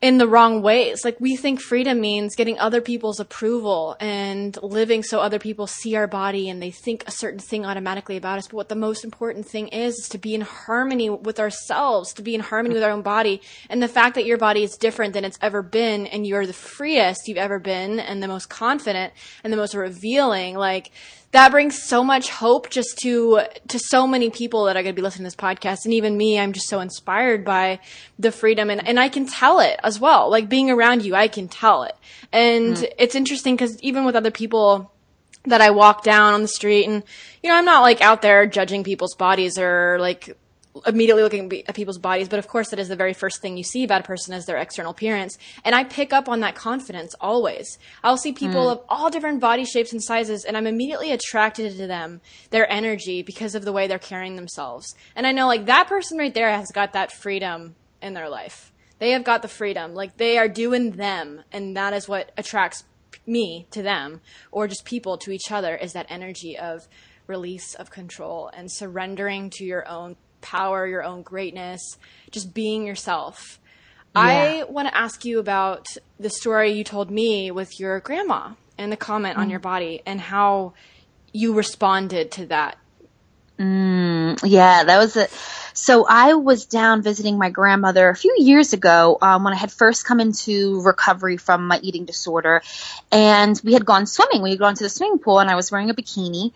in 0.00 0.18
the 0.18 0.28
wrong 0.28 0.62
ways. 0.62 1.04
Like 1.04 1.20
we 1.20 1.34
think 1.34 1.60
freedom 1.60 2.00
means 2.00 2.36
getting 2.36 2.58
other 2.58 2.80
people's 2.80 3.18
approval 3.18 3.96
and 3.98 4.56
living 4.62 5.02
so 5.02 5.18
other 5.18 5.40
people 5.40 5.66
see 5.66 5.96
our 5.96 6.06
body 6.06 6.48
and 6.48 6.62
they 6.62 6.70
think 6.70 7.02
a 7.06 7.10
certain 7.10 7.40
thing 7.40 7.66
automatically 7.66 8.16
about 8.16 8.38
us. 8.38 8.46
But 8.46 8.56
what 8.56 8.68
the 8.68 8.76
most 8.76 9.04
important 9.04 9.46
thing 9.46 9.68
is 9.68 9.98
is 9.98 10.08
to 10.10 10.18
be 10.18 10.34
in 10.34 10.42
harmony 10.42 11.10
with 11.10 11.40
ourselves, 11.40 12.12
to 12.14 12.22
be 12.22 12.34
in 12.34 12.40
harmony 12.40 12.74
with 12.74 12.84
our 12.84 12.90
own 12.90 13.02
body. 13.02 13.42
And 13.68 13.82
the 13.82 13.88
fact 13.88 14.14
that 14.14 14.26
your 14.26 14.38
body 14.38 14.62
is 14.62 14.76
different 14.76 15.14
than 15.14 15.24
it's 15.24 15.38
ever 15.42 15.62
been 15.62 16.06
and 16.06 16.26
you're 16.26 16.46
the 16.46 16.52
freest 16.52 17.26
you've 17.26 17.38
ever 17.38 17.58
been 17.58 17.98
and 17.98 18.22
the 18.22 18.28
most 18.28 18.48
confident 18.48 19.12
and 19.42 19.52
the 19.52 19.56
most 19.56 19.74
revealing, 19.74 20.56
like 20.56 20.92
that 21.32 21.50
brings 21.50 21.82
so 21.82 22.02
much 22.02 22.30
hope 22.30 22.70
just 22.70 22.98
to 22.98 23.42
to 23.68 23.78
so 23.78 24.06
many 24.06 24.30
people 24.30 24.64
that 24.64 24.76
are 24.76 24.82
going 24.82 24.94
to 24.94 24.96
be 24.98 25.02
listening 25.02 25.28
to 25.28 25.36
this 25.36 25.36
podcast. 25.36 25.84
And 25.84 25.94
even 25.94 26.16
me 26.16 26.38
i'm 26.38 26.52
just 26.52 26.68
so 26.68 26.80
inspired 26.80 27.44
by 27.44 27.80
the 28.18 28.32
freedom. 28.32 28.70
And, 28.70 28.86
and 28.86 28.98
i 28.98 29.08
can 29.08 29.26
tell 29.26 29.60
it 29.60 29.78
as 29.82 30.00
well. 30.00 30.30
Like 30.30 30.48
being 30.48 30.70
around 30.70 31.04
you 31.04 31.14
i 31.14 31.28
can 31.28 31.48
tell 31.48 31.82
it. 31.82 31.96
And 32.32 32.76
mm. 32.76 32.92
it's 32.98 33.14
interesting 33.14 33.56
because 33.56 33.80
even 33.82 34.04
with 34.04 34.16
other 34.16 34.30
people 34.30 34.92
that 35.44 35.60
i 35.60 35.70
walk 35.70 36.02
down 36.02 36.34
on 36.34 36.42
the 36.42 36.48
street 36.48 36.84
and 36.86 37.02
you 37.42 37.48
know 37.48 37.56
i'm 37.56 37.64
not 37.64 37.80
like 37.80 38.00
out 38.00 38.22
there 38.22 38.44
judging 38.44 38.84
people's 38.84 39.14
bodies 39.14 39.56
or 39.56 39.96
like 40.00 40.36
immediately 40.86 41.22
looking 41.22 41.52
at 41.66 41.74
people's 41.74 41.98
bodies, 41.98 42.28
but 42.28 42.38
of 42.38 42.48
course 42.48 42.70
that 42.70 42.78
is 42.78 42.88
the 42.88 42.96
very 42.96 43.12
first 43.12 43.40
thing 43.40 43.56
you 43.56 43.64
see 43.64 43.84
about 43.84 44.00
a 44.00 44.04
person 44.04 44.34
is 44.34 44.46
their 44.46 44.56
external 44.56 44.92
appearance. 44.92 45.38
And 45.64 45.74
I 45.74 45.84
pick 45.84 46.12
up 46.12 46.28
on 46.28 46.40
that 46.40 46.54
confidence 46.54 47.14
always. 47.20 47.78
I'll 48.02 48.16
see 48.16 48.32
people 48.32 48.66
mm. 48.66 48.72
of 48.72 48.84
all 48.88 49.10
different 49.10 49.40
body 49.40 49.64
shapes 49.64 49.92
and 49.92 50.02
sizes 50.02 50.44
and 50.44 50.56
I'm 50.56 50.66
immediately 50.66 51.12
attracted 51.12 51.76
to 51.76 51.86
them, 51.86 52.20
their 52.50 52.70
energy 52.70 53.22
because 53.22 53.54
of 53.54 53.64
the 53.64 53.72
way 53.72 53.86
they're 53.86 53.98
carrying 53.98 54.36
themselves. 54.36 54.94
And 55.16 55.26
I 55.26 55.32
know 55.32 55.46
like 55.46 55.66
that 55.66 55.88
person 55.88 56.18
right 56.18 56.34
there 56.34 56.50
has 56.50 56.70
got 56.72 56.92
that 56.92 57.12
freedom 57.12 57.74
in 58.00 58.14
their 58.14 58.28
life. 58.28 58.72
They 58.98 59.10
have 59.12 59.24
got 59.24 59.42
the 59.42 59.48
freedom. 59.48 59.94
Like 59.94 60.16
they 60.16 60.38
are 60.38 60.48
doing 60.48 60.92
them 60.92 61.42
and 61.52 61.76
that 61.76 61.92
is 61.92 62.08
what 62.08 62.32
attracts 62.36 62.84
me 63.26 63.66
to 63.70 63.82
them 63.82 64.20
or 64.50 64.66
just 64.66 64.84
people 64.84 65.18
to 65.18 65.30
each 65.30 65.50
other 65.50 65.76
is 65.76 65.92
that 65.92 66.06
energy 66.08 66.58
of 66.58 66.88
release 67.26 67.74
of 67.74 67.90
control 67.90 68.50
and 68.56 68.72
surrendering 68.72 69.50
to 69.50 69.64
your 69.64 69.86
own 69.86 70.16
power, 70.40 70.86
your 70.86 71.02
own 71.02 71.22
greatness, 71.22 71.80
just 72.30 72.54
being 72.54 72.86
yourself. 72.86 73.60
Yeah. 74.14 74.22
I 74.22 74.64
want 74.68 74.88
to 74.88 74.96
ask 74.96 75.24
you 75.24 75.38
about 75.38 75.86
the 76.18 76.30
story 76.30 76.72
you 76.72 76.84
told 76.84 77.10
me 77.10 77.50
with 77.50 77.78
your 77.78 78.00
grandma 78.00 78.52
and 78.76 78.90
the 78.90 78.96
comment 78.96 79.36
mm. 79.36 79.40
on 79.40 79.50
your 79.50 79.60
body 79.60 80.02
and 80.06 80.20
how 80.20 80.72
you 81.32 81.54
responded 81.54 82.30
to 82.32 82.46
that. 82.46 82.78
Mm, 83.58 84.38
yeah, 84.44 84.84
that 84.84 84.98
was 84.98 85.16
it. 85.16 85.32
so 85.74 86.06
I 86.08 86.34
was 86.34 86.66
down 86.66 87.02
visiting 87.02 87.38
my 87.38 87.50
grandmother 87.50 88.08
a 88.08 88.14
few 88.14 88.36
years 88.38 88.72
ago 88.72 89.18
um, 89.20 89.42
when 89.42 89.52
I 89.52 89.56
had 89.56 89.72
first 89.72 90.04
come 90.04 90.20
into 90.20 90.80
recovery 90.82 91.38
from 91.38 91.66
my 91.66 91.80
eating 91.82 92.04
disorder, 92.04 92.62
and 93.10 93.60
we 93.64 93.72
had 93.72 93.84
gone 93.84 94.06
swimming. 94.06 94.42
We 94.42 94.50
had 94.50 94.60
gone 94.60 94.76
to 94.76 94.84
the 94.84 94.88
swimming 94.88 95.18
pool, 95.18 95.40
and 95.40 95.50
I 95.50 95.56
was 95.56 95.72
wearing 95.72 95.90
a 95.90 95.94
bikini. 95.94 96.52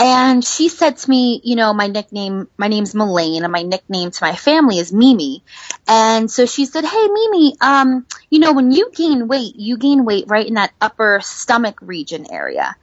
And 0.00 0.44
she 0.44 0.68
said 0.68 0.96
to 0.98 1.10
me, 1.10 1.40
you 1.44 1.54
know, 1.54 1.72
my 1.72 1.86
nickname, 1.86 2.48
my 2.56 2.66
name's 2.68 2.94
Melaine, 2.94 3.44
and 3.44 3.52
my 3.52 3.62
nickname 3.62 4.10
to 4.10 4.24
my 4.24 4.34
family 4.34 4.78
is 4.78 4.92
Mimi. 4.92 5.44
And 5.86 6.28
so 6.28 6.46
she 6.46 6.66
said, 6.66 6.84
hey, 6.84 7.08
Mimi, 7.08 7.56
um, 7.60 8.06
you 8.28 8.40
know, 8.40 8.52
when 8.54 8.72
you 8.72 8.90
gain 8.92 9.28
weight, 9.28 9.54
you 9.56 9.76
gain 9.76 10.04
weight 10.04 10.24
right 10.26 10.46
in 10.46 10.54
that 10.54 10.72
upper 10.80 11.20
stomach 11.22 11.78
region 11.80 12.26
area. 12.32 12.74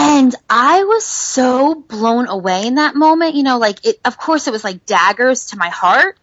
And 0.00 0.34
I 0.48 0.84
was 0.84 1.04
so 1.04 1.74
blown 1.74 2.28
away 2.28 2.66
in 2.66 2.76
that 2.76 2.94
moment. 2.94 3.34
You 3.34 3.42
know, 3.42 3.58
like 3.58 3.84
it, 3.84 4.00
of 4.04 4.16
course 4.16 4.46
it 4.46 4.52
was 4.52 4.62
like 4.62 4.86
daggers 4.86 5.46
to 5.46 5.56
my 5.56 5.70
heart, 5.70 6.16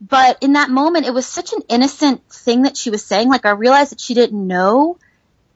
but 0.00 0.36
in 0.42 0.52
that 0.52 0.68
moment 0.68 1.06
it 1.06 1.14
was 1.14 1.26
such 1.26 1.54
an 1.54 1.62
innocent 1.70 2.28
thing 2.30 2.62
that 2.62 2.76
she 2.76 2.90
was 2.90 3.02
saying. 3.02 3.28
Like 3.28 3.46
I 3.46 3.50
realized 3.50 3.92
that 3.92 4.00
she 4.00 4.12
didn't 4.12 4.46
know 4.46 4.98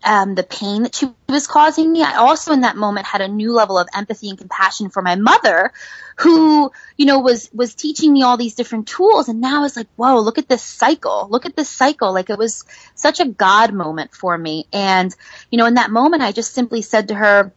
um, 0.03 0.35
the 0.35 0.43
pain 0.43 0.85
that 0.85 0.95
she 0.95 1.09
was 1.29 1.47
causing 1.47 1.93
me. 1.93 2.03
I 2.03 2.15
also 2.15 2.53
in 2.53 2.63
that 2.63 2.77
moment 2.77 3.07
had 3.07 3.21
a 3.21 3.29
new 3.29 3.53
level 3.53 3.77
of 3.79 3.89
empathy 3.95 4.31
and 4.31 4.39
compassion 4.39 4.89
for 4.89 5.03
my 5.03 5.17
mother 5.17 5.73
who, 6.19 6.71
you 6.97 7.07
know, 7.07 7.19
was, 7.19 7.51
was 7.53 7.75
teaching 7.75 8.13
me 8.13 8.23
all 8.23 8.37
these 8.37 8.55
different 8.55 8.89
tools. 8.89 9.29
And 9.29 9.41
now 9.41 9.65
it's 9.65 9.77
like, 9.77 9.89
whoa, 9.97 10.21
look 10.21 10.39
at 10.39 10.49
this 10.49 10.63
cycle. 10.63 11.29
Look 11.29 11.45
at 11.45 11.57
this 11.57 11.69
cycle. 11.69 12.13
Like 12.15 12.31
it 12.31 12.39
was 12.39 12.65
such 12.95 13.21
a 13.21 13.27
God 13.27 13.75
moment 13.75 14.15
for 14.15 14.39
me. 14.39 14.67
And, 14.73 15.15
you 15.51 15.59
know, 15.59 15.67
in 15.67 15.75
that 15.75 15.91
moment, 15.91 16.23
I 16.23 16.33
just 16.33 16.55
simply 16.55 16.83
said 16.83 17.09
to 17.09 17.15
her, 17.15 17.53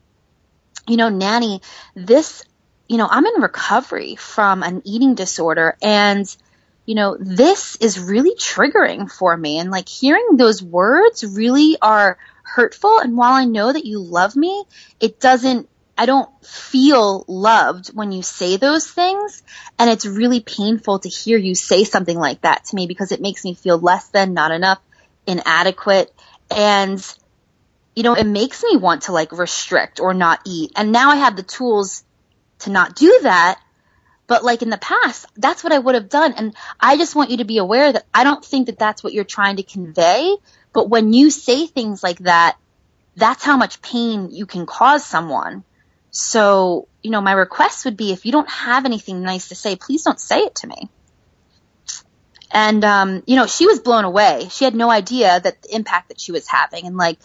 you 0.90 0.98
know, 0.98 1.10
Nanny, 1.10 1.62
this, 1.96 2.44
you 2.88 2.98
know, 2.98 3.08
I'm 3.10 3.26
in 3.26 3.42
recovery 3.42 4.16
from 4.16 4.64
an 4.64 4.82
eating 4.86 5.16
disorder 5.16 5.78
and, 5.82 6.36
you 6.86 6.96
know, 6.96 7.16
this 7.20 7.76
is 7.78 8.00
really 8.00 8.36
triggering 8.36 9.12
for 9.12 9.36
me. 9.38 9.60
And 9.60 9.70
like 9.70 9.88
hearing 9.88 10.38
those 10.38 10.64
words 10.64 11.24
really 11.24 11.78
are 11.82 12.18
hurtful. 12.44 13.00
And 13.00 13.16
while 13.16 13.34
I 13.34 13.46
know 13.46 13.72
that 13.72 13.86
you 13.86 14.00
love 14.00 14.36
me, 14.36 14.64
it 15.00 15.20
doesn't, 15.20 15.70
I 15.98 16.06
don't 16.08 16.30
feel 16.44 17.26
loved 17.28 17.90
when 17.90 18.12
you 18.12 18.24
say 18.24 18.58
those 18.58 18.90
things. 18.90 19.44
And 19.78 19.90
it's 19.90 20.06
really 20.06 20.40
painful 20.40 21.00
to 21.00 21.10
hear 21.10 21.38
you 21.38 21.54
say 21.54 21.84
something 21.84 22.18
like 22.18 22.42
that 22.42 22.66
to 22.66 22.76
me 22.76 22.88
because 22.88 23.12
it 23.12 23.22
makes 23.22 23.44
me 23.44 23.54
feel 23.54 23.78
less 23.78 24.08
than, 24.08 24.34
not 24.34 24.52
enough, 24.52 24.80
inadequate. 25.28 26.12
And 26.50 27.00
you 27.96 28.04
know, 28.04 28.14
it 28.14 28.26
makes 28.26 28.64
me 28.64 28.78
want 28.78 29.04
to 29.04 29.12
like 29.12 29.32
restrict 29.32 30.00
or 30.00 30.14
not 30.14 30.42
eat. 30.46 30.72
And 30.76 30.92
now 30.92 31.10
I 31.10 31.18
have 31.18 31.36
the 31.36 31.44
tools 31.44 32.04
to 32.60 32.70
not 32.70 32.96
do 32.96 33.20
that. 33.24 33.60
But 34.28 34.44
like 34.44 34.62
in 34.62 34.70
the 34.70 34.78
past, 34.78 35.26
that's 35.36 35.64
what 35.64 35.74
I 35.74 35.80
would 35.80 35.96
have 35.96 36.08
done. 36.08 36.34
And 36.34 36.56
I 36.80 36.98
just 36.98 37.16
want 37.16 37.32
you 37.32 37.38
to 37.38 37.46
be 37.46 37.58
aware 37.58 37.92
that 37.92 38.06
I 38.14 38.24
don't 38.24 38.46
think 38.46 38.68
that 38.68 38.78
that's 38.78 39.04
what 39.04 39.12
you're 39.12 39.24
trying 39.24 39.56
to 39.56 39.64
convey. 39.64 40.36
But 40.72 40.88
when 40.88 41.14
you 41.14 41.32
say 41.32 41.66
things 41.66 42.04
like 42.04 42.20
that, 42.20 42.58
that's 43.16 43.44
how 43.44 43.58
much 43.58 43.82
pain 43.82 44.30
you 44.32 44.46
can 44.46 44.68
cause 44.68 45.04
someone. 45.04 45.64
So, 46.12 46.88
you 47.02 47.10
know, 47.10 47.22
my 47.22 47.32
request 47.32 47.86
would 47.86 47.98
be 47.98 48.12
if 48.12 48.26
you 48.26 48.32
don't 48.32 48.50
have 48.50 48.86
anything 48.86 49.24
nice 49.24 49.50
to 49.50 49.56
say, 49.56 49.76
please 49.76 50.04
don't 50.04 50.20
say 50.20 50.42
it 50.42 50.56
to 50.56 50.68
me. 50.68 50.90
And, 52.52 52.84
um, 52.84 53.24
you 53.28 53.36
know, 53.36 53.46
she 53.48 53.68
was 53.68 53.80
blown 53.80 54.06
away. 54.06 54.48
She 54.52 54.64
had 54.64 54.76
no 54.76 54.90
idea 54.90 55.40
that 55.40 55.62
the 55.62 55.76
impact 55.76 56.10
that 56.10 56.20
she 56.20 56.32
was 56.32 56.48
having 56.48 56.86
and 56.86 56.98
like 56.98 57.20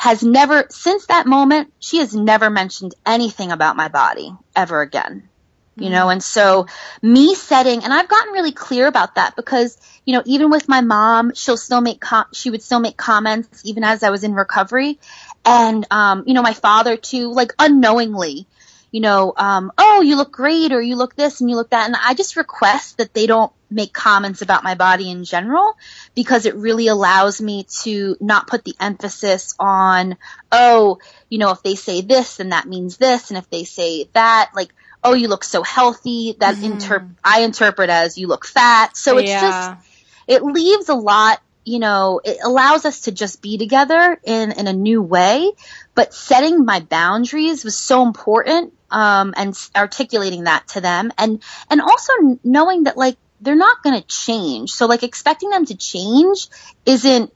has 0.00 0.22
never, 0.22 0.64
since 0.70 1.04
that 1.06 1.26
moment, 1.26 1.70
she 1.78 1.98
has 1.98 2.14
never 2.14 2.48
mentioned 2.48 2.94
anything 3.04 3.52
about 3.52 3.76
my 3.76 3.88
body 3.88 4.32
ever 4.56 4.80
again. 4.80 5.28
You 5.76 5.90
know, 5.90 6.08
and 6.08 6.22
so 6.22 6.66
me 7.00 7.34
setting, 7.34 7.84
and 7.84 7.92
I've 7.92 8.08
gotten 8.08 8.32
really 8.32 8.52
clear 8.52 8.86
about 8.86 9.14
that 9.16 9.36
because, 9.36 9.78
you 10.06 10.14
know, 10.14 10.22
even 10.26 10.50
with 10.50 10.68
my 10.68 10.80
mom, 10.80 11.32
she'll 11.34 11.56
still 11.56 11.80
make, 11.80 12.00
com- 12.00 12.32
she 12.32 12.50
would 12.50 12.62
still 12.62 12.80
make 12.80 12.96
comments 12.96 13.62
even 13.64 13.84
as 13.84 14.02
I 14.02 14.10
was 14.10 14.24
in 14.24 14.34
recovery. 14.34 14.98
And, 15.44 15.86
um, 15.90 16.24
you 16.26 16.34
know, 16.34 16.42
my 16.42 16.54
father 16.54 16.96
too, 16.96 17.32
like 17.32 17.52
unknowingly, 17.58 18.46
you 18.90 19.00
know, 19.00 19.32
um, 19.36 19.72
oh, 19.78 20.00
you 20.02 20.16
look 20.16 20.32
great 20.32 20.72
or 20.72 20.80
you 20.80 20.96
look 20.96 21.14
this 21.14 21.40
and 21.40 21.48
you 21.48 21.56
look 21.56 21.70
that. 21.70 21.86
And 21.86 21.96
I 21.96 22.14
just 22.14 22.36
request 22.36 22.98
that 22.98 23.14
they 23.14 23.26
don't 23.26 23.52
make 23.70 23.92
comments 23.92 24.42
about 24.42 24.64
my 24.64 24.74
body 24.74 25.10
in 25.10 25.24
general 25.24 25.76
because 26.14 26.44
it 26.44 26.56
really 26.56 26.88
allows 26.88 27.40
me 27.40 27.66
to 27.82 28.16
not 28.20 28.48
put 28.48 28.64
the 28.64 28.74
emphasis 28.80 29.54
on, 29.60 30.16
oh, 30.50 30.98
you 31.28 31.38
know, 31.38 31.50
if 31.50 31.62
they 31.62 31.76
say 31.76 32.00
this, 32.00 32.38
then 32.38 32.48
that 32.48 32.66
means 32.66 32.96
this. 32.96 33.30
And 33.30 33.38
if 33.38 33.48
they 33.48 33.64
say 33.64 34.08
that, 34.12 34.50
like, 34.54 34.74
oh, 35.04 35.14
you 35.14 35.28
look 35.28 35.44
so 35.44 35.62
healthy, 35.62 36.36
that 36.40 36.56
mm-hmm. 36.56 36.72
inter- 36.72 37.10
I 37.22 37.42
interpret 37.42 37.90
as 37.90 38.18
you 38.18 38.26
look 38.26 38.44
fat. 38.44 38.96
So 38.96 39.18
it's 39.18 39.30
yeah. 39.30 39.40
just, 39.40 39.88
it 40.26 40.42
leaves 40.42 40.88
a 40.88 40.94
lot 40.94 41.40
you 41.62 41.78
know, 41.78 42.20
it 42.24 42.38
allows 42.42 42.84
us 42.84 43.02
to 43.02 43.12
just 43.12 43.42
be 43.42 43.58
together 43.58 44.18
in, 44.24 44.52
in 44.52 44.66
a 44.66 44.72
new 44.72 45.02
way. 45.02 45.52
But 45.94 46.14
setting 46.14 46.64
my 46.64 46.80
boundaries 46.80 47.64
was 47.64 47.76
so 47.76 48.02
important, 48.02 48.72
um, 48.90 49.34
and 49.36 49.56
articulating 49.76 50.44
that 50.44 50.68
to 50.68 50.80
them 50.80 51.12
and, 51.18 51.42
and 51.68 51.80
also 51.80 52.12
knowing 52.44 52.84
that 52.84 52.96
like, 52.96 53.16
they're 53.40 53.54
not 53.54 53.82
going 53.82 53.98
to 53.98 54.06
change. 54.06 54.70
So 54.70 54.86
like 54.86 55.02
expecting 55.02 55.50
them 55.50 55.64
to 55.66 55.76
change 55.76 56.48
isn't 56.84 57.32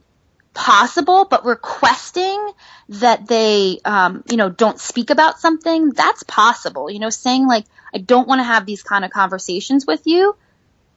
possible, 0.53 1.25
but 1.25 1.45
requesting 1.45 2.51
that 2.91 3.27
they, 3.27 3.81
um, 3.85 4.23
you 4.31 4.37
know, 4.37 4.51
don't 4.51 4.79
speak 4.79 5.11
about 5.11 5.41
something, 5.41 5.91
that's 5.91 6.23
possible. 6.23 6.91
You 6.91 6.99
know, 6.99 7.11
saying 7.11 7.47
like, 7.47 7.65
I 7.95 7.99
don't 7.99 8.29
want 8.29 8.41
to 8.41 8.45
have 8.45 8.67
these 8.67 8.83
kind 8.83 9.05
of 9.05 9.11
conversations 9.11 9.87
with 9.87 10.07
you, 10.07 10.37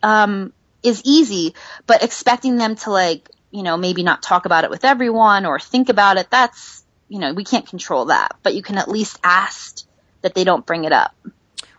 um, 0.04 0.54
is 0.84 1.02
easy, 1.06 1.56
but 1.86 2.04
expecting 2.04 2.58
them 2.58 2.76
to 2.76 2.92
like, 2.92 3.30
you 3.50 3.64
know, 3.64 3.78
maybe 3.78 4.04
not 4.04 4.22
talk 4.22 4.46
about 4.46 4.64
it 4.64 4.70
with 4.70 4.86
everyone 4.86 5.46
or 5.46 5.60
think 5.60 5.90
about 5.90 6.18
it, 6.18 6.30
that's, 6.30 6.84
you 7.08 7.20
know, 7.20 7.34
we 7.34 7.44
can't 7.44 7.66
control 7.66 8.06
that, 8.06 8.36
but 8.44 8.54
you 8.54 8.62
can 8.62 8.78
at 8.78 8.90
least 8.90 9.18
ask 9.24 9.86
that 10.28 10.36
they 10.36 10.44
don't 10.44 10.66
bring 10.66 10.84
it 10.84 10.92
up. 10.92 11.16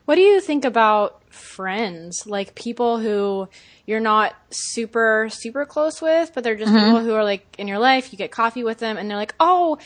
What 0.07 0.15
do 0.15 0.23
you 0.23 0.41
think 0.41 0.65
about 0.65 1.23
friends? 1.31 2.27
Like 2.27 2.55
people 2.55 2.99
who 2.99 3.47
you're 3.85 4.01
not 4.01 4.35
super, 4.49 5.29
super 5.31 5.67
close 5.67 6.01
with, 6.01 6.33
but 6.35 6.45
they're 6.45 6.57
just 6.57 6.73
mm-hmm. 6.73 6.83
people 6.87 7.01
who 7.05 7.13
are 7.13 7.25
like 7.25 7.45
in 7.59 7.69
your 7.69 7.79
life, 7.79 8.11
you 8.11 8.17
get 8.17 8.31
coffee 8.31 8.65
with 8.65 8.79
them 8.79 8.97
and 8.97 9.11
they're 9.11 9.19
like, 9.19 9.35
oh, 9.39 9.77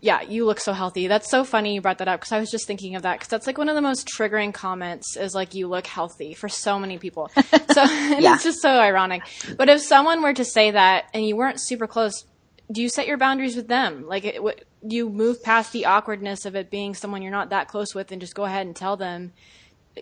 yeah, 0.00 0.22
you 0.22 0.46
look 0.46 0.58
so 0.58 0.72
healthy. 0.72 1.06
That's 1.06 1.30
so 1.30 1.44
funny 1.44 1.74
you 1.74 1.80
brought 1.80 1.98
that 1.98 2.08
up 2.08 2.18
because 2.18 2.32
I 2.32 2.40
was 2.40 2.50
just 2.50 2.66
thinking 2.66 2.96
of 2.96 3.02
that 3.02 3.14
because 3.14 3.28
that's 3.28 3.46
like 3.46 3.56
one 3.56 3.68
of 3.68 3.76
the 3.76 3.82
most 3.82 4.08
triggering 4.08 4.52
comments 4.52 5.16
is 5.16 5.32
like 5.32 5.54
you 5.54 5.68
look 5.68 5.86
healthy 5.86 6.34
for 6.34 6.48
so 6.48 6.78
many 6.78 6.98
people. 6.98 7.30
So 7.72 7.82
yeah. 7.84 8.34
it's 8.34 8.44
just 8.44 8.60
so 8.60 8.70
ironic. 8.70 9.22
But 9.56 9.68
if 9.68 9.80
someone 9.80 10.22
were 10.22 10.32
to 10.32 10.44
say 10.44 10.72
that 10.72 11.04
and 11.14 11.24
you 11.24 11.36
weren't 11.36 11.60
super 11.60 11.86
close, 11.86 12.24
do 12.70 12.82
you 12.82 12.88
set 12.88 13.06
your 13.06 13.16
boundaries 13.16 13.56
with 13.56 13.68
them? 13.68 14.06
Like, 14.06 14.24
it, 14.24 14.42
what, 14.42 14.64
you 14.82 15.08
move 15.08 15.42
past 15.42 15.72
the 15.72 15.86
awkwardness 15.86 16.44
of 16.44 16.54
it 16.54 16.70
being 16.70 16.94
someone 16.94 17.22
you're 17.22 17.32
not 17.32 17.50
that 17.50 17.68
close 17.68 17.94
with 17.94 18.12
and 18.12 18.20
just 18.20 18.34
go 18.34 18.44
ahead 18.44 18.66
and 18.66 18.76
tell 18.76 18.96
them, 18.96 19.32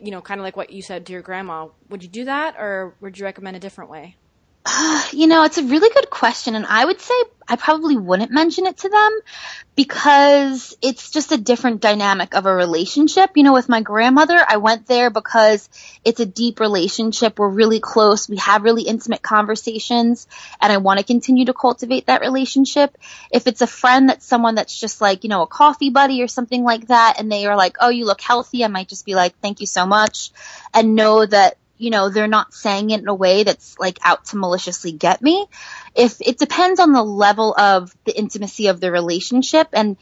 you 0.01 0.11
know, 0.11 0.21
kind 0.21 0.41
of 0.41 0.45
like 0.45 0.57
what 0.57 0.71
you 0.71 0.83
said 0.83 1.07
to 1.07 1.13
your 1.13 1.23
grandma. 1.23 1.69
Would 1.89 2.03
you 2.03 2.09
do 2.09 2.25
that 2.25 2.57
or 2.59 2.95
would 3.01 3.19
you 3.19 3.25
recommend 3.25 3.57
a 3.57 3.61
different 3.61 3.91
way? 3.91 4.17
you 5.13 5.27
know, 5.27 5.45
it's 5.45 5.59
a 5.59 5.65
really 5.65 5.91
good 5.91 6.11
question. 6.11 6.55
And 6.55 6.67
I 6.67 6.85
would 6.85 7.01
say 7.01 7.15
I 7.49 7.57
probably 7.57 7.97
wouldn't 7.97 8.33
mention 8.33 8.67
it 8.67 8.79
to 8.79 8.89
them 8.89 9.21
because 9.77 10.77
it's 10.83 11.11
just 11.11 11.31
a 11.31 11.37
different 11.37 11.81
dynamic 11.81 12.35
of 12.35 12.47
a 12.47 12.55
relationship. 12.55 13.31
You 13.37 13.45
know, 13.45 13.53
with 13.53 13.69
my 13.69 13.83
grandmother, 13.83 14.39
I 14.47 14.57
went 14.57 14.87
there 14.87 15.11
because 15.11 15.69
it's 16.05 16.19
a 16.19 16.27
deep 16.27 16.59
relationship. 16.59 17.39
We're 17.39 17.49
really 17.49 17.79
close. 17.79 18.29
We 18.29 18.39
have 18.39 18.65
really 18.65 18.83
intimate 18.83 19.23
conversations 19.23 20.27
and 20.61 20.73
I 20.73 20.79
want 20.79 20.99
to 20.99 21.05
continue 21.05 21.45
to 21.45 21.55
cultivate 21.55 22.07
that 22.07 22.21
relationship. 22.21 22.97
If 23.31 23.47
it's 23.47 23.63
a 23.63 23.67
friend 23.67 24.09
that's 24.09 24.27
someone 24.27 24.57
that's 24.57 24.79
just 24.79 25.01
like, 25.01 25.23
you 25.23 25.31
know, 25.31 25.43
a 25.43 25.47
coffee 25.47 25.91
buddy 25.91 26.23
or 26.23 26.29
something 26.29 26.65
like 26.65 26.89
that 26.89 27.17
and 27.19 27.31
they 27.31 27.47
are 27.47 27.57
like, 27.57 27.77
oh, 27.81 27.91
you 27.91 28.07
look 28.07 28.21
healthy, 28.21 28.65
I 28.65 28.69
might 28.69 28.89
just 28.89 29.07
be 29.07 29.15
like, 29.15 29.39
thank 29.41 29.61
you 29.61 29.67
so 29.67 29.87
much 29.87 30.31
and 30.75 30.97
know 30.97 31.25
that 31.25 31.59
you 31.79 31.91
know, 31.91 32.09
they're 32.09 32.29
not 32.29 32.55
saying 32.55 32.91
it 32.91 33.01
in 33.01 33.09
a 33.09 33.15
way 33.15 33.45
that's 33.45 33.79
like 33.79 33.99
out 34.03 34.27
to 34.27 34.37
maliciously 34.37 34.93
get 34.93 35.21
me. 35.21 35.47
If 35.95 36.21
it 36.21 36.39
depends 36.39 36.81
on 36.81 36.93
the 36.93 37.03
level 37.03 37.55
of 37.57 37.95
the 38.05 38.17
intimacy 38.17 38.69
of 38.69 38.81
the 38.81 38.91
relationship 38.91 39.69
and 39.73 39.97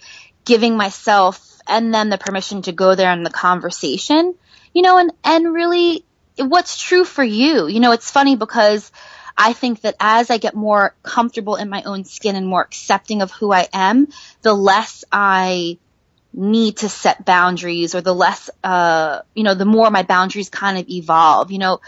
giving 0.44 0.76
myself 0.76 1.60
and 1.66 1.92
then 1.92 2.10
the 2.10 2.18
permission 2.18 2.62
to 2.62 2.72
go 2.72 2.94
there 2.94 3.12
in 3.12 3.22
the 3.22 3.30
conversation, 3.30 4.34
you 4.72 4.82
know, 4.82 4.98
and, 4.98 5.12
and 5.24 5.52
really 5.52 6.04
what's 6.36 6.78
true 6.78 7.04
for 7.04 7.24
you. 7.24 7.66
You 7.66 7.80
know, 7.80 7.92
it's 7.92 8.10
funny 8.10 8.36
because 8.36 8.90
I 9.36 9.52
think 9.52 9.80
that 9.80 9.96
as 9.98 10.30
I 10.30 10.38
get 10.38 10.54
more 10.54 10.94
comfortable 11.02 11.56
in 11.56 11.68
my 11.68 11.82
own 11.82 12.04
skin 12.04 12.36
and 12.36 12.46
more 12.46 12.62
accepting 12.62 13.22
of 13.22 13.32
who 13.32 13.52
I 13.52 13.68
am, 13.72 14.08
the 14.42 14.54
less 14.54 15.04
I 15.10 15.78
need 16.34 16.78
to 16.78 16.88
set 16.88 17.24
boundaries 17.24 17.94
or 17.94 18.00
the 18.00 18.14
less, 18.14 18.50
uh, 18.62 19.20
you 19.34 19.44
know, 19.44 19.54
the 19.54 19.64
more 19.64 19.90
my 19.90 20.02
boundaries 20.02 20.50
kind 20.50 20.78
of 20.78 20.88
evolve. 20.88 21.52
You 21.52 21.58
know, 21.58 21.80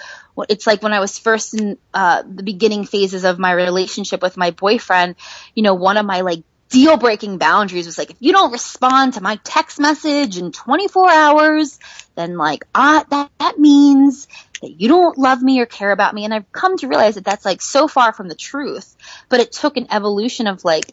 it's 0.48 0.66
like 0.66 0.82
when 0.82 0.92
I 0.92 1.00
was 1.00 1.18
first 1.18 1.54
in 1.54 1.78
uh, 1.92 2.22
the 2.22 2.44
beginning 2.44 2.84
phases 2.84 3.24
of 3.24 3.38
my 3.38 3.52
relationship 3.52 4.22
with 4.22 4.36
my 4.36 4.52
boyfriend, 4.52 5.16
you 5.54 5.62
know, 5.62 5.74
one 5.74 5.96
of 5.96 6.06
my 6.06 6.20
like 6.20 6.44
deal 6.68 6.96
breaking 6.96 7.38
boundaries 7.38 7.86
was 7.86 7.98
like, 7.98 8.10
if 8.10 8.16
you 8.20 8.32
don't 8.32 8.52
respond 8.52 9.14
to 9.14 9.20
my 9.20 9.38
text 9.42 9.80
message 9.80 10.38
in 10.38 10.52
24 10.52 11.10
hours, 11.10 11.78
then 12.14 12.36
like, 12.36 12.64
ah, 12.74 13.04
that, 13.10 13.30
that 13.38 13.58
means 13.58 14.28
that 14.62 14.80
you 14.80 14.88
don't 14.88 15.18
love 15.18 15.42
me 15.42 15.60
or 15.60 15.66
care 15.66 15.90
about 15.90 16.14
me. 16.14 16.24
And 16.24 16.34
I've 16.34 16.50
come 16.52 16.76
to 16.78 16.88
realize 16.88 17.16
that 17.16 17.24
that's 17.24 17.44
like 17.44 17.62
so 17.62 17.88
far 17.88 18.12
from 18.12 18.28
the 18.28 18.34
truth, 18.34 18.96
but 19.28 19.40
it 19.40 19.52
took 19.52 19.76
an 19.76 19.88
evolution 19.90 20.46
of 20.46 20.64
like, 20.64 20.92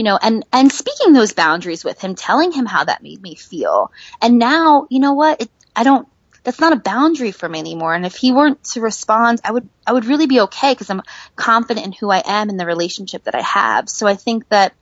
you 0.00 0.04
know, 0.04 0.18
and, 0.22 0.46
and 0.50 0.72
speaking 0.72 1.12
those 1.12 1.34
boundaries 1.34 1.84
with 1.84 2.00
him, 2.00 2.14
telling 2.14 2.52
him 2.52 2.64
how 2.64 2.82
that 2.82 3.02
made 3.02 3.20
me 3.20 3.34
feel. 3.34 3.92
And 4.22 4.38
now, 4.38 4.86
you 4.88 4.98
know 4.98 5.12
what? 5.12 5.42
It, 5.42 5.50
I 5.76 5.84
don't, 5.84 6.08
that's 6.42 6.58
not 6.58 6.72
a 6.72 6.76
boundary 6.76 7.32
for 7.32 7.46
me 7.46 7.58
anymore. 7.58 7.92
And 7.92 8.06
if 8.06 8.16
he 8.16 8.32
weren't 8.32 8.64
to 8.72 8.80
respond, 8.80 9.42
I 9.44 9.52
would, 9.52 9.68
I 9.86 9.92
would 9.92 10.06
really 10.06 10.26
be 10.26 10.40
okay 10.40 10.72
because 10.72 10.88
I'm 10.88 11.02
confident 11.36 11.84
in 11.84 11.92
who 11.92 12.10
I 12.10 12.22
am 12.24 12.48
in 12.48 12.56
the 12.56 12.64
relationship 12.64 13.24
that 13.24 13.34
I 13.34 13.42
have. 13.42 13.90
So 13.90 14.06
I 14.06 14.14
think 14.14 14.48
that, 14.48 14.72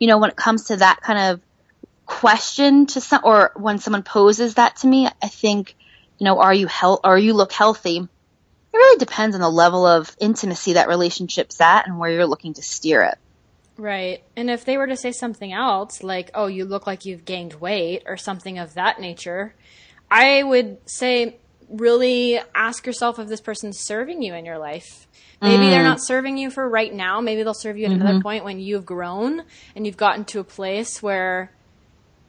you 0.00 0.08
know, 0.08 0.18
when 0.18 0.30
it 0.30 0.36
comes 0.36 0.64
to 0.64 0.76
that 0.78 1.02
kind 1.02 1.20
of 1.20 1.40
question 2.04 2.86
to 2.86 3.00
some, 3.00 3.20
or 3.22 3.52
when 3.54 3.78
someone 3.78 4.02
poses 4.02 4.54
that 4.54 4.74
to 4.78 4.88
me, 4.88 5.06
I 5.22 5.28
think, 5.28 5.76
you 6.18 6.24
know, 6.24 6.40
are 6.40 6.52
you 6.52 6.66
health, 6.66 7.02
are 7.04 7.16
you 7.16 7.32
look 7.32 7.52
healthy? 7.52 7.98
It 7.98 8.76
really 8.76 8.98
depends 8.98 9.36
on 9.36 9.40
the 9.40 9.48
level 9.48 9.86
of 9.86 10.16
intimacy 10.20 10.72
that 10.72 10.88
relationship's 10.88 11.60
at 11.60 11.86
and 11.86 11.96
where 11.96 12.10
you're 12.10 12.26
looking 12.26 12.54
to 12.54 12.62
steer 12.62 13.04
it. 13.04 13.18
Right. 13.78 14.24
And 14.36 14.50
if 14.50 14.64
they 14.64 14.76
were 14.76 14.88
to 14.88 14.96
say 14.96 15.12
something 15.12 15.52
else, 15.52 16.02
like, 16.02 16.32
oh, 16.34 16.46
you 16.46 16.64
look 16.64 16.86
like 16.86 17.04
you've 17.04 17.24
gained 17.24 17.54
weight 17.54 18.02
or 18.06 18.16
something 18.16 18.58
of 18.58 18.74
that 18.74 19.00
nature, 19.00 19.54
I 20.10 20.42
would 20.42 20.78
say, 20.86 21.38
really 21.68 22.40
ask 22.54 22.86
yourself 22.86 23.18
if 23.18 23.28
this 23.28 23.40
person's 23.40 23.78
serving 23.78 24.22
you 24.22 24.34
in 24.34 24.44
your 24.44 24.58
life. 24.58 25.06
Maybe 25.40 25.64
mm. 25.64 25.70
they're 25.70 25.84
not 25.84 26.02
serving 26.02 26.38
you 26.38 26.50
for 26.50 26.68
right 26.68 26.92
now. 26.92 27.20
Maybe 27.20 27.44
they'll 27.44 27.54
serve 27.54 27.78
you 27.78 27.84
at 27.84 27.92
mm-hmm. 27.92 28.00
another 28.00 28.20
point 28.20 28.44
when 28.44 28.58
you've 28.58 28.84
grown 28.84 29.44
and 29.76 29.86
you've 29.86 29.96
gotten 29.96 30.24
to 30.26 30.40
a 30.40 30.44
place 30.44 31.00
where 31.00 31.52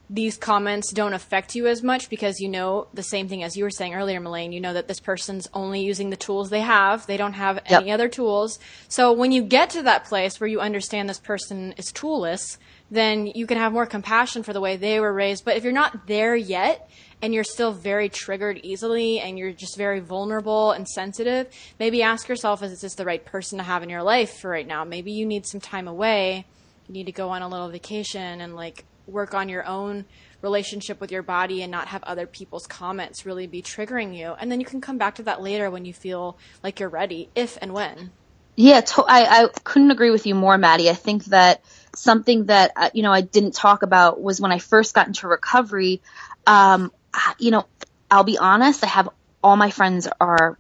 these 0.10 0.38
comments 0.38 0.92
don't 0.92 1.14
affect 1.14 1.54
you 1.54 1.68
as 1.68 1.84
much 1.84 2.10
because 2.10 2.40
you 2.40 2.50
know 2.50 2.88
the 2.94 3.04
same 3.04 3.28
thing 3.28 3.44
as 3.44 3.56
you 3.56 3.64
were 3.64 3.70
saying 3.70 3.94
earlier, 3.94 4.20
Melaine. 4.20 4.52
You 4.52 4.60
know 4.60 4.74
that 4.74 4.88
this 4.88 5.00
person's 5.00 5.48
only 5.54 5.82
using 5.82 6.10
the 6.10 6.18
tools 6.18 6.50
they 6.50 6.62
have. 6.62 7.06
They 7.06 7.18
don't 7.18 7.34
have 7.34 7.58
yep. 7.70 7.82
any 7.82 7.92
other 7.92 8.10
tools. 8.10 8.58
So 8.88 9.14
when 9.14 9.32
you 9.32 9.44
get 9.44 9.70
to 9.72 9.84
that 9.84 10.06
place 10.06 10.40
where 10.40 10.48
you 10.48 10.62
understand 10.62 11.08
this 11.08 11.20
person 11.20 11.74
is 11.78 11.92
toolless, 11.92 12.58
then 12.90 13.28
you 13.28 13.46
can 13.46 13.60
have 13.60 13.72
more 13.72 13.86
compassion 13.86 14.42
for 14.42 14.52
the 14.52 14.62
way 14.62 14.78
they 14.78 15.00
were 15.00 15.14
raised. 15.14 15.46
But 15.46 15.58
if 15.58 15.64
you're 15.64 15.72
not 15.74 16.08
there 16.08 16.36
yet 16.36 16.90
and 17.22 17.32
you're 17.32 17.44
still 17.44 17.72
very 17.72 18.10
triggered 18.10 18.60
easily 18.64 19.20
and 19.20 19.38
you're 19.38 19.54
just 19.54 19.78
very 19.78 20.00
vulnerable 20.00 20.72
and 20.72 20.88
sensitive, 20.88 21.48
maybe 21.80 22.02
ask 22.02 22.28
yourself, 22.28 22.64
is 22.64 22.82
this 22.82 22.96
the 22.96 23.06
right 23.06 23.24
person 23.24 23.60
to 23.60 23.64
have 23.64 23.84
in 23.84 23.90
your 23.90 24.02
life 24.02 24.40
for 24.40 24.50
right 24.50 24.66
now? 24.66 24.84
Maybe 24.84 25.12
you 25.12 25.28
need 25.28 25.46
some 25.46 25.62
time 25.62 25.88
away. 25.88 26.48
You 26.88 26.94
need 26.94 27.06
to 27.06 27.12
go 27.12 27.30
on 27.30 27.44
a 27.44 27.48
little 27.48 27.70
vacation 27.70 28.42
and 28.42 28.56
like 28.56 28.86
work 29.10 29.34
on 29.34 29.50
your 29.50 29.66
own 29.66 30.06
relationship 30.42 31.02
with 31.02 31.12
your 31.12 31.24
body 31.24 31.62
and 31.62 31.72
not 31.72 31.88
have 31.88 32.04
other 32.04 32.26
people's 32.26 32.68
comments 32.68 33.26
really 33.26 33.48
be 33.48 33.62
triggering 33.62 34.16
you. 34.16 34.34
And 34.40 34.52
then 34.52 34.60
you 34.60 34.66
can 34.66 34.82
come 34.82 34.98
back 34.98 35.16
to 35.16 35.24
that 35.24 35.42
later 35.42 35.70
when 35.70 35.86
you 35.86 35.94
feel 35.94 36.38
like 36.64 36.80
you're 36.80 36.90
ready, 36.90 37.30
if 37.36 37.58
and 37.62 37.74
when. 37.74 38.12
Yeah, 38.56 38.82
to- 38.82 39.06
I, 39.08 39.44
I 39.44 39.48
couldn't 39.64 39.92
agree 39.92 40.12
with 40.12 40.26
you 40.26 40.36
more, 40.36 40.58
Maddie. 40.58 40.90
I 40.90 40.94
think 40.94 41.26
that 41.26 41.62
something 41.96 42.46
that, 42.46 42.72
uh, 42.76 42.90
you 42.94 43.04
know, 43.04 43.12
I 43.12 43.22
didn't 43.22 43.54
talk 43.54 43.84
about 43.84 44.22
was 44.22 44.42
when 44.42 44.52
I 44.52 44.60
first 44.60 44.94
got 44.94 45.08
into 45.08 45.28
recovery, 45.28 46.02
um, 46.46 46.92
you 47.38 47.52
know, 47.52 47.66
I'll 48.12 48.24
be 48.24 48.38
honest, 48.38 48.84
I 48.84 48.88
have 48.88 49.10
all 49.44 49.56
my 49.56 49.72
friends 49.72 50.08
are 50.20 50.58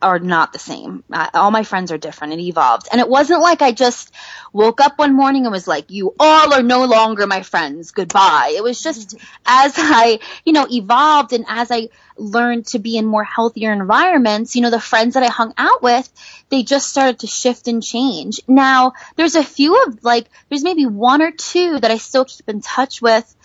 are 0.00 0.18
not 0.18 0.52
the 0.52 0.58
same. 0.58 1.04
I, 1.12 1.28
all 1.34 1.50
my 1.50 1.62
friends 1.62 1.92
are 1.92 1.98
different 1.98 2.32
and 2.32 2.42
evolved. 2.42 2.88
And 2.90 3.00
it 3.00 3.08
wasn't 3.08 3.42
like 3.42 3.62
I 3.62 3.72
just 3.72 4.12
woke 4.52 4.80
up 4.80 4.98
one 4.98 5.14
morning 5.14 5.44
and 5.44 5.52
was 5.52 5.68
like, 5.68 5.90
you 5.90 6.14
all 6.18 6.54
are 6.54 6.62
no 6.62 6.84
longer 6.84 7.26
my 7.26 7.42
friends. 7.42 7.90
Goodbye. 7.90 8.54
It 8.56 8.62
was 8.62 8.82
just 8.82 9.16
mm-hmm. 9.16 9.26
as 9.46 9.74
I, 9.76 10.20
you 10.44 10.52
know, 10.52 10.66
evolved 10.70 11.32
and 11.32 11.44
as 11.48 11.70
I 11.70 11.88
learned 12.16 12.66
to 12.68 12.78
be 12.78 12.96
in 12.96 13.04
more 13.04 13.24
healthier 13.24 13.72
environments, 13.72 14.56
you 14.56 14.62
know, 14.62 14.70
the 14.70 14.80
friends 14.80 15.14
that 15.14 15.22
I 15.22 15.28
hung 15.28 15.52
out 15.58 15.82
with, 15.82 16.10
they 16.48 16.62
just 16.62 16.88
started 16.88 17.18
to 17.18 17.26
shift 17.26 17.68
and 17.68 17.82
change. 17.82 18.40
Now, 18.48 18.94
there's 19.16 19.34
a 19.34 19.44
few 19.44 19.82
of 19.82 20.02
like, 20.02 20.28
there's 20.48 20.64
maybe 20.64 20.86
one 20.86 21.20
or 21.20 21.32
two 21.32 21.78
that 21.80 21.90
I 21.90 21.98
still 21.98 22.24
keep 22.24 22.48
in 22.48 22.62
touch 22.62 23.02
with 23.02 23.36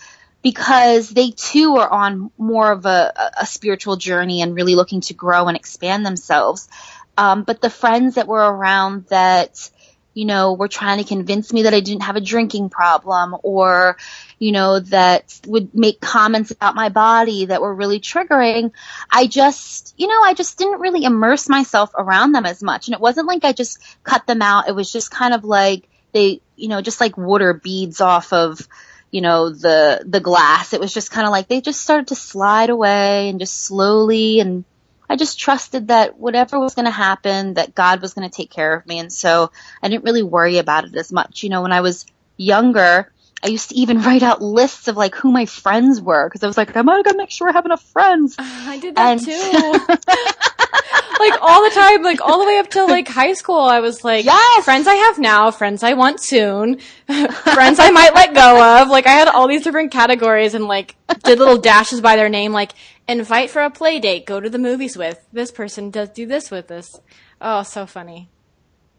because 0.42 1.08
they 1.08 1.30
too 1.30 1.76
are 1.76 1.88
on 1.88 2.30
more 2.36 2.72
of 2.72 2.84
a, 2.84 3.32
a 3.40 3.46
spiritual 3.46 3.96
journey 3.96 4.42
and 4.42 4.54
really 4.54 4.74
looking 4.74 5.00
to 5.02 5.14
grow 5.14 5.46
and 5.46 5.56
expand 5.56 6.04
themselves. 6.04 6.68
Um, 7.16 7.44
but 7.44 7.60
the 7.60 7.70
friends 7.70 8.16
that 8.16 8.26
were 8.26 8.40
around 8.40 9.06
that, 9.06 9.70
you 10.14 10.24
know, 10.24 10.54
were 10.54 10.68
trying 10.68 10.98
to 10.98 11.04
convince 11.04 11.52
me 11.52 11.62
that 11.62 11.74
I 11.74 11.80
didn't 11.80 12.02
have 12.02 12.16
a 12.16 12.20
drinking 12.20 12.70
problem 12.70 13.36
or, 13.42 13.96
you 14.38 14.52
know, 14.52 14.80
that 14.80 15.38
would 15.46 15.74
make 15.74 16.00
comments 16.00 16.50
about 16.50 16.74
my 16.74 16.88
body 16.88 17.46
that 17.46 17.62
were 17.62 17.74
really 17.74 18.00
triggering. 18.00 18.72
I 19.10 19.26
just, 19.26 19.94
you 19.96 20.08
know, 20.08 20.22
I 20.22 20.34
just 20.34 20.58
didn't 20.58 20.80
really 20.80 21.04
immerse 21.04 21.48
myself 21.48 21.90
around 21.96 22.32
them 22.32 22.46
as 22.46 22.62
much. 22.62 22.88
And 22.88 22.94
it 22.94 23.00
wasn't 23.00 23.28
like 23.28 23.44
I 23.44 23.52
just 23.52 23.78
cut 24.02 24.26
them 24.26 24.42
out. 24.42 24.68
It 24.68 24.74
was 24.74 24.92
just 24.92 25.10
kind 25.10 25.34
of 25.34 25.44
like 25.44 25.88
they, 26.12 26.42
you 26.56 26.68
know, 26.68 26.82
just 26.82 27.00
like 27.00 27.16
water 27.16 27.54
beads 27.54 28.00
off 28.00 28.32
of, 28.32 28.66
you 29.12 29.20
know, 29.20 29.50
the, 29.50 30.02
the 30.04 30.18
glass. 30.18 30.72
It 30.72 30.80
was 30.80 30.92
just 30.92 31.12
kind 31.12 31.26
of 31.26 31.30
like 31.30 31.46
they 31.46 31.60
just 31.60 31.80
started 31.80 32.08
to 32.08 32.16
slide 32.16 32.70
away 32.70 33.28
and 33.28 33.38
just 33.38 33.60
slowly 33.60 34.40
and 34.40 34.64
I 35.08 35.16
just 35.16 35.38
trusted 35.38 35.88
that 35.88 36.18
whatever 36.18 36.58
was 36.58 36.74
going 36.74 36.86
to 36.86 36.90
happen, 36.90 37.54
that 37.54 37.74
God 37.74 38.00
was 38.00 38.14
going 38.14 38.28
to 38.28 38.34
take 38.34 38.50
care 38.50 38.74
of 38.74 38.86
me. 38.86 38.98
And 38.98 39.12
so 39.12 39.52
I 39.82 39.88
didn't 39.88 40.04
really 40.04 40.22
worry 40.22 40.56
about 40.56 40.86
it 40.86 40.96
as 40.96 41.12
much. 41.12 41.42
You 41.42 41.50
know, 41.50 41.60
when 41.60 41.72
I 41.72 41.82
was 41.82 42.06
younger, 42.38 43.12
I 43.42 43.48
used 43.48 43.70
to 43.70 43.76
even 43.76 44.00
write 44.02 44.22
out 44.22 44.40
lists 44.40 44.88
of 44.88 44.96
like 44.96 45.14
who 45.14 45.30
my 45.32 45.46
friends 45.46 46.00
were 46.00 46.28
because 46.28 46.42
I 46.42 46.46
was 46.46 46.56
like, 46.56 46.76
I'm 46.76 46.86
gonna 46.86 47.16
make 47.16 47.30
sure 47.30 47.48
I 47.48 47.52
have 47.52 47.66
enough 47.66 47.82
friends. 47.82 48.36
Uh, 48.38 48.42
I 48.44 48.78
did 48.78 48.94
that 48.96 49.12
and- 49.12 49.24
too. 49.24 50.42
like 51.18 51.40
all 51.40 51.62
the 51.62 51.74
time, 51.74 52.02
like 52.02 52.20
all 52.20 52.38
the 52.38 52.46
way 52.46 52.58
up 52.58 52.68
to 52.70 52.84
like 52.84 53.08
high 53.08 53.32
school, 53.32 53.60
I 53.60 53.80
was 53.80 54.02
like, 54.04 54.24
yes! 54.24 54.64
friends 54.64 54.86
I 54.88 54.94
have 54.94 55.18
now, 55.18 55.50
friends 55.50 55.82
I 55.82 55.94
want 55.94 56.20
soon, 56.20 56.78
friends 57.06 57.78
I 57.78 57.90
might 57.92 58.14
let 58.14 58.34
go 58.34 58.80
of. 58.80 58.88
Like 58.88 59.06
I 59.06 59.12
had 59.12 59.28
all 59.28 59.46
these 59.46 59.62
different 59.62 59.92
categories 59.92 60.54
and 60.54 60.66
like 60.66 60.96
did 61.24 61.38
little 61.38 61.58
dashes 61.58 62.00
by 62.00 62.16
their 62.16 62.28
name, 62.28 62.52
like 62.52 62.72
invite 63.06 63.50
for 63.50 63.62
a 63.62 63.70
play 63.70 64.00
date, 64.00 64.26
go 64.26 64.40
to 64.40 64.50
the 64.50 64.58
movies 64.58 64.96
with 64.96 65.24
this 65.32 65.50
person, 65.50 65.90
does 65.90 66.08
do 66.10 66.26
this 66.26 66.50
with 66.50 66.68
this. 66.68 67.00
Oh, 67.40 67.62
so 67.62 67.86
funny. 67.86 68.28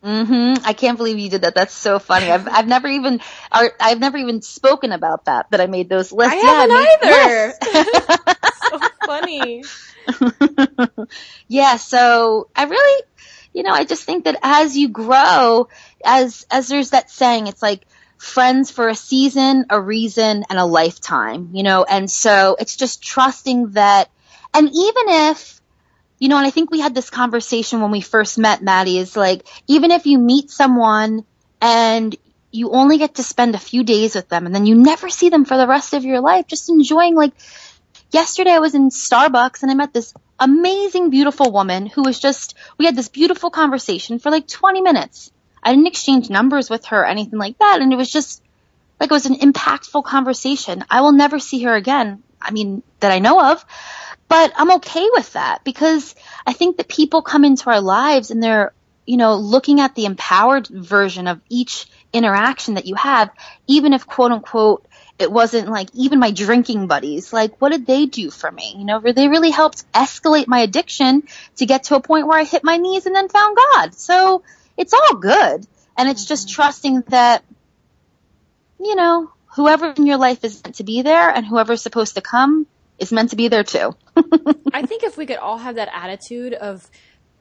Mm-hmm. 0.03 0.65
I 0.65 0.73
can't 0.73 0.97
believe 0.97 1.17
you 1.17 1.29
did 1.29 1.43
that. 1.43 1.55
That's 1.55 1.73
so 1.73 1.97
funny. 1.97 2.29
I've 2.29 2.47
I've 2.47 2.67
never 2.67 2.89
even 2.89 3.21
I've 3.51 3.99
never 3.99 4.17
even 4.17 4.41
spoken 4.41 4.91
about 4.91 5.25
that. 5.25 5.49
That 5.51 5.61
I 5.61 5.67
made 5.67 5.87
those 5.87 6.11
lists. 6.11 6.33
I 6.33 6.37
yeah, 6.37 6.67
haven't 6.67 7.03
either. 7.03 8.33
so 8.69 8.79
funny. 9.05 9.63
yeah, 11.47 11.77
so 11.77 12.49
I 12.55 12.65
really, 12.65 13.03
you 13.53 13.63
know, 13.63 13.71
I 13.71 13.85
just 13.85 14.03
think 14.03 14.25
that 14.25 14.37
as 14.43 14.77
you 14.77 14.89
grow, 14.89 15.67
as, 16.03 16.45
as 16.51 16.67
there's 16.67 16.91
that 16.91 17.09
saying, 17.09 17.47
it's 17.47 17.61
like 17.61 17.83
friends 18.17 18.71
for 18.71 18.87
a 18.87 18.95
season, 18.95 19.65
a 19.69 19.79
reason, 19.79 20.43
and 20.49 20.59
a 20.59 20.65
lifetime, 20.65 21.49
you 21.53 21.63
know, 21.63 21.83
and 21.83 22.09
so 22.09 22.55
it's 22.59 22.75
just 22.75 23.01
trusting 23.03 23.71
that, 23.71 24.09
and 24.53 24.67
even 24.67 25.03
if, 25.07 25.61
you 26.23 26.29
know, 26.29 26.37
and 26.37 26.47
I 26.47 26.51
think 26.51 26.71
we 26.71 26.79
had 26.79 26.95
this 26.95 27.09
conversation 27.09 27.81
when 27.81 27.91
we 27.91 27.99
first 27.99 28.37
met, 28.37 28.63
Maddie, 28.63 28.97
is 28.97 29.17
like, 29.17 29.45
even 29.67 29.91
if 29.91 30.05
you 30.05 30.17
meet 30.17 30.49
someone 30.49 31.25
and 31.59 32.15
you 32.49 32.71
only 32.71 32.97
get 32.97 33.15
to 33.15 33.23
spend 33.23 33.55
a 33.55 33.59
few 33.59 33.83
days 33.83 34.15
with 34.15 34.29
them 34.29 34.45
and 34.45 34.55
then 34.55 34.65
you 34.65 34.73
never 34.73 35.09
see 35.09 35.27
them 35.27 35.43
for 35.43 35.57
the 35.57 35.67
rest 35.67 35.93
of 35.93 36.05
your 36.05 36.21
life, 36.21 36.47
just 36.47 36.69
enjoying 36.69 37.13
like 37.15 37.33
yesterday 38.09 38.51
I 38.51 38.59
was 38.59 38.73
in 38.73 38.89
Starbucks 38.89 39.63
and 39.63 39.71
I 39.71 39.73
met 39.73 39.93
this 39.93 40.13
amazing, 40.39 41.09
beautiful 41.09 41.51
woman 41.51 41.87
who 41.87 42.03
was 42.03 42.17
just, 42.21 42.55
we 42.77 42.85
had 42.85 42.95
this 42.95 43.09
beautiful 43.09 43.49
conversation 43.49 44.17
for 44.17 44.31
like 44.31 44.47
20 44.47 44.79
minutes. 44.79 45.29
I 45.61 45.73
didn't 45.73 45.87
exchange 45.87 46.29
numbers 46.29 46.69
with 46.69 46.85
her 46.85 47.01
or 47.01 47.05
anything 47.05 47.37
like 47.37 47.57
that. 47.59 47.79
And 47.81 47.91
it 47.91 47.97
was 47.97 48.09
just 48.09 48.41
like 48.97 49.11
it 49.11 49.13
was 49.13 49.25
an 49.25 49.39
impactful 49.39 50.05
conversation. 50.05 50.85
I 50.89 51.01
will 51.01 51.11
never 51.11 51.37
see 51.39 51.63
her 51.63 51.75
again. 51.75 52.23
I 52.41 52.51
mean, 52.51 52.81
that 53.01 53.11
I 53.11 53.19
know 53.19 53.51
of, 53.51 53.65
but 54.33 54.51
I'm 54.55 54.71
okay 54.77 55.07
with 55.11 55.33
that 55.33 55.63
because 55.63 56.15
I 56.43 56.53
think 56.53 56.77
that 56.77 56.87
people 56.87 57.21
come 57.21 57.45
into 57.45 57.69
our 57.69 57.81
lives 57.81 58.31
and 58.31 58.41
they're, 58.41 58.73
you 59.05 59.17
know, 59.17 59.35
looking 59.35 59.79
at 59.79 59.93
the 59.93 60.05
empowered 60.05 60.65
version 60.65 61.27
of 61.27 61.39
each 61.49 61.85
interaction 62.11 62.73
that 62.73 62.87
you 62.87 62.95
have, 62.95 63.29
even 63.67 63.93
if 63.93 64.07
quote 64.07 64.31
unquote 64.31 64.87
it 65.19 65.31
wasn't 65.31 65.69
like 65.69 65.89
even 65.93 66.17
my 66.17 66.31
drinking 66.31 66.87
buddies. 66.87 67.31
Like, 67.31 67.61
what 67.61 67.73
did 67.73 67.85
they 67.85 68.07
do 68.07 68.31
for 68.31 68.51
me? 68.51 68.73
You 68.75 68.85
know, 68.85 68.99
they 68.99 69.27
really 69.27 69.51
helped 69.51 69.85
escalate 69.93 70.47
my 70.47 70.61
addiction 70.61 71.27
to 71.57 71.67
get 71.67 71.83
to 71.83 71.95
a 71.95 72.01
point 72.01 72.25
where 72.25 72.39
I 72.39 72.43
hit 72.43 72.63
my 72.63 72.77
knees 72.77 73.05
and 73.05 73.15
then 73.15 73.29
found 73.29 73.55
God. 73.55 73.93
So 73.93 74.41
it's 74.75 74.95
all 74.95 75.17
good. 75.17 75.67
And 75.95 76.09
it's 76.09 76.25
just 76.25 76.47
mm-hmm. 76.47 76.55
trusting 76.55 77.01
that, 77.09 77.43
you 78.79 78.95
know, 78.95 79.29
whoever 79.55 79.91
in 79.91 80.07
your 80.07 80.17
life 80.17 80.43
is 80.43 80.63
meant 80.63 80.77
to 80.77 80.83
be 80.83 81.03
there 81.03 81.29
and 81.29 81.45
whoever's 81.45 81.83
supposed 81.83 82.15
to 82.15 82.21
come 82.21 82.65
is 83.03 83.11
meant 83.11 83.29
to 83.29 83.35
be 83.35 83.47
there 83.47 83.63
too. 83.63 83.95
I 84.73 84.85
think 84.85 85.03
if 85.03 85.17
we 85.17 85.27
could 85.27 85.37
all 85.37 85.59
have 85.59 85.75
that 85.75 85.89
attitude 85.93 86.53
of, 86.53 86.89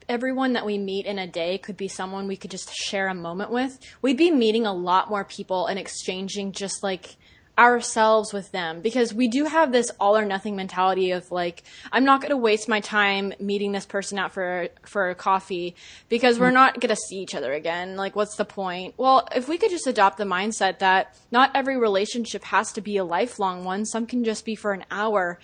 everyone 0.09 0.53
that 0.53 0.65
we 0.65 0.77
meet 0.77 1.05
in 1.05 1.17
a 1.17 1.27
day 1.27 1.57
could 1.57 1.77
be 1.77 1.87
someone 1.87 2.27
we 2.27 2.35
could 2.35 2.51
just 2.51 2.73
share 2.73 3.07
a 3.07 3.13
moment 3.13 3.51
with, 3.51 3.79
we'd 4.01 4.17
be 4.17 4.31
meeting 4.31 4.65
a 4.65 4.73
lot 4.73 5.09
more 5.09 5.23
people 5.23 5.67
and 5.67 5.79
exchanging 5.79 6.51
just 6.51 6.83
like 6.83 7.15
ourselves 7.57 8.33
with 8.33 8.51
them. 8.51 8.81
Because 8.81 9.13
we 9.13 9.27
do 9.27 9.45
have 9.45 9.71
this 9.71 9.91
all 9.99 10.17
or 10.17 10.25
nothing 10.25 10.55
mentality 10.55 11.11
of 11.11 11.31
like 11.31 11.63
I'm 11.91 12.03
not 12.03 12.21
going 12.21 12.31
to 12.31 12.37
waste 12.37 12.67
my 12.67 12.79
time 12.79 13.33
meeting 13.39 13.71
this 13.71 13.85
person 13.85 14.17
out 14.17 14.31
for 14.31 14.69
for 14.85 15.09
a 15.09 15.15
coffee 15.15 15.75
because 16.09 16.39
we're 16.39 16.51
not 16.51 16.79
going 16.79 16.89
to 16.89 16.95
see 16.95 17.17
each 17.17 17.35
other 17.35 17.53
again. 17.53 17.95
Like 17.95 18.15
what's 18.15 18.35
the 18.35 18.45
point? 18.45 18.95
Well 18.97 19.27
if 19.35 19.47
we 19.47 19.57
could 19.57 19.69
just 19.69 19.87
adopt 19.87 20.17
the 20.17 20.23
mindset 20.23 20.79
that 20.79 21.15
not 21.31 21.51
every 21.53 21.77
relationship 21.77 22.43
has 22.45 22.71
to 22.73 22.81
be 22.81 22.97
a 22.97 23.03
lifelong 23.03 23.63
one 23.63 23.85
some 23.85 24.05
can 24.05 24.23
just 24.23 24.45
be 24.45 24.55
for 24.55 24.73
an 24.73 24.85
hour 24.89 25.39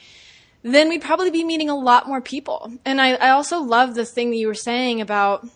then 0.61 0.89
we'd 0.89 1.01
probably 1.01 1.31
be 1.31 1.43
meeting 1.43 1.69
a 1.69 1.75
lot 1.75 2.07
more 2.07 2.21
people. 2.21 2.73
And 2.83 2.99
I, 2.99 3.13
I 3.13 3.29
also 3.29 3.59
love 3.59 3.95
the 3.95 4.05
thing 4.05 4.31
that 4.31 4.37
you 4.37 4.47
were 4.47 4.53
saying 4.53 4.99
about 4.99 5.47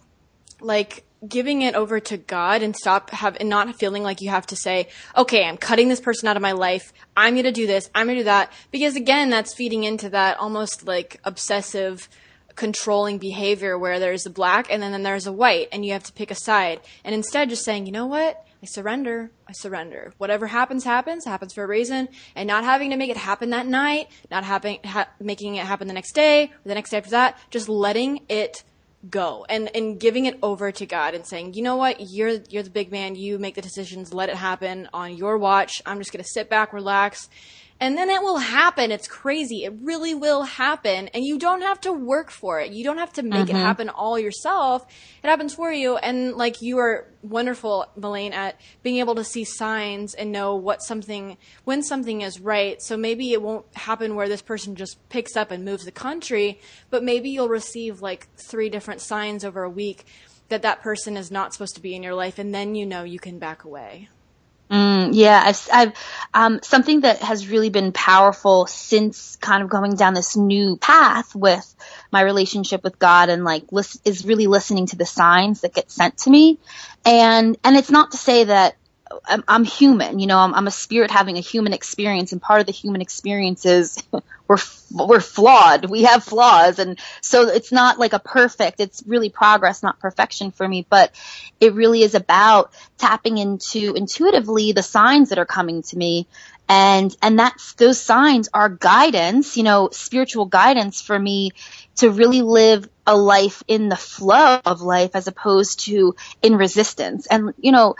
like 0.62 1.04
giving 1.28 1.62
it 1.62 1.76
over 1.76 2.00
to 2.00 2.18
God 2.18 2.64
and 2.64 2.76
stop 2.76 3.10
have 3.12 3.38
and 3.40 3.50
not 3.50 3.76
feeling 3.76 4.04
like 4.04 4.22
you 4.22 4.30
have 4.30 4.46
to 4.48 4.56
say, 4.56 4.88
okay, 5.16 5.46
I'm 5.46 5.58
cutting 5.58 5.90
this 5.90 6.02
person 6.02 6.28
out 6.28 6.36
of 6.36 6.42
my 6.42 6.52
life. 6.52 6.94
I'm 7.16 7.36
going 7.36 7.46
to 7.46 7.52
do 7.52 7.68
this. 7.68 7.90
I'm 7.96 8.08
going 8.08 8.18
to 8.18 8.22
do 8.22 8.26
that. 8.26 8.52
Because 8.72 8.96
again, 8.96 9.30
that's 9.30 9.54
feeding 9.54 9.84
into 9.84 10.10
that 10.10 10.38
almost 10.40 10.86
like 10.86 11.20
obsessive 11.24 12.10
controlling 12.56 13.18
behavior 13.18 13.78
where 13.78 14.00
there's 14.00 14.26
a 14.26 14.30
black 14.30 14.68
and 14.70 14.82
then, 14.82 14.92
then 14.92 15.04
there's 15.04 15.28
a 15.28 15.32
white 15.32 15.70
and 15.72 15.86
you 15.86 15.94
have 15.94 16.04
to 16.04 16.14
pick 16.14 16.30
a 16.30 16.36
side. 16.36 16.80
And 17.04 17.16
instead 17.16 17.50
just 17.50 17.66
saying, 17.66 17.86
you 17.86 17.92
know 17.92 18.06
what? 18.06 18.46
I 18.62 18.66
surrender. 18.66 19.30
I 19.46 19.52
surrender. 19.52 20.14
Whatever 20.20 20.48
happens, 20.48 20.86
happens, 20.86 21.26
happens 21.26 21.54
for 21.54 21.66
a 21.66 21.68
reason, 21.68 22.08
and 22.34 22.48
not 22.48 22.64
having 22.64 22.92
to 22.92 22.96
make 22.96 23.10
it 23.10 23.18
happen 23.18 23.50
that 23.50 23.68
night, 23.68 24.08
not 24.32 24.46
having, 24.46 24.80
ha- 24.86 25.10
making 25.20 25.56
it 25.56 25.66
happen 25.66 25.90
the 25.90 25.94
next 25.94 26.14
day, 26.14 26.46
or 26.46 26.68
the 26.70 26.74
next 26.74 26.92
day 26.92 26.98
after 26.98 27.10
that, 27.10 27.38
just 27.50 27.68
letting 27.68 28.22
it 28.30 28.64
go 29.10 29.46
and 29.50 29.70
and 29.76 30.00
giving 30.00 30.26
it 30.26 30.38
over 30.42 30.72
to 30.72 30.86
God 30.86 31.14
and 31.14 31.26
saying, 31.26 31.54
"You 31.54 31.62
know 31.62 31.76
what? 31.76 32.00
You're 32.00 32.40
you're 32.50 32.64
the 32.64 32.70
big 32.70 32.92
man. 32.92 33.16
You 33.16 33.38
make 33.40 33.56
the 33.56 33.62
decisions. 33.62 34.14
Let 34.14 34.30
it 34.30 34.36
happen 34.36 34.90
on 34.94 35.16
your 35.16 35.38
watch. 35.38 35.82
I'm 35.86 35.98
just 35.98 36.12
going 36.12 36.24
to 36.24 36.30
sit 36.30 36.50
back, 36.50 36.74
relax, 36.74 37.30
and 37.80 37.98
then 37.98 38.10
it 38.10 38.22
will 38.22 38.38
happen. 38.38 38.92
It's 38.92 39.08
crazy. 39.08 39.64
It 39.66 39.74
really 39.82 40.14
will 40.14 40.44
happen. 40.44 41.10
And 41.10 41.24
you 41.24 41.38
don't 41.38 41.62
have 41.62 41.82
to 41.82 41.92
work 41.92 42.32
for 42.32 42.60
it. 42.60 42.72
You 42.72 42.84
don't 42.84 42.98
have 42.98 43.14
to 43.14 43.24
make 43.24 43.48
mm-hmm. 43.48 43.56
it 43.56 43.60
happen 43.60 43.90
all 43.90 44.18
yourself. 44.18 44.86
It 45.24 45.28
happens 45.28 45.54
for 45.54 45.72
you. 45.72 45.98
And 45.98 46.36
like 46.36 46.62
you 46.62 46.78
are 46.78 47.08
wonderful, 47.22 47.88
Melaine, 47.96 48.34
at 48.34 48.60
being 48.84 48.98
able 48.98 49.16
to 49.16 49.24
see 49.24 49.44
signs 49.44 50.14
and 50.14 50.32
know 50.32 50.56
what 50.56 50.82
something, 50.82 51.38
when 51.64 51.84
something 51.84 52.22
is 52.22 52.40
right. 52.40 52.82
So 52.82 52.96
maybe 52.96 53.34
it 53.34 53.42
won't 53.42 53.66
happen 53.76 54.16
where 54.16 54.30
this 54.30 54.42
person 54.42 54.76
just 54.76 54.98
picks 55.10 55.36
up 55.36 55.52
and 55.52 55.66
moves 55.66 55.86
the 55.86 55.92
country, 55.92 56.60
but 56.90 57.04
maybe 57.04 57.30
you'll 57.30 57.50
receive 57.50 58.02
like 58.02 58.28
three 58.38 58.70
different 58.70 59.02
signs 59.02 59.44
over 59.44 59.64
a 59.64 59.70
week 59.70 60.06
that 60.50 60.62
that 60.62 60.82
person 60.82 61.18
is 61.18 61.32
not 61.32 61.54
supposed 61.54 61.76
to 61.76 61.82
be 61.82 61.96
in 61.96 62.04
your 62.04 62.16
life. 62.16 62.38
And 62.40 62.54
then 62.54 62.76
you 62.76 62.86
know 62.86 63.04
you 63.04 63.20
can 63.20 63.40
back 63.40 63.64
away. 63.64 64.10
Mm, 64.74 65.10
yeah, 65.14 65.40
I've, 65.46 65.70
I've 65.72 65.94
um, 66.34 66.60
something 66.64 67.02
that 67.02 67.20
has 67.20 67.48
really 67.48 67.70
been 67.70 67.92
powerful 67.92 68.66
since 68.66 69.36
kind 69.36 69.62
of 69.62 69.70
going 69.70 69.96
down 69.96 70.16
this 70.16 70.36
new 70.36 70.78
path 70.78 71.36
with 71.36 71.76
my 72.12 72.22
relationship 72.22 72.84
with 72.84 72.98
God 72.98 73.30
and 73.30 73.44
like 73.44 73.66
list, 73.72 74.02
is 74.04 74.26
really 74.26 74.48
listening 74.48 74.88
to 74.88 74.96
the 74.96 75.06
signs 75.06 75.62
that 75.62 75.76
get 75.76 75.92
sent 75.92 76.18
to 76.20 76.32
me, 76.32 76.58
and 77.06 77.56
and 77.64 77.76
it's 77.78 77.92
not 77.92 78.12
to 78.12 78.18
say 78.18 78.46
that 78.46 78.76
I'm, 79.26 79.44
I'm 79.48 79.64
human, 79.64 80.20
you 80.20 80.28
know, 80.28 80.38
I'm, 80.38 80.54
I'm, 80.54 80.68
a 80.68 80.72
spirit 80.72 81.12
having 81.12 81.38
a 81.38 81.42
human 81.42 81.74
experience 81.74 82.32
and 82.32 82.42
part 82.42 82.60
of 82.60 82.66
the 82.66 82.72
human 82.72 83.02
experience 83.02 83.66
is 83.66 84.02
we're, 84.48 84.58
we're 84.92 85.20
flawed. 85.20 85.86
We 85.86 86.04
have 86.04 86.24
flaws. 86.24 86.80
And 86.80 87.00
so 87.22 87.48
it's 87.48 87.72
not 87.72 88.00
like 88.00 88.14
a 88.14 88.20
perfect, 88.20 88.80
it's 88.80 89.04
really 89.06 89.30
progress, 89.30 89.84
not 89.84 90.00
perfection 90.00 90.52
for 90.52 90.68
me, 90.68 90.86
but 90.90 91.12
it 91.60 91.74
really 91.74 92.04
is 92.04 92.16
about 92.16 92.72
tapping 92.98 93.38
into 93.38 93.94
intuitively 93.96 94.72
the 94.72 94.84
signs 94.84 95.30
that 95.30 95.40
are 95.40 95.46
coming 95.46 95.82
to 95.84 95.98
me. 95.98 96.28
And, 96.70 97.16
and 97.22 97.38
that's, 97.38 97.74
those 97.74 98.00
signs 98.00 98.50
are 98.54 98.70
guidance, 98.70 99.58
you 99.58 99.64
know, 99.64 99.90
spiritual 99.92 100.46
guidance 100.46 101.02
for 101.02 101.18
me 101.18 101.52
to 101.98 102.10
really 102.10 102.42
live 102.42 102.88
a 103.06 103.16
life 103.16 103.64
in 103.68 103.90
the 103.90 103.98
flow 103.98 104.60
of 104.66 104.82
life 104.82 105.12
as 105.14 105.28
opposed 105.28 105.82
to 105.82 106.16
in 106.42 106.56
resistance. 106.56 107.28
And, 107.28 107.54
you 107.60 107.72
know, 107.72 107.96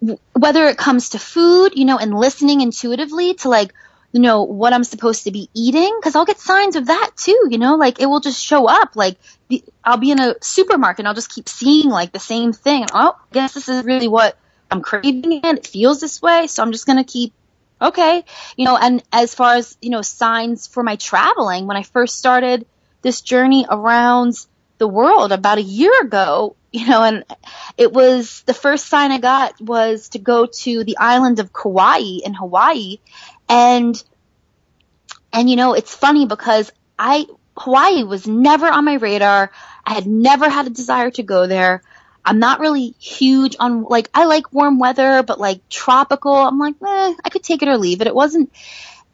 whether 0.00 0.66
it 0.66 0.78
comes 0.78 1.10
to 1.10 1.18
food, 1.18 1.72
you 1.74 1.84
know, 1.84 1.98
and 1.98 2.14
listening 2.14 2.60
intuitively 2.60 3.34
to 3.34 3.48
like, 3.48 3.74
you 4.12 4.20
know, 4.20 4.44
what 4.44 4.72
I'm 4.72 4.84
supposed 4.84 5.24
to 5.24 5.30
be 5.30 5.50
eating, 5.54 6.00
cause 6.02 6.16
I'll 6.16 6.24
get 6.24 6.38
signs 6.38 6.76
of 6.76 6.86
that 6.86 7.10
too, 7.16 7.48
you 7.50 7.58
know, 7.58 7.76
like 7.76 8.00
it 8.00 8.06
will 8.06 8.20
just 8.20 8.42
show 8.42 8.66
up. 8.66 8.96
Like 8.96 9.18
the, 9.48 9.62
I'll 9.84 9.98
be 9.98 10.10
in 10.10 10.20
a 10.20 10.34
supermarket 10.40 11.00
and 11.00 11.08
I'll 11.08 11.14
just 11.14 11.32
keep 11.32 11.48
seeing 11.48 11.90
like 11.90 12.12
the 12.12 12.18
same 12.18 12.52
thing. 12.52 12.86
Oh, 12.92 13.16
I 13.18 13.34
guess 13.34 13.54
this 13.54 13.68
is 13.68 13.84
really 13.84 14.08
what 14.08 14.38
I'm 14.70 14.82
craving 14.82 15.40
and 15.44 15.58
it 15.58 15.66
feels 15.66 16.00
this 16.00 16.22
way. 16.22 16.46
So 16.46 16.62
I'm 16.62 16.72
just 16.72 16.86
going 16.86 16.98
to 16.98 17.04
keep 17.04 17.32
okay. 17.80 18.24
You 18.56 18.64
know, 18.64 18.76
and 18.76 19.02
as 19.12 19.34
far 19.34 19.54
as, 19.54 19.76
you 19.82 19.90
know, 19.90 20.02
signs 20.02 20.66
for 20.66 20.82
my 20.82 20.96
traveling, 20.96 21.66
when 21.66 21.76
I 21.76 21.82
first 21.82 22.16
started 22.16 22.66
this 23.02 23.20
journey 23.20 23.66
around 23.68 24.34
the 24.78 24.88
world 24.88 25.32
about 25.32 25.58
a 25.58 25.62
year 25.62 25.92
ago, 26.00 26.56
you 26.72 26.86
know, 26.86 27.02
and 27.02 27.24
it 27.76 27.92
was 27.92 28.42
the 28.42 28.54
first 28.54 28.86
sign 28.86 29.10
I 29.10 29.18
got 29.18 29.60
was 29.60 30.10
to 30.10 30.18
go 30.18 30.46
to 30.46 30.84
the 30.84 30.98
island 30.98 31.38
of 31.38 31.52
Kauai 31.52 32.00
in 32.24 32.34
Hawaii. 32.34 32.98
And, 33.48 34.02
and 35.32 35.48
you 35.48 35.56
know, 35.56 35.74
it's 35.74 35.94
funny 35.94 36.26
because 36.26 36.70
I, 36.98 37.26
Hawaii 37.56 38.04
was 38.04 38.26
never 38.26 38.66
on 38.66 38.84
my 38.84 38.94
radar. 38.94 39.50
I 39.84 39.94
had 39.94 40.06
never 40.06 40.48
had 40.48 40.66
a 40.66 40.70
desire 40.70 41.10
to 41.12 41.22
go 41.22 41.46
there. 41.46 41.82
I'm 42.24 42.40
not 42.40 42.60
really 42.60 42.94
huge 42.98 43.56
on 43.58 43.84
like 43.84 44.10
I 44.12 44.26
like 44.26 44.52
warm 44.52 44.78
weather, 44.78 45.22
but 45.22 45.40
like 45.40 45.66
tropical, 45.70 46.34
I'm 46.34 46.58
like, 46.58 46.74
eh, 46.74 47.14
I 47.24 47.30
could 47.30 47.42
take 47.42 47.62
it 47.62 47.68
or 47.68 47.78
leave 47.78 48.02
it. 48.02 48.06
It 48.06 48.14
wasn't, 48.14 48.52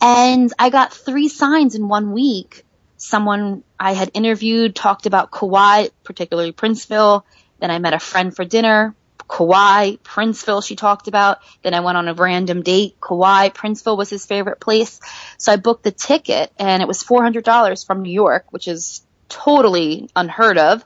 and 0.01 0.53
I 0.59 0.71
got 0.71 0.93
three 0.93 1.29
signs 1.29 1.77
in 1.77 1.87
one 1.87 2.11
week. 2.11 2.65
Someone 2.97 3.63
I 3.79 3.93
had 3.93 4.11
interviewed 4.15 4.75
talked 4.75 5.07
about 5.07 5.31
Kauai, 5.31 5.89
particularly 6.03 6.53
Princeville. 6.53 7.23
Then 7.65 7.71
I 7.71 7.79
met 7.79 7.95
a 7.95 7.99
friend 7.99 8.37
for 8.37 8.45
dinner. 8.45 8.95
Kauai, 9.27 9.93
Princeville 10.05 10.62
she 10.62 10.77
talked 10.77 11.09
about. 11.09 11.39
Then 11.62 11.73
I 11.73 11.81
went 11.81 11.97
on 11.97 12.09
a 12.09 12.12
random 12.12 12.61
date. 12.61 12.99
Kauai, 13.01 13.49
Princeville 13.49 13.97
was 13.97 14.11
his 14.11 14.27
favorite 14.27 14.61
place. 14.61 15.01
So 15.39 15.51
I 15.51 15.57
booked 15.57 15.83
the 15.83 15.91
ticket 15.91 16.53
and 16.59 16.83
it 16.83 16.87
was 16.87 17.03
$400 17.03 17.87
from 17.87 18.03
New 18.03 18.12
York, 18.12 18.45
which 18.51 18.69
is 18.69 19.01
totally 19.31 20.11
unheard 20.15 20.59
of. 20.59 20.85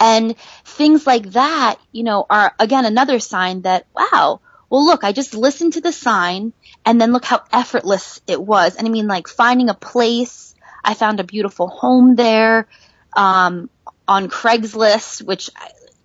And 0.00 0.36
things 0.64 1.06
like 1.06 1.30
that, 1.30 1.76
you 1.92 2.02
know, 2.02 2.26
are 2.28 2.52
again 2.58 2.86
another 2.86 3.20
sign 3.20 3.62
that, 3.62 3.86
wow, 3.94 4.40
well 4.68 4.84
look, 4.84 5.04
I 5.04 5.12
just 5.12 5.32
listened 5.32 5.74
to 5.74 5.80
the 5.80 5.92
sign 5.92 6.52
and 6.84 7.00
then 7.00 7.12
look 7.12 7.24
how 7.24 7.44
effortless 7.52 8.20
it 8.26 8.42
was. 8.42 8.74
And 8.74 8.88
I 8.88 8.90
mean 8.90 9.06
like 9.06 9.28
finding 9.28 9.68
a 9.68 9.74
place, 9.74 10.56
I 10.82 10.94
found 10.94 11.20
a 11.20 11.24
beautiful 11.24 11.68
home 11.68 12.16
there, 12.16 12.66
um, 13.12 13.70
on 14.08 14.28
Craigslist, 14.28 15.22
which, 15.22 15.50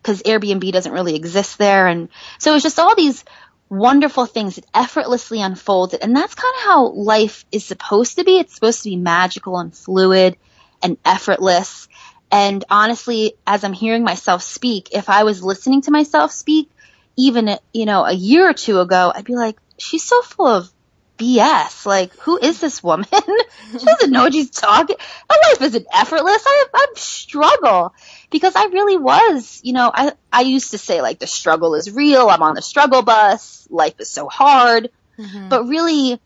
cause 0.03 0.23
Airbnb 0.23 0.71
doesn't 0.71 0.91
really 0.91 1.15
exist 1.15 1.57
there. 1.57 1.87
And 1.87 2.09
so 2.37 2.55
it's 2.55 2.63
just 2.63 2.79
all 2.79 2.95
these 2.95 3.23
wonderful 3.69 4.25
things 4.25 4.55
that 4.55 4.65
effortlessly 4.73 5.41
unfolded. 5.41 6.01
And 6.03 6.15
that's 6.15 6.35
kind 6.35 6.53
of 6.57 6.63
how 6.63 6.87
life 6.89 7.45
is 7.51 7.63
supposed 7.63 8.17
to 8.17 8.25
be. 8.25 8.37
It's 8.37 8.53
supposed 8.53 8.83
to 8.83 8.89
be 8.89 8.97
magical 8.97 9.57
and 9.57 9.73
fluid 9.75 10.35
and 10.83 10.97
effortless. 11.05 11.87
And 12.31 12.63
honestly, 12.69 13.33
as 13.47 13.63
I'm 13.63 13.73
hearing 13.73 14.03
myself 14.03 14.43
speak, 14.43 14.89
if 14.91 15.09
I 15.09 15.23
was 15.23 15.43
listening 15.43 15.81
to 15.83 15.91
myself 15.91 16.31
speak, 16.31 16.69
even, 17.15 17.57
you 17.73 17.85
know, 17.85 18.03
a 18.03 18.13
year 18.13 18.49
or 18.49 18.53
two 18.53 18.79
ago, 18.79 19.11
I'd 19.13 19.25
be 19.25 19.35
like, 19.35 19.57
she's 19.77 20.03
so 20.03 20.21
full 20.21 20.47
of 20.47 20.71
BS. 21.17 21.85
Like, 21.85 22.13
who 22.17 22.37
is 22.37 22.59
this 22.59 22.81
woman? 22.83 23.07
she 23.71 23.85
doesn't 23.85 24.11
know 24.11 24.23
what 24.23 24.33
she's 24.33 24.49
talking. 24.49 24.95
My 25.29 25.37
life 25.49 25.61
isn't 25.61 25.87
effortless. 25.93 26.43
I, 26.45 26.65
I 26.73 26.85
struggle 26.95 27.93
because 28.31 28.55
I 28.55 28.65
really 28.65 28.97
was, 28.97 29.59
you 29.63 29.73
know, 29.73 29.91
I, 29.93 30.13
I 30.31 30.41
used 30.41 30.71
to 30.71 30.77
say 30.77 31.01
like 31.01 31.19
the 31.19 31.27
struggle 31.27 31.75
is 31.75 31.91
real. 31.91 32.29
I'm 32.29 32.41
on 32.41 32.55
the 32.55 32.61
struggle 32.61 33.01
bus. 33.03 33.67
Life 33.69 33.99
is 33.99 34.09
so 34.09 34.27
hard. 34.27 34.89
Mm-hmm. 35.19 35.49
But 35.49 35.65
really, 35.65 36.19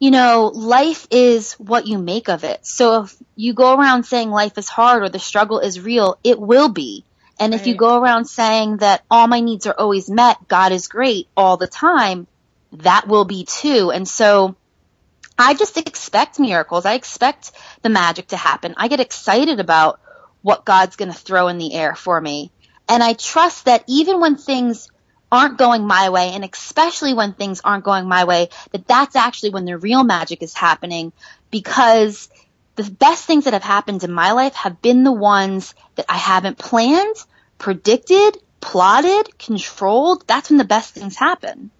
you 0.00 0.10
know, 0.10 0.50
life 0.54 1.06
is 1.10 1.52
what 1.54 1.86
you 1.86 1.98
make 1.98 2.28
of 2.28 2.44
it. 2.44 2.64
So 2.66 3.02
if 3.04 3.16
you 3.36 3.52
go 3.52 3.78
around 3.78 4.04
saying 4.04 4.30
life 4.30 4.56
is 4.56 4.68
hard 4.68 5.02
or 5.02 5.10
the 5.10 5.18
struggle 5.18 5.60
is 5.60 5.78
real, 5.78 6.18
it 6.24 6.40
will 6.40 6.70
be. 6.70 7.04
And 7.38 7.52
right. 7.52 7.60
if 7.60 7.66
you 7.66 7.76
go 7.76 8.00
around 8.00 8.24
saying 8.24 8.78
that 8.78 9.04
all 9.10 9.28
my 9.28 9.40
needs 9.40 9.66
are 9.66 9.74
always 9.78 10.10
met, 10.10 10.48
God 10.48 10.72
is 10.72 10.88
great 10.88 11.28
all 11.36 11.56
the 11.56 11.68
time, 11.68 12.26
that 12.72 13.06
will 13.06 13.24
be 13.24 13.44
too. 13.44 13.90
And 13.92 14.08
so 14.08 14.56
I 15.38 15.54
just 15.54 15.76
expect 15.76 16.40
miracles. 16.40 16.84
I 16.84 16.94
expect 16.94 17.52
the 17.82 17.90
magic 17.90 18.28
to 18.28 18.36
happen. 18.36 18.74
I 18.76 18.88
get 18.88 19.00
excited 19.00 19.60
about 19.60 20.00
what 20.48 20.64
God's 20.64 20.96
going 20.96 21.12
to 21.12 21.18
throw 21.18 21.48
in 21.48 21.58
the 21.58 21.74
air 21.74 21.94
for 21.94 22.18
me. 22.18 22.50
And 22.88 23.02
I 23.02 23.12
trust 23.12 23.66
that 23.66 23.84
even 23.86 24.18
when 24.18 24.36
things 24.36 24.88
aren't 25.30 25.58
going 25.58 25.86
my 25.86 26.08
way 26.08 26.30
and 26.30 26.42
especially 26.42 27.12
when 27.12 27.34
things 27.34 27.60
aren't 27.62 27.84
going 27.84 28.08
my 28.08 28.24
way 28.24 28.48
that 28.72 28.88
that's 28.88 29.14
actually 29.14 29.50
when 29.50 29.66
the 29.66 29.76
real 29.76 30.02
magic 30.04 30.42
is 30.42 30.54
happening 30.54 31.12
because 31.50 32.30
the 32.76 32.90
best 32.90 33.26
things 33.26 33.44
that 33.44 33.52
have 33.52 33.62
happened 33.62 34.02
in 34.04 34.10
my 34.10 34.32
life 34.32 34.54
have 34.54 34.80
been 34.80 35.04
the 35.04 35.12
ones 35.12 35.74
that 35.96 36.06
I 36.08 36.16
haven't 36.16 36.56
planned, 36.56 37.16
predicted, 37.58 38.38
plotted, 38.62 39.38
controlled. 39.38 40.26
That's 40.26 40.48
when 40.48 40.56
the 40.56 40.64
best 40.64 40.94
things 40.94 41.14
happen. 41.14 41.70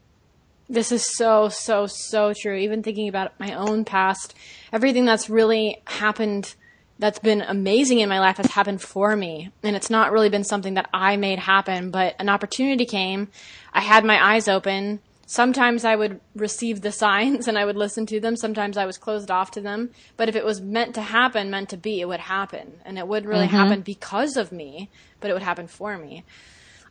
This 0.68 0.92
is 0.92 1.06
so, 1.16 1.48
so, 1.48 1.86
so 1.86 2.34
true. 2.34 2.56
Even 2.56 2.82
thinking 2.82 3.08
about 3.08 3.40
my 3.40 3.54
own 3.54 3.86
past, 3.86 4.34
everything 4.74 5.06
that's 5.06 5.30
really 5.30 5.80
happened 5.86 6.54
that's 6.98 7.18
been 7.20 7.42
amazing 7.42 8.00
in 8.00 8.08
my 8.08 8.18
life 8.18 8.38
has 8.38 8.50
happened 8.50 8.82
for 8.82 9.14
me. 9.14 9.50
And 9.62 9.76
it's 9.76 9.90
not 9.90 10.12
really 10.12 10.28
been 10.28 10.44
something 10.44 10.74
that 10.74 10.88
I 10.92 11.16
made 11.16 11.38
happen, 11.38 11.90
but 11.90 12.16
an 12.18 12.28
opportunity 12.28 12.84
came. 12.84 13.28
I 13.72 13.80
had 13.80 14.04
my 14.04 14.34
eyes 14.34 14.48
open. 14.48 15.00
Sometimes 15.26 15.84
I 15.84 15.94
would 15.94 16.20
receive 16.34 16.80
the 16.80 16.92
signs 17.04 17.46
and 17.46 17.56
I 17.56 17.64
would 17.64 17.76
listen 17.76 18.06
to 18.06 18.20
them. 18.20 18.36
Sometimes 18.36 18.76
I 18.76 18.86
was 18.86 18.98
closed 18.98 19.30
off 19.30 19.52
to 19.52 19.60
them. 19.60 19.90
But 20.16 20.28
if 20.28 20.34
it 20.34 20.44
was 20.44 20.60
meant 20.60 20.94
to 20.96 21.02
happen, 21.02 21.50
meant 21.50 21.68
to 21.70 21.76
be, 21.76 22.00
it 22.00 22.08
would 22.08 22.20
happen. 22.20 22.80
And 22.84 22.98
it 22.98 23.06
would 23.06 23.26
really 23.26 23.46
mm-hmm. 23.46 23.56
happen 23.56 23.80
because 23.82 24.36
of 24.36 24.50
me, 24.50 24.90
but 25.20 25.30
it 25.30 25.34
would 25.34 25.42
happen 25.42 25.68
for 25.68 25.96
me. 25.96 26.24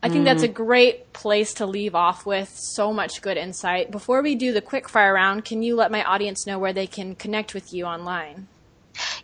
I 0.01 0.10
think 0.10 0.26
that's 0.26 0.43
a 0.43 0.47
mm. 0.47 0.53
great 0.53 1.12
place 1.12 1.55
to 1.55 1.66
leave 1.66 1.95
off 1.95 2.24
with. 2.24 2.49
So 2.55 2.93
much 2.93 3.22
good 3.22 3.36
insight. 3.36 3.89
Before 3.89 4.22
we 4.22 4.36
do 4.36 4.53
the 4.53 4.62
quick 4.62 4.88
fire 4.88 5.14
round, 5.14 5.43
can 5.43 5.64
you 5.64 5.76
let 5.76 5.91
my 5.91 6.03
audience 6.03 6.45
know 6.45 6.60
where 6.60 6.72
they 6.72 6.86
can 6.86 7.16
connect 7.16 7.55
with 7.55 7.74
you 7.74 7.86
online? 7.86 8.47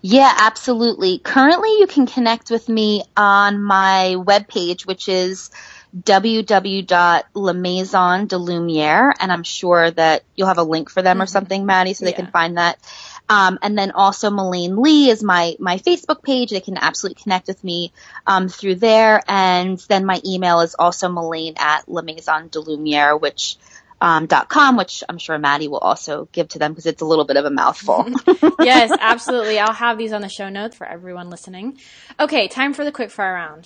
Yeah, 0.01 0.31
absolutely. 0.35 1.17
Currently, 1.19 1.79
you 1.79 1.87
can 1.87 2.05
connect 2.05 2.49
with 2.49 2.67
me 2.69 3.03
on 3.15 3.61
my 3.61 4.15
webpage, 4.17 4.85
which 4.85 5.07
is 5.07 5.49
www.lamaison 5.95 6.83
and 9.19 9.31
I'm 9.31 9.43
sure 9.43 9.91
that 9.91 10.23
you'll 10.35 10.47
have 10.47 10.57
a 10.57 10.63
link 10.63 10.89
for 10.89 11.03
them 11.03 11.17
mm-hmm. 11.17 11.23
or 11.23 11.27
something, 11.27 11.65
Maddie, 11.65 11.93
so 11.93 12.05
they 12.05 12.11
yeah. 12.11 12.17
can 12.17 12.31
find 12.31 12.57
that. 12.57 12.79
Um, 13.29 13.59
and 13.61 13.77
then 13.77 13.91
also 13.91 14.29
Melaine 14.31 14.75
Lee 14.77 15.09
is 15.09 15.23
my, 15.23 15.55
my 15.59 15.77
Facebook 15.77 16.23
page. 16.23 16.49
They 16.49 16.59
can 16.59 16.77
absolutely 16.77 17.21
connect 17.21 17.47
with 17.47 17.63
me, 17.63 17.93
um, 18.27 18.49
through 18.49 18.75
there. 18.75 19.21
And 19.27 19.77
then 19.87 20.05
my 20.05 20.19
email 20.25 20.59
is 20.61 20.75
also 20.75 21.09
Melaine 21.09 21.53
at 21.57 21.87
La 21.87 22.01
Maison 22.01 22.47
de 22.49 22.59
Lumiere, 22.59 23.15
which 23.15 23.57
um, 24.03 24.27
.com, 24.27 24.75
which 24.75 25.01
I'm 25.07 25.17
sure 25.17 25.39
Maddie 25.39 25.69
will 25.69 25.77
also 25.77 26.27
give 26.33 26.49
to 26.49 26.59
them 26.59 26.73
because 26.73 26.85
it's 26.85 27.01
a 27.01 27.05
little 27.05 27.23
bit 27.23 27.37
of 27.37 27.45
a 27.45 27.49
mouthful. 27.49 28.05
yes, 28.59 28.91
absolutely. 28.99 29.59
I'll 29.59 29.71
have 29.71 29.97
these 29.97 30.11
on 30.11 30.21
the 30.21 30.27
show 30.27 30.49
notes 30.49 30.75
for 30.75 30.85
everyone 30.85 31.29
listening. 31.29 31.79
Okay, 32.19 32.49
time 32.49 32.73
for 32.73 32.83
the 32.83 32.91
quick 32.91 33.11
fire 33.11 33.33
round. 33.33 33.65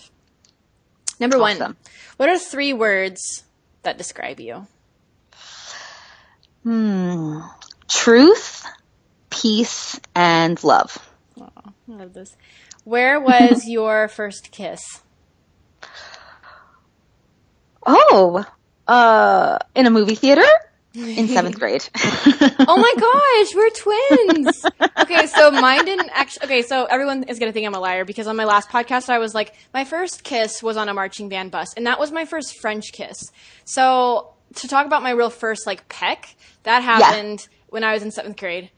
Number 1.19 1.37
awesome. 1.37 1.59
one, 1.59 1.75
what 2.17 2.29
are 2.29 2.37
three 2.37 2.71
words 2.71 3.45
that 3.81 3.97
describe 3.97 4.39
you? 4.39 4.67
Hmm. 6.61 7.39
Truth, 7.87 8.63
peace, 9.31 9.99
and 10.13 10.63
love. 10.63 10.99
Oh, 11.41 11.49
I 11.65 11.71
love 11.87 12.13
this. 12.13 12.37
Where 12.83 13.19
was 13.19 13.65
your 13.67 14.07
first 14.07 14.51
kiss? 14.51 15.01
Oh, 17.83 18.45
uh, 18.87 19.59
in 19.75 19.85
a 19.85 19.89
movie 19.89 20.15
theater 20.15 20.45
in 20.93 21.27
seventh 21.37 21.59
grade. 21.59 21.87
oh 21.95 22.77
my 22.77 22.93
gosh, 23.45 23.55
we're 23.55 23.69
twins. 23.69 24.65
Okay, 25.01 25.27
so 25.27 25.51
mine 25.51 25.85
didn't 25.85 26.09
actually. 26.13 26.45
Okay, 26.45 26.61
so 26.63 26.85
everyone 26.85 27.23
is 27.23 27.39
gonna 27.39 27.51
think 27.51 27.67
I'm 27.67 27.75
a 27.75 27.79
liar 27.79 28.05
because 28.05 28.27
on 28.27 28.35
my 28.35 28.45
last 28.45 28.69
podcast 28.69 29.09
I 29.09 29.19
was 29.19 29.35
like, 29.35 29.53
my 29.73 29.83
first 29.85 30.23
kiss 30.23 30.63
was 30.63 30.77
on 30.77 30.89
a 30.89 30.93
marching 30.93 31.29
band 31.29 31.51
bus, 31.51 31.73
and 31.75 31.85
that 31.87 31.99
was 31.99 32.11
my 32.11 32.25
first 32.25 32.59
French 32.59 32.91
kiss. 32.93 33.31
So 33.65 34.33
to 34.55 34.67
talk 34.67 34.85
about 34.85 35.03
my 35.03 35.11
real 35.11 35.29
first 35.29 35.67
like 35.67 35.87
peck, 35.89 36.35
that 36.63 36.81
happened 36.81 37.47
when 37.69 37.83
I 37.83 37.93
was 37.93 38.01
in 38.01 38.11
seventh 38.11 38.37
grade 38.37 38.71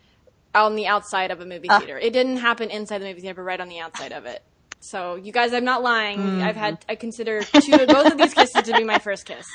on 0.55 0.75
the 0.75 0.87
outside 0.87 1.29
of 1.31 1.39
a 1.41 1.45
movie 1.45 1.69
Uh. 1.69 1.77
theater. 1.79 1.97
It 1.99 2.11
didn't 2.11 2.37
happen 2.37 2.69
inside 2.71 2.97
the 2.99 3.05
movie 3.05 3.21
theater, 3.21 3.35
but 3.35 3.43
right 3.43 3.61
on 3.61 3.69
the 3.69 3.79
outside 3.79 4.11
of 4.11 4.25
it. 4.25 4.41
So 4.81 5.15
you 5.15 5.31
guys, 5.31 5.53
I'm 5.53 5.63
not 5.65 5.83
lying. 5.83 6.17
Mm-hmm. 6.19 6.41
I've 6.41 6.55
had 6.55 6.83
I 6.89 6.95
consider 6.95 7.43
two, 7.43 7.77
both 7.85 8.11
of 8.11 8.17
these 8.17 8.33
kisses 8.33 8.63
to 8.63 8.73
be 8.75 8.83
my 8.83 8.97
first 8.99 9.25
kiss. 9.25 9.45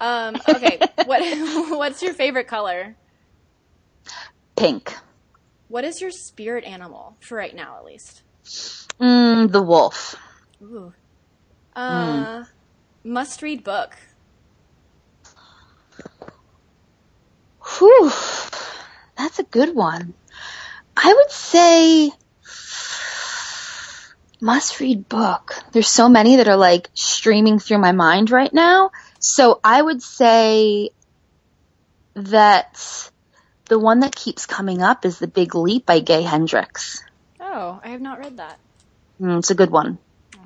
Um, 0.00 0.36
okay, 0.48 0.78
what 1.06 1.22
what's 1.70 2.02
your 2.02 2.14
favorite 2.14 2.48
color? 2.48 2.96
Pink. 4.56 4.94
What 5.68 5.84
is 5.84 6.00
your 6.00 6.10
spirit 6.10 6.64
animal 6.64 7.16
for 7.20 7.36
right 7.36 7.54
now, 7.54 7.78
at 7.78 7.84
least? 7.84 8.22
Mm, 9.00 9.50
the 9.50 9.62
wolf. 9.62 10.16
Ooh. 10.62 10.92
Uh, 11.74 12.44
must 13.02 13.42
read 13.42 13.64
book. 13.64 13.96
Whew. 17.78 18.10
That's 19.16 19.38
a 19.38 19.44
good 19.44 19.74
one. 19.74 20.14
I 20.96 21.12
would 21.12 21.30
say 21.30 22.12
must 24.40 24.78
read 24.78 25.08
book. 25.08 25.54
There's 25.72 25.88
so 25.88 26.08
many 26.08 26.36
that 26.36 26.48
are 26.48 26.56
like 26.56 26.90
streaming 26.94 27.58
through 27.58 27.78
my 27.78 27.92
mind 27.92 28.30
right 28.30 28.52
now. 28.52 28.90
So 29.26 29.58
I 29.64 29.80
would 29.80 30.02
say 30.02 30.90
that 32.12 33.10
the 33.70 33.78
one 33.78 34.00
that 34.00 34.14
keeps 34.14 34.44
coming 34.44 34.82
up 34.82 35.06
is 35.06 35.18
The 35.18 35.26
Big 35.26 35.54
Leap 35.54 35.86
by 35.86 36.00
Gay 36.00 36.20
Hendricks. 36.20 37.02
Oh, 37.40 37.80
I 37.82 37.88
have 37.88 38.02
not 38.02 38.18
read 38.18 38.36
that. 38.36 38.58
Mm, 39.18 39.38
it's 39.38 39.50
a 39.50 39.54
good 39.54 39.70
one. 39.70 39.96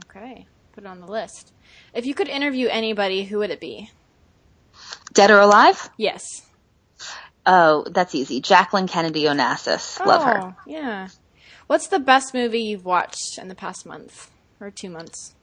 Okay, 0.07 0.47
put 0.74 0.85
it 0.85 0.87
on 0.87 1.01
the 1.01 1.09
list. 1.09 1.53
If 1.93 2.07
you 2.07 2.14
could 2.14 2.29
interview 2.29 2.68
anybody, 2.68 3.24
who 3.24 3.39
would 3.39 3.51
it 3.51 3.59
be? 3.59 3.91
Dead 5.12 5.33
or 5.33 5.41
Alive? 5.41 5.91
Yes. 5.97 6.22
Oh, 7.45 7.85
that's 7.91 8.14
easy. 8.14 8.41
Jacqueline 8.41 8.87
Kennedy 8.87 9.24
Onassis. 9.24 9.99
Love 10.07 10.22
her. 10.22 10.39
Oh, 10.41 10.55
Yeah. 10.68 11.09
What's 11.66 11.89
the 11.89 11.99
best 11.99 12.33
movie 12.33 12.62
you've 12.62 12.85
watched 12.85 13.39
in 13.39 13.49
the 13.49 13.57
past 13.57 13.85
month 13.85 14.31
or 14.61 14.70
two 14.70 14.89
months? 14.89 15.35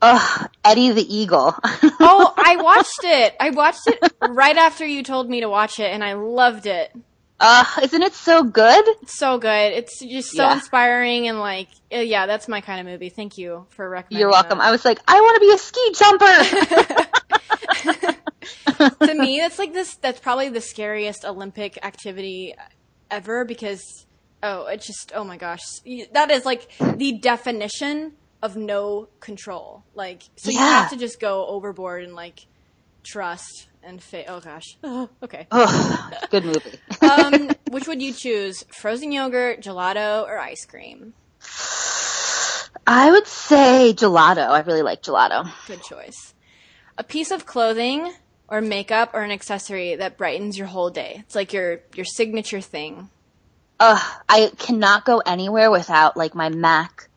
Ugh, 0.00 0.48
Eddie 0.64 0.92
the 0.92 1.14
Eagle. 1.14 1.54
Oh, 2.00 2.32
I 2.36 2.54
watched 2.56 3.00
it. 3.02 3.34
I 3.40 3.50
watched 3.50 3.80
it 3.86 3.98
right 4.22 4.56
after 4.56 4.86
you 4.86 5.02
told 5.02 5.28
me 5.28 5.40
to 5.40 5.48
watch 5.48 5.80
it, 5.80 5.92
and 5.92 6.04
I 6.04 6.12
loved 6.14 6.66
it. 6.66 6.92
Ugh, 7.40 7.66
isn't 7.82 8.02
it 8.02 8.14
so 8.14 8.42
good? 8.44 8.84
It's 9.02 9.18
so 9.18 9.38
good. 9.38 9.72
It's 9.72 9.98
just 10.00 10.30
so 10.30 10.44
Yeah. 10.44 10.54
inspiring 10.54 11.26
and 11.28 11.40
like, 11.40 11.68
uh, 11.92 11.96
yeah, 11.98 12.26
that's 12.26 12.46
my 12.48 12.60
kind 12.60 12.80
of 12.80 12.86
movie. 12.86 13.08
Thank 13.10 13.36
you 13.36 13.66
for 13.70 13.88
recommending. 13.88 14.20
You're 14.20 14.30
welcome. 14.30 14.60
I 14.60 14.70
was 14.70 14.84
like, 14.84 15.00
I 15.06 15.20
want 15.20 15.34
to 15.36 15.40
be 15.40 15.50
a 15.52 15.58
ski 15.58 15.92
jumper. 15.94 16.44
to 19.06 19.14
me, 19.14 19.38
that's 19.42 19.58
like 19.58 19.72
this. 19.72 19.96
That's 19.96 20.20
probably 20.20 20.48
the 20.48 20.60
scariest 20.60 21.24
Olympic 21.24 21.78
activity 21.84 22.54
ever 23.10 23.44
because 23.44 23.82
oh, 24.42 24.66
it's 24.66 24.86
just 24.86 25.12
oh 25.14 25.24
my 25.24 25.36
gosh, 25.36 25.60
that 26.12 26.30
is 26.30 26.44
like 26.44 26.70
the 26.96 27.18
definition 27.18 28.12
of 28.42 28.56
no 28.56 29.08
control. 29.20 29.84
Like, 29.94 30.22
so 30.36 30.50
you 30.50 30.58
have 30.58 30.90
to 30.90 30.96
just 30.96 31.20
go 31.20 31.46
overboard 31.46 32.04
and 32.04 32.14
like 32.14 32.46
trust 33.04 33.68
and 33.82 34.02
fa- 34.02 34.26
Oh 34.28 34.40
gosh, 34.40 34.76
okay. 35.22 35.46
Ugh, 35.50 36.14
good 36.30 36.44
movie. 36.44 36.78
Um, 37.00 37.50
which 37.70 37.86
would 37.86 38.02
you 38.02 38.12
choose? 38.12 38.64
Frozen 38.72 39.12
yogurt, 39.12 39.60
gelato, 39.62 40.24
or 40.26 40.38
ice 40.38 40.64
cream? 40.66 41.14
I 42.86 43.10
would 43.10 43.26
say 43.26 43.94
gelato. 43.96 44.48
I 44.48 44.60
really 44.60 44.82
like 44.82 45.02
gelato. 45.02 45.48
Good 45.66 45.82
choice. 45.82 46.34
A 46.96 47.04
piece 47.04 47.30
of 47.30 47.46
clothing 47.46 48.12
or 48.48 48.60
makeup 48.60 49.10
or 49.14 49.22
an 49.22 49.30
accessory 49.30 49.94
that 49.94 50.18
brightens 50.18 50.58
your 50.58 50.66
whole 50.66 50.90
day. 50.90 51.18
It's 51.20 51.34
like 51.34 51.52
your 51.52 51.80
your 51.94 52.04
signature 52.04 52.60
thing. 52.60 53.10
Ugh, 53.78 54.22
I 54.28 54.50
cannot 54.58 55.04
go 55.04 55.18
anywhere 55.24 55.70
without 55.70 56.16
like 56.16 56.34
my 56.34 56.48
MAC 56.48 57.07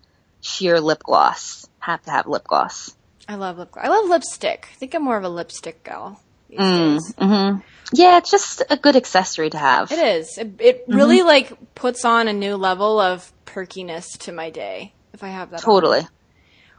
sheer 0.52 0.80
lip 0.80 1.04
gloss. 1.04 1.68
Have 1.80 2.04
to 2.04 2.12
have 2.12 2.28
lip 2.28 2.44
gloss. 2.44 2.96
I 3.28 3.36
love 3.36 3.58
lip 3.58 3.72
gloss. 3.72 3.86
I 3.86 3.90
love 3.90 4.10
lipstick. 4.10 4.68
I 4.72 4.76
think 4.76 4.94
I'm 4.94 5.04
more 5.04 5.18
of 5.18 5.24
a 5.24 5.30
lipstick 5.30 5.84
gal 5.84 6.20
these 6.52 6.60
mm-hmm. 6.60 7.60
Yeah, 7.94 8.18
it's 8.18 8.32
just 8.32 8.64
a 8.70 8.78
good 8.78 8.96
accessory 8.96 9.50
to 9.50 9.58
have. 9.58 9.92
It 9.92 10.00
is. 10.00 10.38
It, 10.38 10.54
it 10.60 10.86
really 10.88 11.24
like 11.24 11.76
puts 11.76 12.06
on 12.06 12.28
a 12.28 12.34
new 12.34 12.56
level 12.56 13.00
of 13.00 13.32
perkiness 13.46 14.18
to 14.20 14.32
my 14.32 14.50
day 14.50 14.94
if 15.14 15.24
I 15.24 15.28
have 15.28 15.50
that. 15.52 15.58
on. 15.58 15.62
Totally. 15.62 16.02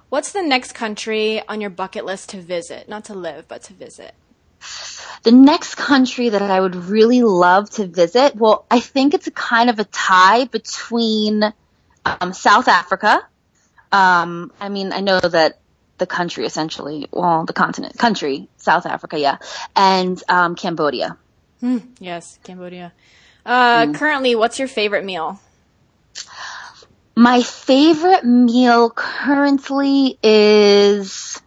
What's 0.08 0.32
the 0.32 0.42
next 0.42 0.72
country 0.72 1.46
on 1.46 1.60
your 1.60 1.70
bucket 1.70 2.04
list 2.04 2.30
to 2.30 2.40
visit? 2.40 2.88
Not 2.88 3.06
to 3.06 3.14
live, 3.14 3.46
but 3.48 3.62
to 3.64 3.74
visit. 3.74 4.14
The 5.22 5.32
next 5.32 5.74
country 5.74 6.30
that 6.30 6.42
I 6.42 6.60
would 6.60 6.76
really 6.76 7.22
love 7.22 7.68
to 7.70 7.86
visit, 7.86 8.34
well, 8.34 8.64
I 8.70 8.80
think 8.80 9.14
it's 9.14 9.26
a 9.26 9.32
kind 9.32 9.68
of 9.70 9.78
a 9.78 9.84
tie 9.84 10.44
between 10.46 11.42
um, 12.04 12.32
South 12.32 12.68
Africa. 12.68 13.26
Um, 13.92 14.50
I 14.58 14.68
mean, 14.70 14.92
I 14.92 15.00
know 15.00 15.20
that 15.20 15.60
the 15.98 16.06
country 16.06 16.46
essentially, 16.46 17.06
well, 17.12 17.44
the 17.44 17.52
continent, 17.52 17.96
country, 17.98 18.48
South 18.56 18.86
Africa, 18.86 19.18
yeah, 19.18 19.36
and 19.76 20.20
um, 20.28 20.56
Cambodia. 20.56 21.16
Yes, 22.00 22.38
Cambodia. 22.42 22.92
Uh, 23.46 23.86
Mm. 23.86 23.94
Currently, 23.94 24.34
what's 24.34 24.58
your 24.58 24.68
favorite 24.68 25.04
meal? 25.04 25.40
My 27.14 27.42
favorite 27.42 28.24
meal 28.24 28.90
currently 28.90 30.18
is, 30.22 31.40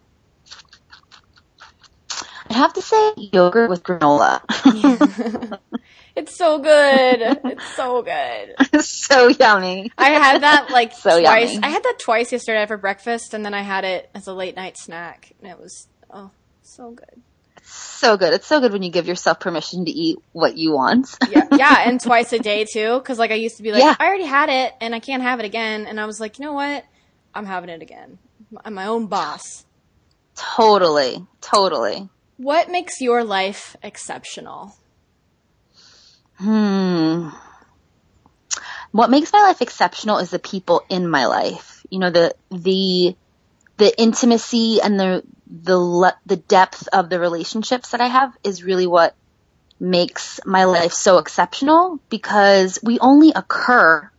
I'd 2.48 2.56
have 2.56 2.72
to 2.74 2.82
say 2.82 3.12
yogurt 3.16 3.68
with 3.68 3.82
granola. 3.82 4.40
It's 6.20 6.34
so 6.36 6.58
good. 6.58 7.20
it's 7.44 7.76
so 7.76 8.02
good. 8.02 8.82
so 8.84 9.28
yummy. 9.28 9.92
I 9.98 10.08
had 10.10 10.42
that 10.42 10.70
like 10.78 10.92
So 10.94 11.20
twice. 11.20 11.52
yummy. 11.52 11.64
I 11.66 11.68
had 11.68 11.82
that 11.82 11.98
twice 12.00 12.32
yesterday 12.32 12.64
for 12.66 12.78
breakfast, 12.78 13.34
and 13.34 13.44
then 13.44 13.52
I 13.52 13.60
had 13.62 13.84
it 13.84 14.08
as 14.14 14.26
a 14.26 14.32
late 14.32 14.56
night 14.56 14.76
snack, 14.78 15.32
and 15.42 15.50
it 15.50 15.58
was 15.60 15.86
oh 16.10 16.30
so 16.62 16.90
good. 16.92 17.20
So 17.62 18.16
good. 18.16 18.32
It's 18.32 18.46
so 18.46 18.60
good 18.60 18.72
when 18.72 18.82
you 18.82 18.90
give 18.90 19.06
yourself 19.08 19.40
permission 19.40 19.84
to 19.84 19.90
eat 19.90 20.18
what 20.32 20.56
you 20.56 20.72
want. 20.72 21.08
Yeah, 21.28 21.48
yeah, 21.52 21.82
and 21.84 22.00
twice 22.08 22.32
a 22.32 22.38
day 22.38 22.64
too. 22.64 22.98
Because 22.98 23.18
like 23.18 23.30
I 23.30 23.34
used 23.34 23.56
to 23.58 23.62
be 23.62 23.72
like, 23.72 23.82
Yeah. 23.82 23.94
I 23.98 24.06
already 24.06 24.24
had 24.24 24.48
it, 24.48 24.72
and 24.80 24.94
I 24.94 25.00
can't 25.00 25.22
have 25.22 25.38
it 25.40 25.44
again. 25.44 25.86
And 25.86 26.00
I 26.00 26.06
was 26.06 26.18
like, 26.20 26.38
you 26.38 26.44
know 26.46 26.52
what? 26.54 26.84
I'm 27.34 27.44
having 27.44 27.68
it 27.68 27.82
again. 27.82 28.18
I'm 28.64 28.72
my 28.74 28.86
own 28.86 29.06
boss. 29.08 29.66
Totally. 30.36 31.26
Totally. 31.40 32.08
What 32.38 32.70
makes 32.70 33.00
your 33.00 33.24
life 33.24 33.76
exceptional? 33.82 34.74
Hmm. 36.38 37.30
What 38.92 39.10
makes 39.10 39.32
my 39.32 39.40
life 39.40 39.60
exceptional 39.62 40.18
is 40.18 40.30
the 40.30 40.38
people 40.38 40.82
in 40.88 41.08
my 41.08 41.26
life. 41.26 41.84
You 41.90 41.98
know, 41.98 42.10
the, 42.10 42.34
the, 42.50 43.16
the 43.76 44.00
intimacy 44.00 44.80
and 44.80 44.98
the, 44.98 45.22
the, 45.46 45.78
le- 45.78 46.18
the 46.24 46.36
depth 46.36 46.88
of 46.92 47.10
the 47.10 47.20
relationships 47.20 47.90
that 47.90 48.00
I 48.00 48.06
have 48.06 48.36
is 48.42 48.64
really 48.64 48.86
what 48.86 49.14
makes 49.78 50.40
my 50.46 50.64
life 50.64 50.92
so 50.92 51.18
exceptional 51.18 52.00
because 52.08 52.78
we 52.82 52.98
only 52.98 53.32
occur 53.34 54.10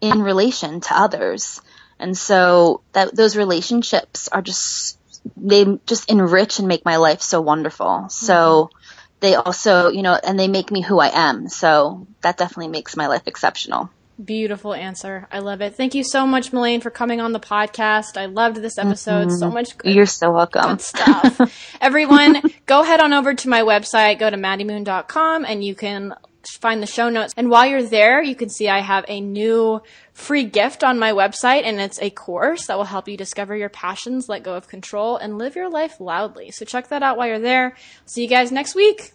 in 0.00 0.22
relation 0.22 0.80
to 0.80 0.98
others. 0.98 1.62
And 1.98 2.16
so 2.16 2.82
that 2.92 3.16
those 3.16 3.36
relationships 3.36 4.28
are 4.28 4.42
just, 4.42 4.98
they 5.36 5.64
just 5.86 6.10
enrich 6.10 6.58
and 6.58 6.68
make 6.68 6.84
my 6.84 6.96
life 6.96 7.22
so 7.22 7.40
wonderful. 7.40 8.08
So 8.10 8.70
they 9.20 9.34
also, 9.34 9.88
you 9.88 10.02
know, 10.02 10.14
and 10.14 10.38
they 10.38 10.48
make 10.48 10.70
me 10.70 10.82
who 10.82 10.98
I 10.98 11.10
am. 11.12 11.48
So 11.48 12.06
that 12.20 12.36
definitely 12.36 12.68
makes 12.68 12.96
my 12.96 13.06
life 13.06 13.22
exceptional. 13.26 13.90
Beautiful 14.22 14.72
answer. 14.72 15.28
I 15.30 15.40
love 15.40 15.60
it. 15.60 15.74
Thank 15.74 15.94
you 15.94 16.02
so 16.02 16.26
much, 16.26 16.50
Melaine, 16.50 16.80
for 16.80 16.90
coming 16.90 17.20
on 17.20 17.32
the 17.32 17.40
podcast. 17.40 18.16
I 18.16 18.26
loved 18.26 18.56
this 18.56 18.78
episode. 18.78 19.30
So 19.30 19.46
mm-hmm. 19.46 19.54
much 19.54 19.76
good 19.76 19.94
You're 19.94 20.06
so 20.06 20.32
welcome. 20.32 20.70
good 20.70 20.80
stuff. 20.80 21.76
Everyone, 21.82 22.40
go 22.64 22.82
head 22.82 23.00
on 23.00 23.12
over 23.12 23.34
to 23.34 23.48
my 23.48 23.60
website, 23.60 24.18
go 24.18 24.30
to 24.30 24.36
maddiemoon.com, 24.38 25.44
and 25.44 25.62
you 25.62 25.74
can 25.74 26.14
find 26.48 26.82
the 26.82 26.86
show 26.86 27.08
notes. 27.08 27.32
And 27.36 27.50
while 27.50 27.66
you're 27.66 27.82
there, 27.82 28.22
you 28.22 28.34
can 28.34 28.48
see 28.48 28.68
I 28.68 28.80
have 28.80 29.04
a 29.08 29.20
new 29.20 29.80
free 30.12 30.44
gift 30.44 30.82
on 30.84 30.98
my 30.98 31.12
website, 31.12 31.64
and 31.64 31.80
it's 31.80 32.00
a 32.00 32.10
course 32.10 32.66
that 32.66 32.76
will 32.76 32.84
help 32.84 33.08
you 33.08 33.16
discover 33.16 33.56
your 33.56 33.68
passions, 33.68 34.28
let 34.28 34.42
go 34.42 34.54
of 34.54 34.68
control, 34.68 35.16
and 35.16 35.38
live 35.38 35.56
your 35.56 35.70
life 35.70 36.00
loudly. 36.00 36.50
So 36.50 36.64
check 36.64 36.88
that 36.88 37.02
out 37.02 37.16
while 37.16 37.28
you're 37.28 37.38
there. 37.38 37.76
See 38.04 38.22
you 38.22 38.28
guys 38.28 38.52
next 38.52 38.74
week. 38.74 39.12